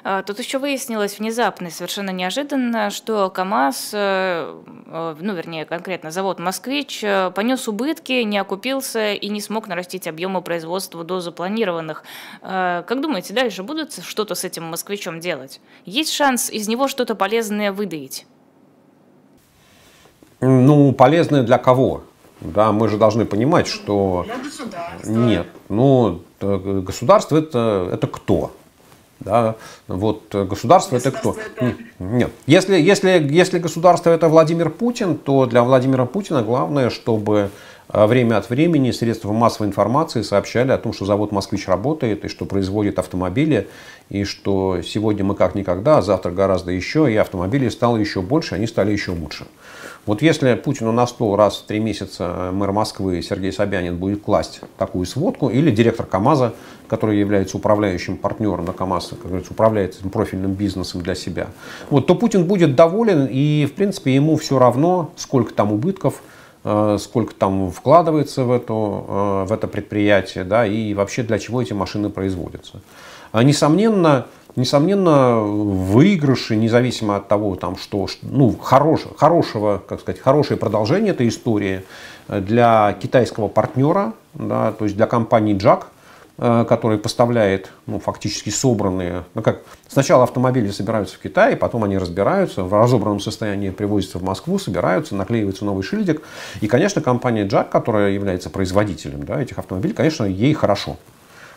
А, 0.08 0.22
тут 0.22 0.38
еще 0.38 0.60
выяснилось 0.60 1.18
внезапно, 1.18 1.72
совершенно 1.72 2.12
неожиданно, 2.12 2.92
что 2.92 3.32
КАМАЗ, 3.32 3.90
э, 3.94 4.62
э, 4.86 5.16
ну, 5.20 5.34
вернее, 5.34 5.66
конкретно 5.66 6.12
завод 6.12 6.38
«Москвич», 6.38 7.04
э, 7.04 7.32
понес 7.34 7.68
убытки, 7.68 8.22
не 8.22 8.38
окупился 8.38 9.14
и 9.14 9.28
не 9.30 9.42
смог 9.42 9.68
нарастить 9.68 10.08
объемы 10.08 10.44
производства 10.44 11.04
до 11.04 11.22
запланированных. 11.22 12.04
Как 12.42 13.02
думаете, 13.02 13.34
дальше 13.34 13.64
будут 13.64 13.96
что-то 14.06 14.36
с 14.36 14.44
этим 14.44 14.66
«Москвичом» 14.66 15.20
делать? 15.20 15.60
Есть 15.86 16.14
шанс 16.14 16.52
из 16.52 16.68
него 16.68 16.88
что-то 16.88 17.16
полезное 17.16 17.72
выдаить? 17.72 18.28
Ну, 20.40 20.92
полезное 20.92 21.42
для 21.42 21.58
кого? 21.58 22.04
Да, 22.42 22.72
мы 22.72 22.90
же 22.90 22.98
должны 22.98 23.26
понимать, 23.26 23.66
что... 23.66 24.22
Для 24.28 24.38
государства. 24.38 25.10
Нет, 25.10 25.48
ну, 25.68 26.22
государство 26.40 27.38
это, 27.38 27.90
это 27.92 28.06
кто? 28.06 28.52
Да? 29.20 29.56
Вот 29.88 30.34
государство 30.34 30.98
это 30.98 31.12
кто? 31.12 31.36
Это... 31.36 31.76
Нет. 32.00 32.32
Если, 32.46 32.80
если, 32.80 33.10
если 33.30 33.60
государство 33.60 34.10
это 34.10 34.28
Владимир 34.28 34.70
Путин, 34.70 35.18
то 35.18 35.46
для 35.46 35.64
Владимира 35.64 36.06
Путина 36.06 36.44
главное, 36.44 36.90
чтобы 36.90 37.50
э, 37.90 38.06
время 38.06 38.38
от 38.38 38.50
времени 38.50 38.92
средства 38.92 39.32
массовой 39.32 39.68
информации 39.68 40.22
сообщали 40.22 40.72
о 40.72 40.78
том, 40.78 40.94
что 40.94 41.06
завод 41.06 41.32
«Москвич» 41.32 41.68
работает 41.68 42.26
и 42.26 42.28
что 42.28 42.46
производит 42.46 43.00
автомобили, 43.00 43.68
и 44.10 44.24
что 44.26 44.82
сегодня 44.82 45.24
мы 45.24 45.36
как 45.36 45.56
никогда, 45.56 46.00
а 46.00 46.02
завтра 46.02 46.32
гораздо 46.32 46.72
еще, 46.72 47.12
и 47.12 47.16
автомобилей 47.16 47.70
стало 47.70 47.98
еще 47.98 48.22
больше, 48.22 48.56
они 48.56 48.68
стали 48.68 48.92
еще 48.92 49.12
лучше. 49.12 49.46
Вот 50.06 50.22
если 50.22 50.54
Путину 50.54 50.92
на 50.92 51.08
стол 51.08 51.36
раз 51.36 51.58
в 51.58 51.64
три 51.64 51.80
месяца 51.80 52.52
мэр 52.54 52.72
Москвы 52.72 53.24
Сергей 53.24 53.52
Собянин 53.52 53.98
будет 53.98 54.22
класть 54.22 54.62
такую 54.78 55.06
сводку, 55.08 55.50
или 55.50 55.72
директор 55.72 56.06
КАМАЗа, 56.06 56.54
который 56.88 57.20
является 57.20 57.58
управляющим 57.58 58.18
партнером 58.18 58.66
на 58.66 58.74
КАМАЗ, 58.74 59.10
как 59.10 59.28
говорится, 59.28 59.54
управляет 59.54 59.98
профильным 60.12 60.54
бизнесом 60.54 61.02
для 61.02 61.16
себя, 61.16 61.48
вот, 61.90 62.06
то 62.06 62.14
Путин 62.14 62.46
будет 62.46 62.76
доволен, 62.76 63.28
и, 63.30 63.66
в 63.66 63.74
принципе, 63.74 64.14
ему 64.14 64.38
все 64.38 64.60
равно, 64.60 65.12
сколько 65.16 65.54
там 65.54 65.72
убытков, 65.72 66.22
э, 66.64 66.98
сколько 67.00 67.34
там 67.34 67.72
вкладывается 67.72 68.44
в, 68.44 68.52
эту, 68.52 69.06
э, 69.08 69.46
в 69.48 69.52
это 69.52 69.68
предприятие, 69.68 70.44
да, 70.44 70.68
и 70.68 70.94
вообще 70.94 71.24
для 71.24 71.40
чего 71.40 71.64
эти 71.64 71.74
машины 71.74 72.12
производятся. 72.12 72.82
А, 73.32 73.42
несомненно, 73.42 74.28
несомненно, 74.56 75.40
выигрыши, 75.40 76.56
независимо 76.56 77.18
от 77.18 77.28
того, 77.28 77.56
там, 77.56 77.78
что, 77.78 78.08
ну, 78.22 78.56
хорош, 78.56 79.02
хорошего, 79.18 79.82
как 79.88 80.02
сказать, 80.02 80.22
хорошее 80.22 80.58
продолжение 80.58 81.12
этой 81.12 81.28
истории 81.28 81.84
э, 82.28 82.40
для 82.40 82.96
китайского 83.02 83.48
партнера, 83.48 84.14
да, 84.34 84.72
то 84.72 84.86
есть 84.86 84.96
для 84.96 85.08
компании 85.08 85.56
JAC, 85.56 85.84
э, 86.38 86.66
который 86.68 86.98
поставляет 86.98 87.72
ну, 87.86 88.00
фактически 88.00 88.50
собранные, 88.50 89.24
ну 89.34 89.42
как 89.42 89.62
сначала 89.88 90.24
автомобили 90.24 90.70
собираются 90.70 91.16
в 91.16 91.20
Китае, 91.20 91.56
потом 91.58 91.84
они 91.84 91.98
разбираются, 91.98 92.64
в 92.64 92.74
разобранном 92.74 93.20
состоянии 93.20 93.70
привозятся 93.70 94.20
в 94.20 94.24
Москву, 94.24 94.58
собираются, 94.58 95.16
наклеивается 95.16 95.66
новый 95.66 95.84
шильдик. 95.84 96.22
И, 96.62 96.68
конечно, 96.68 97.02
компания 97.02 97.46
JAC, 97.46 97.70
которая 97.70 98.12
является 98.12 98.50
производителем 98.50 99.24
да, 99.26 99.42
этих 99.42 99.60
автомобилей, 99.60 99.94
конечно, 99.94 100.24
ей 100.24 100.54
хорошо. 100.54 100.98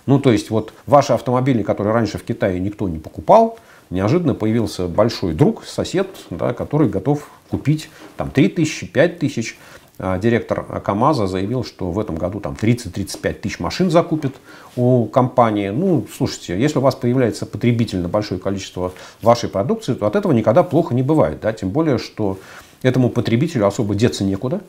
Ну, 0.08 0.18
то 0.18 0.32
есть, 0.32 0.48
вот 0.48 0.72
ваши 0.86 1.12
автомобили, 1.12 1.62
которые 1.62 1.92
раньше 1.92 2.16
в 2.16 2.24
Китае 2.24 2.58
никто 2.60 2.88
не 2.88 2.98
покупал, 2.98 3.58
неожиданно 3.90 4.34
появился 4.34 4.88
большой 4.88 5.34
друг, 5.34 5.66
сосед, 5.66 6.08
да, 6.30 6.54
который 6.54 6.88
готов 6.88 7.28
купить 7.50 7.90
там 8.16 8.30
3 8.30 8.48
тысячи, 8.48 8.86
5 8.86 9.18
тысяч. 9.18 9.58
А 9.98 10.18
директор 10.18 10.80
КАМАЗа 10.80 11.26
заявил, 11.26 11.62
что 11.62 11.90
в 11.90 11.98
этом 11.98 12.16
году 12.16 12.40
там 12.40 12.56
30-35 12.58 13.32
тысяч 13.34 13.60
машин 13.60 13.90
закупит 13.90 14.34
у 14.76 15.04
компании. 15.04 15.68
Ну, 15.68 16.06
слушайте, 16.16 16.58
если 16.58 16.78
у 16.78 16.82
вас 16.82 16.94
появляется 16.94 17.44
потребитель 17.44 17.98
на 17.98 18.08
большое 18.08 18.40
количество 18.40 18.94
вашей 19.20 19.50
продукции, 19.50 19.92
то 19.92 20.06
от 20.06 20.16
этого 20.16 20.32
никогда 20.32 20.62
плохо 20.62 20.94
не 20.94 21.02
бывает. 21.02 21.40
Да? 21.42 21.52
Тем 21.52 21.68
более, 21.68 21.98
что 21.98 22.38
этому 22.80 23.10
потребителю 23.10 23.66
особо 23.66 23.94
деться 23.94 24.24
некуда. 24.24 24.62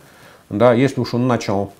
Да? 0.49 0.73
Если 0.73 0.99
уж 0.99 1.13
он 1.13 1.27
начал 1.27 1.71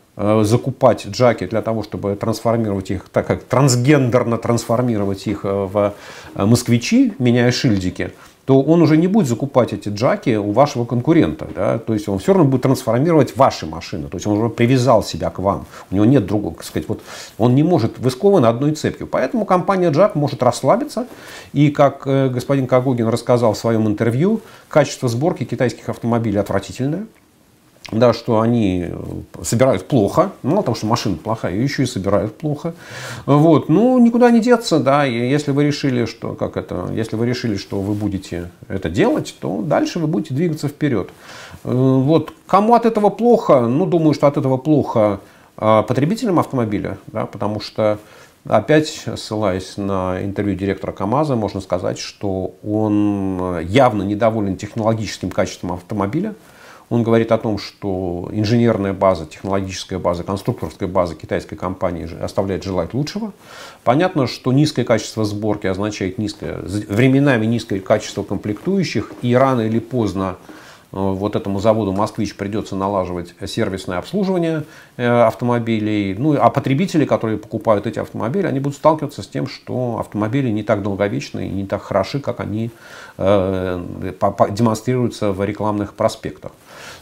закупать 0.44 1.08
джаки 1.08 1.46
для 1.46 1.62
того, 1.62 1.82
чтобы 1.84 2.16
трансформировать 2.16 2.92
их, 2.92 3.08
так 3.10 3.26
как 3.26 3.44
трансгендерно 3.44 4.38
трансформировать 4.38 5.28
их 5.28 5.46
э, 5.46 5.50
в 5.50 5.94
э, 6.36 6.46
москвичи, 6.46 7.14
меняя 7.20 7.52
шильдики, 7.52 8.12
то 8.44 8.62
он 8.62 8.82
уже 8.82 8.98
не 8.98 9.08
будет 9.08 9.28
закупать 9.28 9.74
эти 9.74 9.90
джаки 9.90 10.36
у 10.36 10.52
вашего 10.52 10.84
конкурента. 10.84 11.48
Да? 11.56 11.78
То 11.78 11.94
есть 11.94 12.10
он 12.10 12.18
все 12.18 12.34
равно 12.34 12.50
будет 12.50 12.64
трансформировать 12.64 13.38
ваши 13.38 13.66
машины. 13.66 14.08
То 14.08 14.18
есть 14.18 14.26
он 14.28 14.40
уже 14.40 14.50
привязал 14.50 15.04
себя 15.04 15.30
к 15.30 15.40
вам. 15.40 15.68
У 15.92 15.96
него 15.96 16.06
нет 16.06 16.26
другого, 16.26 16.56
так 16.56 16.66
сказать, 16.66 16.90
вот 16.90 17.02
он 17.38 17.54
не 17.54 17.64
может, 17.64 18.00
вы 18.00 18.10
скованы 18.10 18.48
одной 18.48 18.72
цепью. 18.72 19.06
Поэтому 19.06 19.46
компания 19.46 19.92
Джак 19.92 20.16
может 20.16 20.44
расслабиться. 20.44 21.06
И 21.54 21.70
как 21.70 22.08
э, 22.08 22.28
господин 22.28 22.66
Кагугин 22.68 23.08
рассказал 23.08 23.54
в 23.54 23.58
своем 23.58 23.88
интервью, 23.88 24.42
качество 24.68 25.08
сборки 25.08 25.46
китайских 25.46 25.88
автомобилей 25.88 26.40
отвратительное 26.40 27.06
да, 27.92 28.14
что 28.14 28.42
они 28.42 28.88
э, 28.90 29.44
собирают 29.44 29.88
плохо, 29.88 30.32
ну, 30.44 30.58
потому 30.58 30.76
что 30.76 30.86
машина 30.86 31.18
плохая, 31.18 31.56
еще 31.56 31.84
и 31.84 31.86
собирают 31.86 32.38
плохо. 32.38 32.74
Вот, 33.26 33.70
ну, 33.70 33.98
никуда 34.00 34.32
не 34.32 34.40
деться, 34.40 34.80
да, 34.80 35.06
и 35.06 35.30
если 35.30 35.52
вы 35.52 35.66
решили, 35.66 36.06
что, 36.06 36.34
как 36.34 36.58
это, 36.58 36.90
если 36.94 37.16
вы 37.16 37.26
решили, 37.26 37.56
что 37.58 37.82
вы 37.82 37.94
будете 37.94 38.52
это 38.68 38.90
делать, 38.90 39.36
то 39.40 39.62
дальше 39.62 40.00
вы 40.00 40.08
будете 40.08 40.34
двигаться 40.34 40.68
вперед. 40.68 41.10
Э, 41.64 41.72
вот, 41.72 42.34
кому 42.48 42.76
от 42.76 42.86
этого 42.86 43.10
плохо? 43.10 43.62
Ну, 43.62 43.86
думаю, 43.86 44.14
что 44.14 44.28
от 44.28 44.38
этого 44.38 44.58
плохо 44.58 45.20
а, 45.58 45.84
потребителям 45.84 46.40
автомобиля, 46.40 46.98
да, 47.08 47.26
потому 47.26 47.60
что 47.60 48.00
Опять, 48.48 49.06
ссылаясь 49.18 49.76
на 49.76 50.24
интервью 50.24 50.56
директора 50.56 50.94
КАМАЗа, 50.94 51.36
можно 51.36 51.60
сказать, 51.60 52.00
что 52.00 52.54
он 52.64 53.60
явно 53.68 54.04
недоволен 54.04 54.56
технологическим 54.56 55.30
качеством 55.30 55.74
автомобиля. 55.74 56.34
Он 56.90 57.04
говорит 57.04 57.32
о 57.32 57.38
том, 57.38 57.60
что 57.60 58.30
инженерная 58.32 58.94
база, 58.94 59.26
технологическая 59.26 60.00
база, 60.00 60.24
конструкторская 60.24 60.90
база 60.90 61.16
китайской 61.16 61.56
компании 61.56 62.10
оставляет 62.22 62.64
желать 62.64 62.94
лучшего. 62.94 63.32
Понятно, 63.84 64.26
что 64.26 64.52
низкое 64.52 64.86
качество 64.86 65.24
сборки 65.24 65.68
означает 65.68 66.18
низкое, 66.18 66.60
временами 66.64 67.46
низкое 67.46 67.80
качество 67.80 68.24
комплектующих, 68.24 69.14
и 69.22 69.36
рано 69.36 69.62
или 69.62 69.80
поздно 69.80 70.38
вот 70.92 71.36
этому 71.36 71.60
заводу 71.60 71.92
«Москвич» 71.92 72.36
придется 72.36 72.76
налаживать 72.76 73.36
сервисное 73.46 74.00
обслуживание 74.00 74.64
э, 74.98 75.08
автомобилей. 75.08 76.16
Ну, 76.18 76.36
а 76.40 76.50
потребители, 76.50 77.06
которые 77.06 77.38
покупают 77.38 77.86
эти 77.86 78.00
автомобили, 78.00 78.48
они 78.48 78.60
будут 78.60 78.78
сталкиваться 78.78 79.22
с 79.22 79.28
тем, 79.28 79.48
что 79.48 79.98
автомобили 80.00 80.50
не 80.50 80.64
так 80.64 80.82
долговечны 80.82 81.48
и 81.48 81.52
не 81.52 81.66
так 81.66 81.84
хороши, 81.84 82.20
как 82.20 82.40
они 82.40 82.72
э, 83.18 83.84
демонстрируются 84.50 85.32
в 85.32 85.44
рекламных 85.44 85.94
проспектах. 85.94 86.52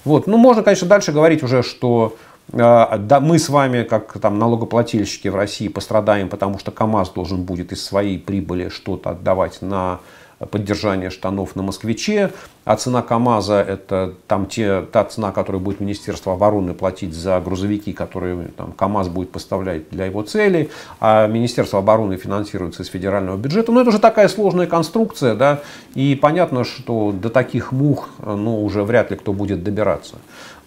Вот. 0.03 0.27
Ну, 0.27 0.37
можно, 0.37 0.63
конечно, 0.63 0.87
дальше 0.87 1.13
говорить 1.13 1.41
уже, 1.43 1.63
что 1.63 2.17
э, 2.51 2.57
да, 2.57 3.19
мы 3.21 3.39
с 3.39 3.47
вами, 3.47 3.83
как 3.83 4.19
там, 4.19 4.37
налогоплательщики 4.37 5.29
в 5.29 5.35
России, 5.35 5.69
пострадаем, 5.69 6.27
потому 6.27 6.59
что 6.59 6.71
КАМАЗ 6.71 7.11
должен 7.11 7.43
будет 7.43 7.71
из 7.71 7.85
своей 7.85 8.19
прибыли 8.19 8.67
что-то 8.67 9.11
отдавать 9.11 9.61
на 9.61 9.99
поддержание 10.45 11.09
штанов 11.09 11.55
на 11.55 11.63
москвиче, 11.63 12.31
а 12.63 12.75
цена 12.75 13.01
КАМАЗа 13.01 13.61
это 13.61 14.13
там 14.27 14.45
те, 14.45 14.81
та 14.81 15.03
цена, 15.05 15.31
которую 15.31 15.61
будет 15.61 15.79
Министерство 15.79 16.33
обороны 16.33 16.73
платить 16.73 17.13
за 17.13 17.39
грузовики, 17.39 17.93
которые 17.93 18.49
там, 18.55 18.71
КАМАЗ 18.71 19.09
будет 19.09 19.31
поставлять 19.31 19.89
для 19.89 20.05
его 20.05 20.21
целей, 20.21 20.69
а 20.99 21.27
Министерство 21.27 21.79
обороны 21.79 22.17
финансируется 22.17 22.83
из 22.83 22.87
федерального 22.87 23.37
бюджета. 23.37 23.71
Но 23.71 23.81
это 23.81 23.89
уже 23.89 23.99
такая 23.99 24.27
сложная 24.27 24.67
конструкция, 24.67 25.33
да, 25.33 25.61
и 25.95 26.15
понятно, 26.15 26.63
что 26.63 27.11
до 27.11 27.29
таких 27.29 27.71
мух 27.71 28.09
ну, 28.23 28.63
уже 28.63 28.83
вряд 28.83 29.11
ли 29.11 29.17
кто 29.17 29.33
будет 29.33 29.63
добираться. 29.63 30.15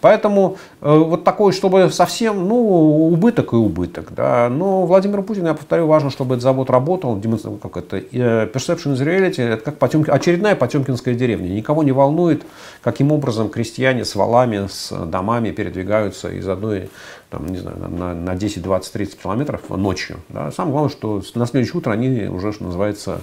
Поэтому 0.01 0.57
э, 0.81 0.97
вот 0.97 1.23
такой, 1.23 1.53
чтобы 1.53 1.89
совсем, 1.91 2.47
ну, 2.47 3.07
убыток 3.07 3.53
и 3.53 3.55
убыток. 3.55 4.13
Да. 4.15 4.49
Но 4.49 4.85
Владимир 4.85 5.21
Путин, 5.21 5.45
я 5.45 5.53
повторю, 5.53 5.87
важно, 5.87 6.09
чтобы 6.09 6.35
этот 6.35 6.43
завод 6.43 6.69
работал. 6.69 7.21
Как 7.61 7.77
это, 7.77 7.97
э, 7.97 8.47
perception 8.47 8.93
is 8.93 9.05
reality, 9.05 9.41
это 9.41 9.63
как 9.63 9.77
Потемки, 9.77 10.09
очередная 10.09 10.55
Потемкинская 10.55 11.13
деревня. 11.13 11.47
Никого 11.47 11.83
не 11.83 11.91
волнует, 11.91 12.43
каким 12.81 13.11
образом 13.11 13.49
крестьяне 13.49 14.03
с 14.03 14.15
валами, 14.15 14.67
с 14.69 14.91
домами 15.05 15.51
передвигаются 15.51 16.29
из 16.29 16.47
одной 16.47 16.89
там, 17.31 17.47
не 17.47 17.57
знаю, 17.57 17.77
на, 17.89 18.13
на 18.13 18.35
10, 18.35 18.61
20, 18.61 18.91
30 18.91 19.21
километров 19.21 19.69
ночью. 19.69 20.17
Да. 20.29 20.51
Самое 20.51 20.73
главное, 20.73 20.91
что 20.91 21.21
на 21.35 21.45
следующее 21.45 21.77
утро 21.77 21.91
они 21.93 22.27
уже, 22.27 22.51
что 22.51 22.65
называется, 22.65 23.21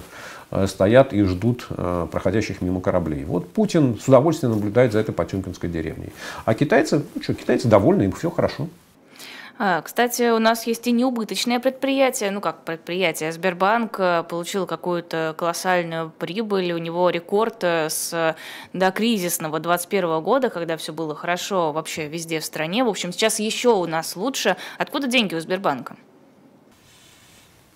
стоят 0.67 1.13
и 1.13 1.23
ждут 1.23 1.67
э, 1.69 2.07
проходящих 2.11 2.61
мимо 2.61 2.81
кораблей. 2.81 3.23
Вот 3.25 3.51
Путин 3.51 3.99
с 3.99 4.07
удовольствием 4.07 4.53
наблюдает 4.53 4.91
за 4.91 4.99
этой 4.99 5.13
Потемкинской 5.13 5.69
деревней. 5.69 6.11
А 6.45 6.53
китайцы, 6.53 7.03
ну 7.13 7.21
что, 7.21 7.33
китайцы 7.33 7.67
довольны, 7.67 8.03
им 8.03 8.11
все 8.11 8.29
хорошо. 8.29 8.67
А, 9.61 9.81
кстати, 9.81 10.31
у 10.31 10.39
нас 10.39 10.65
есть 10.67 10.87
и 10.87 10.91
неубыточное 10.93 11.59
предприятие, 11.59 12.31
ну 12.31 12.39
как 12.39 12.63
предприятие, 12.63 13.31
Сбербанк 13.33 13.99
э, 13.99 14.23
получил 14.23 14.65
какую-то 14.65 15.35
колоссальную 15.37 16.11
прибыль, 16.17 16.71
у 16.71 16.77
него 16.77 17.09
рекорд 17.09 17.63
с 17.63 18.35
до 18.71 18.91
кризисного 18.91 19.59
21 19.59 20.21
года, 20.21 20.49
когда 20.49 20.77
все 20.77 20.93
было 20.93 21.13
хорошо 21.13 21.73
вообще 21.73 22.07
везде 22.07 22.39
в 22.39 22.45
стране. 22.45 22.83
В 22.85 22.87
общем, 22.87 23.11
сейчас 23.11 23.39
еще 23.39 23.73
у 23.75 23.85
нас 23.85 24.15
лучше. 24.15 24.55
Откуда 24.77 25.07
деньги 25.07 25.35
у 25.35 25.39
Сбербанка? 25.41 25.97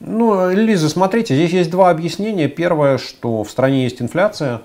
Ну, 0.05 0.51
Лиза, 0.51 0.89
смотрите, 0.89 1.33
здесь 1.33 1.51
есть 1.51 1.71
два 1.71 1.89
объяснения. 1.89 2.49
Первое, 2.49 2.97
что 2.97 3.45
в 3.45 3.49
стране 3.49 3.85
есть 3.85 4.01
инфляция, 4.01 4.61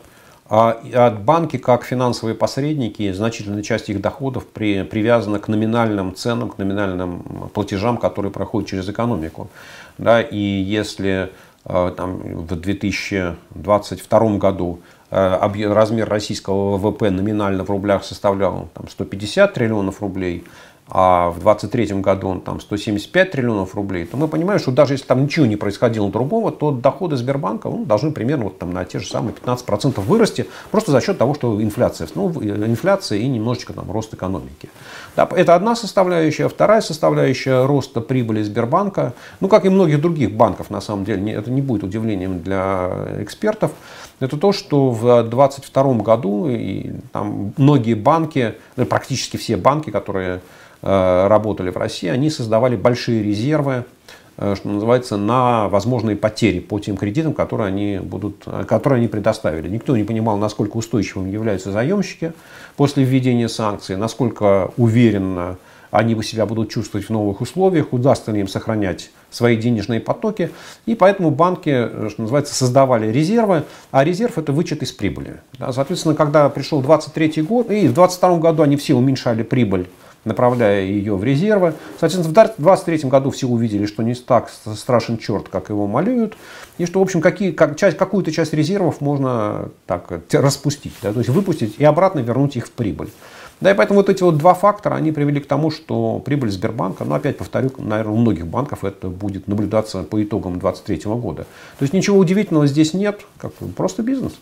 а 0.50 1.10
банки, 1.10 1.58
как 1.58 1.84
финансовые 1.84 2.34
посредники, 2.34 3.12
значительная 3.12 3.62
часть 3.62 3.88
их 3.88 4.00
доходов 4.00 4.48
при, 4.48 4.82
привязана 4.82 5.38
к 5.38 5.46
номинальным 5.46 6.12
ценам, 6.14 6.50
к 6.50 6.58
номинальным 6.58 7.50
платежам, 7.54 7.98
которые 7.98 8.32
проходят 8.32 8.68
через 8.68 8.88
экономику. 8.88 9.48
Да, 9.96 10.20
и 10.20 10.36
если 10.38 11.30
э, 11.66 11.92
там, 11.96 12.16
в 12.16 12.56
2022 12.56 14.38
году 14.38 14.80
э, 15.12 15.68
размер 15.72 16.08
российского 16.08 16.78
ВВП 16.78 17.10
номинально 17.10 17.64
в 17.64 17.70
рублях 17.70 18.02
составлял 18.02 18.70
там, 18.74 18.88
150 18.88 19.54
триллионов 19.54 20.00
рублей, 20.00 20.44
а 20.90 21.28
в 21.30 21.40
2023 21.40 22.00
году 22.00 22.28
он 22.28 22.40
там 22.40 22.60
175 22.60 23.30
триллионов 23.30 23.74
рублей, 23.74 24.06
то 24.06 24.16
мы 24.16 24.26
понимаем, 24.26 24.58
что 24.58 24.70
даже 24.70 24.94
если 24.94 25.04
там 25.04 25.24
ничего 25.24 25.44
не 25.44 25.56
происходило 25.56 26.10
другого, 26.10 26.50
то 26.50 26.70
доходы 26.70 27.16
Сбербанка 27.16 27.68
ну, 27.68 27.84
должны 27.84 28.10
примерно 28.10 28.44
вот 28.44 28.58
там 28.58 28.72
на 28.72 28.84
те 28.86 28.98
же 28.98 29.06
самые 29.06 29.34
15% 29.34 30.00
вырасти, 30.00 30.48
просто 30.70 30.90
за 30.92 31.02
счет 31.02 31.18
того, 31.18 31.34
что 31.34 31.62
инфляция, 31.62 32.08
ну, 32.14 32.30
инфляция 32.42 33.18
и 33.18 33.28
немножечко 33.28 33.74
там 33.74 33.90
рост 33.90 34.14
экономики. 34.14 34.70
Да, 35.14 35.28
это 35.36 35.54
одна 35.54 35.76
составляющая. 35.76 36.48
Вторая 36.48 36.80
составляющая 36.80 37.66
роста 37.66 38.00
прибыли 38.00 38.42
Сбербанка, 38.42 39.12
ну 39.40 39.48
как 39.48 39.66
и 39.66 39.68
многих 39.68 40.00
других 40.00 40.32
банков 40.32 40.70
на 40.70 40.80
самом 40.80 41.04
деле, 41.04 41.32
это 41.32 41.50
не 41.50 41.60
будет 41.60 41.84
удивлением 41.84 42.42
для 42.42 42.90
экспертов, 43.20 43.72
это 44.20 44.38
то, 44.38 44.52
что 44.52 44.90
в 44.90 45.02
2022 45.22 45.94
году 46.02 46.48
и, 46.48 46.92
там, 47.12 47.52
многие 47.56 47.94
банки, 47.94 48.54
ну, 48.76 48.86
практически 48.86 49.36
все 49.36 49.56
банки, 49.56 49.90
которые 49.90 50.40
Э, 50.40 50.40
работали 50.82 51.70
в 51.70 51.76
России, 51.76 52.08
они 52.08 52.30
создавали 52.30 52.76
большие 52.76 53.22
резервы, 53.22 53.84
э, 54.36 54.54
что 54.56 54.68
называется, 54.68 55.16
на 55.16 55.68
возможные 55.68 56.16
потери 56.16 56.60
по 56.60 56.78
тем 56.78 56.96
кредитам, 56.96 57.34
которые 57.34 57.68
они, 57.68 57.98
будут, 57.98 58.44
э, 58.46 58.64
которые 58.66 58.98
они 58.98 59.08
предоставили. 59.08 59.68
Никто 59.68 59.96
не 59.96 60.04
понимал, 60.04 60.36
насколько 60.36 60.76
устойчивыми 60.76 61.30
являются 61.30 61.72
заемщики 61.72 62.32
после 62.76 63.02
введения 63.04 63.48
санкций, 63.48 63.96
насколько 63.96 64.70
уверенно 64.76 65.56
они 65.90 66.22
себя 66.22 66.44
будут 66.46 66.70
чувствовать 66.70 67.06
в 67.06 67.10
новых 67.10 67.40
условиях, 67.40 67.92
удастся 67.92 68.30
ли 68.30 68.40
им 68.40 68.48
сохранять 68.48 69.10
свои 69.30 69.56
денежные 69.56 70.00
потоки. 70.00 70.50
И 70.86 70.94
поэтому 70.94 71.30
банки, 71.30 71.88
что 72.10 72.22
называется, 72.22 72.54
создавали 72.54 73.10
резервы, 73.10 73.64
а 73.90 74.04
резерв 74.04 74.36
это 74.36 74.52
вычет 74.52 74.82
из 74.82 74.92
прибыли. 74.92 75.40
Соответственно, 75.58 76.14
когда 76.14 76.48
пришел 76.50 76.82
23 76.82 77.42
год, 77.42 77.70
и 77.70 77.88
в 77.88 77.94
22 77.94 78.38
году 78.38 78.62
они 78.62 78.76
все 78.76 78.94
уменьшали 78.94 79.42
прибыль 79.42 79.88
направляя 80.28 80.82
ее 80.82 81.16
в 81.16 81.24
резервы. 81.24 81.74
Соответственно, 81.98 82.28
в 82.28 82.32
2023 82.32 83.10
году 83.10 83.30
все 83.30 83.46
увидели, 83.46 83.86
что 83.86 84.02
не 84.02 84.14
так 84.14 84.50
страшен 84.50 85.18
черт, 85.18 85.48
как 85.48 85.68
его 85.70 85.86
малюют, 85.86 86.36
и 86.78 86.86
что, 86.86 87.00
в 87.00 87.02
общем, 87.02 87.20
какие, 87.20 87.50
как, 87.50 87.76
часть, 87.76 87.96
какую-то 87.96 88.30
часть 88.30 88.52
резервов 88.52 89.00
можно 89.00 89.70
так 89.86 90.22
распустить, 90.32 90.94
да, 91.02 91.12
то 91.12 91.18
есть 91.18 91.30
выпустить 91.30 91.74
и 91.78 91.84
обратно 91.84 92.20
вернуть 92.20 92.56
их 92.56 92.66
в 92.66 92.70
прибыль. 92.70 93.10
Да, 93.60 93.72
и 93.72 93.74
поэтому 93.74 94.00
вот 94.00 94.08
эти 94.08 94.22
вот 94.22 94.38
два 94.38 94.54
фактора, 94.54 94.94
они 94.94 95.10
привели 95.10 95.40
к 95.40 95.46
тому, 95.46 95.72
что 95.72 96.20
прибыль 96.24 96.50
Сбербанка, 96.50 97.04
ну, 97.04 97.16
опять 97.16 97.38
повторю, 97.38 97.72
наверное, 97.78 98.12
у 98.12 98.16
многих 98.16 98.46
банков 98.46 98.84
это 98.84 99.08
будет 99.08 99.48
наблюдаться 99.48 100.04
по 100.04 100.22
итогам 100.22 100.60
2023 100.60 101.12
года. 101.14 101.42
То 101.78 101.82
есть 101.82 101.92
ничего 101.92 102.18
удивительного 102.18 102.68
здесь 102.68 102.94
нет, 102.94 103.20
как 103.38 103.52
просто 103.76 104.02
бизнес. 104.02 104.32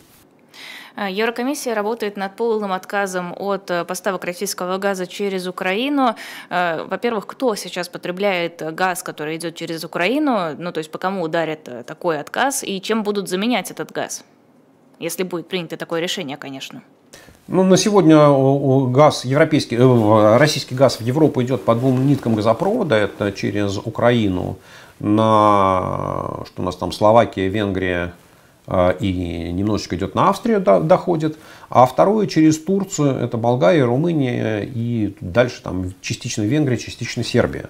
А, 0.99 1.11
Еврокомиссия 1.11 1.75
работает 1.75 2.17
над 2.17 2.35
полным 2.35 2.73
отказом 2.73 3.35
от 3.37 3.69
э, 3.69 3.85
поставок 3.85 4.25
российского 4.25 4.79
газа 4.79 5.05
через 5.05 5.45
Украину. 5.45 6.15
Э, 6.49 6.87
во-первых, 6.89 7.27
кто 7.27 7.53
сейчас 7.53 7.87
потребляет 7.87 8.63
газ, 8.73 9.03
который 9.03 9.35
идет 9.35 9.53
через 9.53 9.83
Украину? 9.83 10.55
Ну, 10.57 10.71
то 10.71 10.79
есть 10.79 10.89
по 10.89 10.97
кому 10.97 11.21
ударит 11.21 11.67
э, 11.67 11.83
такой 11.83 12.19
отказ? 12.19 12.63
И 12.63 12.81
чем 12.81 13.03
будут 13.03 13.29
заменять 13.29 13.69
этот 13.69 13.91
газ? 13.91 14.23
Если 14.97 15.21
будет 15.21 15.47
принято 15.47 15.77
такое 15.77 16.01
решение, 16.01 16.35
конечно. 16.35 16.81
Ну, 17.45 17.63
на 17.63 17.77
сегодня 17.77 18.17
газ, 18.91 19.23
европейский, 19.23 19.77
российский 20.39 20.73
газ 20.73 20.99
в 20.99 21.01
Европу 21.01 21.43
идет 21.43 21.63
по 21.63 21.75
двум 21.75 22.07
ниткам 22.07 22.33
газопровода. 22.33 22.95
Это 22.95 23.31
через 23.31 23.77
Украину 23.77 24.57
на 24.99 26.43
что 26.47 26.63
у 26.63 26.65
нас 26.65 26.75
там 26.75 26.91
Словакия, 26.91 27.49
Венгрия, 27.49 28.13
и 28.99 29.51
немножечко 29.53 29.95
идет 29.95 30.13
на 30.13 30.29
Австрию, 30.29 30.59
доходит, 30.59 31.37
а 31.69 31.85
второе 31.85 32.27
через 32.27 32.59
Турцию, 32.59 33.15
это 33.15 33.37
Болгария, 33.37 33.85
Румыния 33.85 34.61
и 34.63 35.15
дальше 35.21 35.61
там 35.63 35.93
частично 36.01 36.41
Венгрия, 36.41 36.77
частично 36.77 37.23
Сербия. 37.23 37.69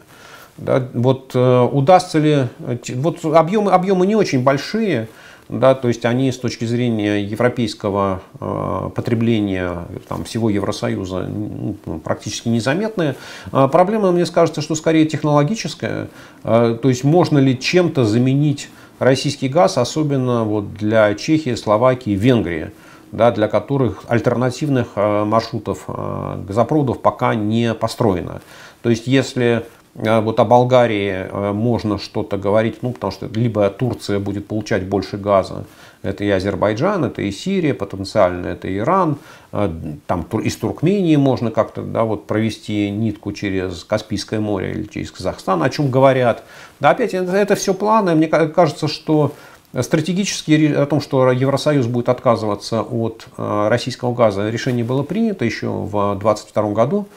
Да, 0.58 0.88
вот 0.94 1.32
э, 1.36 1.62
удастся 1.72 2.18
ли, 2.18 2.48
вот 2.96 3.24
объемы, 3.24 3.72
объемы 3.72 4.08
не 4.08 4.16
очень 4.16 4.42
большие, 4.42 5.08
да, 5.50 5.76
то 5.76 5.88
есть 5.88 6.04
они 6.04 6.32
с 6.32 6.38
точки 6.38 6.66
зрения 6.66 7.24
европейского 7.24 8.22
э, 8.40 8.90
потребления 8.96 9.86
там, 10.08 10.24
всего 10.26 10.50
Евросоюза 10.50 11.28
ну, 11.28 11.76
практически 12.04 12.50
незаметные. 12.50 13.16
А 13.52 13.68
проблема, 13.68 14.12
мне 14.12 14.26
кажется, 14.26 14.62
что 14.62 14.76
скорее 14.76 15.06
технологическая, 15.06 16.10
э, 16.44 16.78
то 16.82 16.90
есть 16.90 17.04
можно 17.04 17.38
ли 17.38 17.58
чем-то 17.58 18.04
заменить 18.04 18.70
российский 19.00 19.48
газ, 19.48 19.78
особенно 19.78 20.44
вот 20.44 20.74
для 20.74 21.14
Чехии, 21.16 21.56
Словакии, 21.56 22.12
Венгрии, 22.12 22.72
да, 23.12 23.32
для 23.32 23.48
которых 23.48 24.04
альтернативных 24.08 24.88
э, 24.96 25.24
маршрутов 25.24 25.86
э, 25.88 26.44
газопроводов 26.48 27.02
пока 27.02 27.36
не 27.36 27.74
построено. 27.74 28.42
То 28.82 28.90
есть 28.90 29.08
если 29.08 29.66
э, 29.96 30.20
вот 30.22 30.40
о 30.40 30.46
Болгарии 30.46 31.54
можно 31.54 31.98
что-то 31.98 32.38
говорить, 32.38 32.80
ну, 32.82 32.92
потому 32.92 33.12
что 33.12 33.28
либо 33.28 33.70
Турция 33.70 34.20
будет 34.20 34.48
получать 34.48 34.86
больше 34.88 35.18
газа, 35.18 35.66
это 36.02 36.24
и 36.24 36.30
Азербайджан, 36.30 37.06
это 37.06 37.22
и 37.22 37.32
Сирия, 37.32 37.74
потенциально 37.74 38.48
это 38.48 38.76
Иран, 38.76 39.18
там 39.52 40.28
из 40.44 40.56
Туркмении 40.58 41.16
можно 41.16 41.52
как-то 41.52 41.82
да, 41.82 42.04
вот 42.04 42.28
провести 42.28 42.90
нитку 42.90 43.32
через 43.32 43.84
Каспийское 43.84 44.40
море 44.40 44.72
или 44.72 44.84
через 44.84 45.12
Казахстан, 45.12 45.64
о 45.64 45.70
чем 45.70 45.90
говорят. 45.90 46.44
Да, 46.80 46.92
опять 46.92 47.14
это, 47.14 47.56
все 47.56 47.74
планы. 47.74 48.14
Мне 48.16 48.28
кажется, 48.28 48.88
что 48.88 49.34
стратегически 49.82 50.74
о 50.74 50.86
том, 50.86 51.02
что 51.02 51.32
Евросоюз 51.32 51.88
будет 51.88 52.10
отказываться 52.10 52.82
от 52.82 53.28
э, 53.38 53.68
российского 53.70 54.14
газа, 54.14 54.50
решение 54.50 54.84
было 54.84 55.04
принято 55.04 55.46
еще 55.46 55.68
в 55.68 56.16
2022 56.20 56.72
году. 56.72 57.08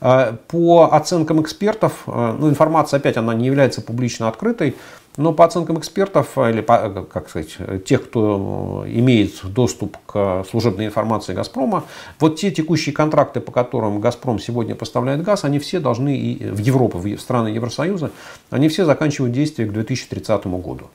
Э, 0.00 0.34
по 0.48 0.88
оценкам 0.92 1.40
экспертов, 1.42 2.02
э, 2.06 2.36
ну, 2.38 2.48
информация 2.48 2.98
опять 2.98 3.16
она 3.16 3.34
не 3.34 3.46
является 3.46 3.80
публично 3.80 4.28
открытой, 4.28 4.76
но 5.16 5.32
по 5.32 5.44
оценкам 5.44 5.78
экспертов, 5.78 6.38
или 6.38 6.60
по, 6.60 7.06
как 7.10 7.28
сказать, 7.28 7.56
тех, 7.84 8.04
кто 8.04 8.84
имеет 8.86 9.44
доступ 9.44 9.96
к 10.06 10.44
служебной 10.48 10.86
информации 10.86 11.34
«Газпрома», 11.34 11.84
вот 12.18 12.36
те 12.36 12.50
текущие 12.50 12.94
контракты, 12.94 13.40
по 13.40 13.52
которым 13.52 14.00
«Газпром» 14.00 14.38
сегодня 14.38 14.74
поставляет 14.74 15.22
газ, 15.22 15.44
они 15.44 15.58
все 15.58 15.80
должны 15.80 16.16
и 16.16 16.44
в 16.46 16.58
Европу, 16.58 16.98
в 16.98 17.18
страны 17.18 17.48
Евросоюза, 17.48 18.10
они 18.50 18.68
все 18.68 18.84
заканчивают 18.84 19.34
действие 19.34 19.68
к 19.68 19.72
2030 19.72 20.46
году. 20.46 20.88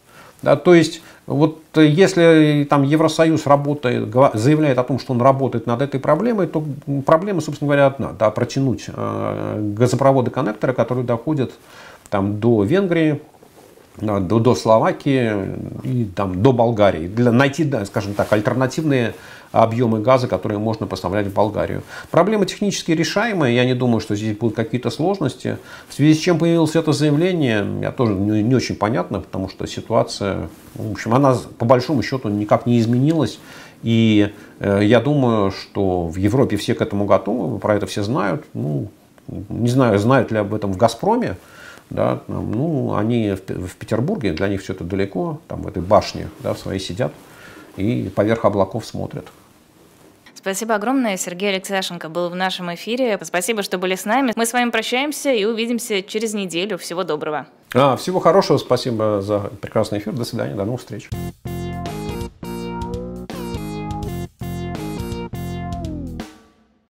Да, 0.43 0.55
то 0.55 0.75
есть, 0.75 1.01
вот 1.25 1.59
если 1.75 2.65
там 2.69 2.83
Евросоюз 2.83 3.47
работает, 3.47 4.13
заявляет 4.33 4.77
о 4.77 4.83
том, 4.83 4.99
что 4.99 5.13
он 5.13 5.21
работает 5.21 5.65
над 5.65 5.81
этой 5.81 5.99
проблемой, 5.99 6.45
то 6.45 6.63
проблема, 7.05 7.41
собственно 7.41 7.67
говоря, 7.67 7.87
одна. 7.87 8.11
Да, 8.11 8.29
протянуть 8.29 8.85
э, 8.87 9.73
газопроводы-коннекторы, 9.75 10.73
которые 10.73 11.05
доходят 11.05 11.53
там, 12.11 12.39
до 12.39 12.63
Венгрии, 12.63 13.19
до, 13.99 14.39
до 14.39 14.55
Словакии 14.55 15.31
и 15.83 16.05
там, 16.15 16.41
до 16.41 16.51
Болгарии. 16.51 17.07
Для 17.07 17.31
найти, 17.31 17.63
да, 17.63 17.85
скажем 17.85 18.13
так, 18.13 18.31
альтернативные 18.31 19.13
объемы 19.51 20.01
газа, 20.01 20.27
которые 20.27 20.59
можно 20.59 20.85
поставлять 20.87 21.27
в 21.27 21.33
Болгарию. 21.33 21.83
Проблема 22.11 22.45
технически 22.45 22.91
решаемая, 22.91 23.51
я 23.51 23.65
не 23.65 23.73
думаю, 23.73 23.99
что 24.01 24.15
здесь 24.15 24.37
будут 24.37 24.55
какие-то 24.55 24.89
сложности. 24.89 25.57
В 25.87 25.93
связи 25.93 26.13
с 26.13 26.17
чем 26.17 26.37
появилось 26.37 26.75
это 26.75 26.91
заявление, 26.91 27.65
я 27.81 27.91
тоже 27.91 28.13
не, 28.13 28.43
не 28.43 28.55
очень 28.55 28.75
понятно, 28.75 29.21
потому 29.21 29.49
что 29.49 29.65
ситуация, 29.65 30.49
в 30.75 30.91
общем, 30.91 31.13
она 31.13 31.35
по 31.57 31.65
большому 31.65 32.03
счету 32.03 32.29
никак 32.29 32.65
не 32.65 32.79
изменилась. 32.79 33.39
И 33.83 34.33
э, 34.59 34.81
я 34.83 34.99
думаю, 34.99 35.51
что 35.51 36.07
в 36.07 36.17
Европе 36.17 36.57
все 36.57 36.73
к 36.73 36.81
этому 36.81 37.05
готовы, 37.05 37.59
про 37.59 37.75
это 37.75 37.85
все 37.85 38.03
знают. 38.03 38.43
Ну, 38.53 38.89
не 39.49 39.69
знаю, 39.69 39.99
знают 39.99 40.31
ли 40.31 40.37
об 40.39 40.53
этом 40.53 40.73
в 40.73 40.77
«Газпроме», 40.77 41.37
да, 41.89 42.21
ну, 42.27 42.95
они 42.95 43.31
в, 43.31 43.67
в 43.67 43.75
Петербурге, 43.75 44.33
для 44.33 44.47
них 44.47 44.61
все 44.61 44.73
это 44.73 44.83
далеко, 44.83 45.39
там 45.47 45.61
в 45.61 45.67
этой 45.67 45.81
башне 45.81 46.29
да, 46.39 46.53
в 46.53 46.59
своей 46.59 46.79
сидят 46.79 47.13
и 47.77 48.11
поверх 48.15 48.45
облаков 48.45 48.85
смотрят. 48.85 49.27
Спасибо 50.33 50.75
огромное. 50.75 51.17
Сергей 51.17 51.49
Алексашенко 51.49 52.09
был 52.09 52.29
в 52.29 52.35
нашем 52.35 52.73
эфире. 52.75 53.19
Спасибо, 53.21 53.63
что 53.63 53.77
были 53.77 53.95
с 53.95 54.05
нами. 54.05 54.33
Мы 54.35 54.45
с 54.45 54.53
вами 54.53 54.69
прощаемся 54.69 55.31
и 55.33 55.43
увидимся 55.45 56.01
через 56.01 56.33
неделю. 56.33 56.77
Всего 56.77 57.03
доброго. 57.03 57.47
А, 57.73 57.97
всего 57.97 58.19
хорошего. 58.19 58.57
Спасибо 58.57 59.21
за 59.21 59.39
прекрасный 59.61 59.99
эфир. 59.99 60.13
До 60.13 60.23
свидания. 60.23 60.55
До 60.55 60.63
новых 60.63 60.81
встреч. 60.81 61.09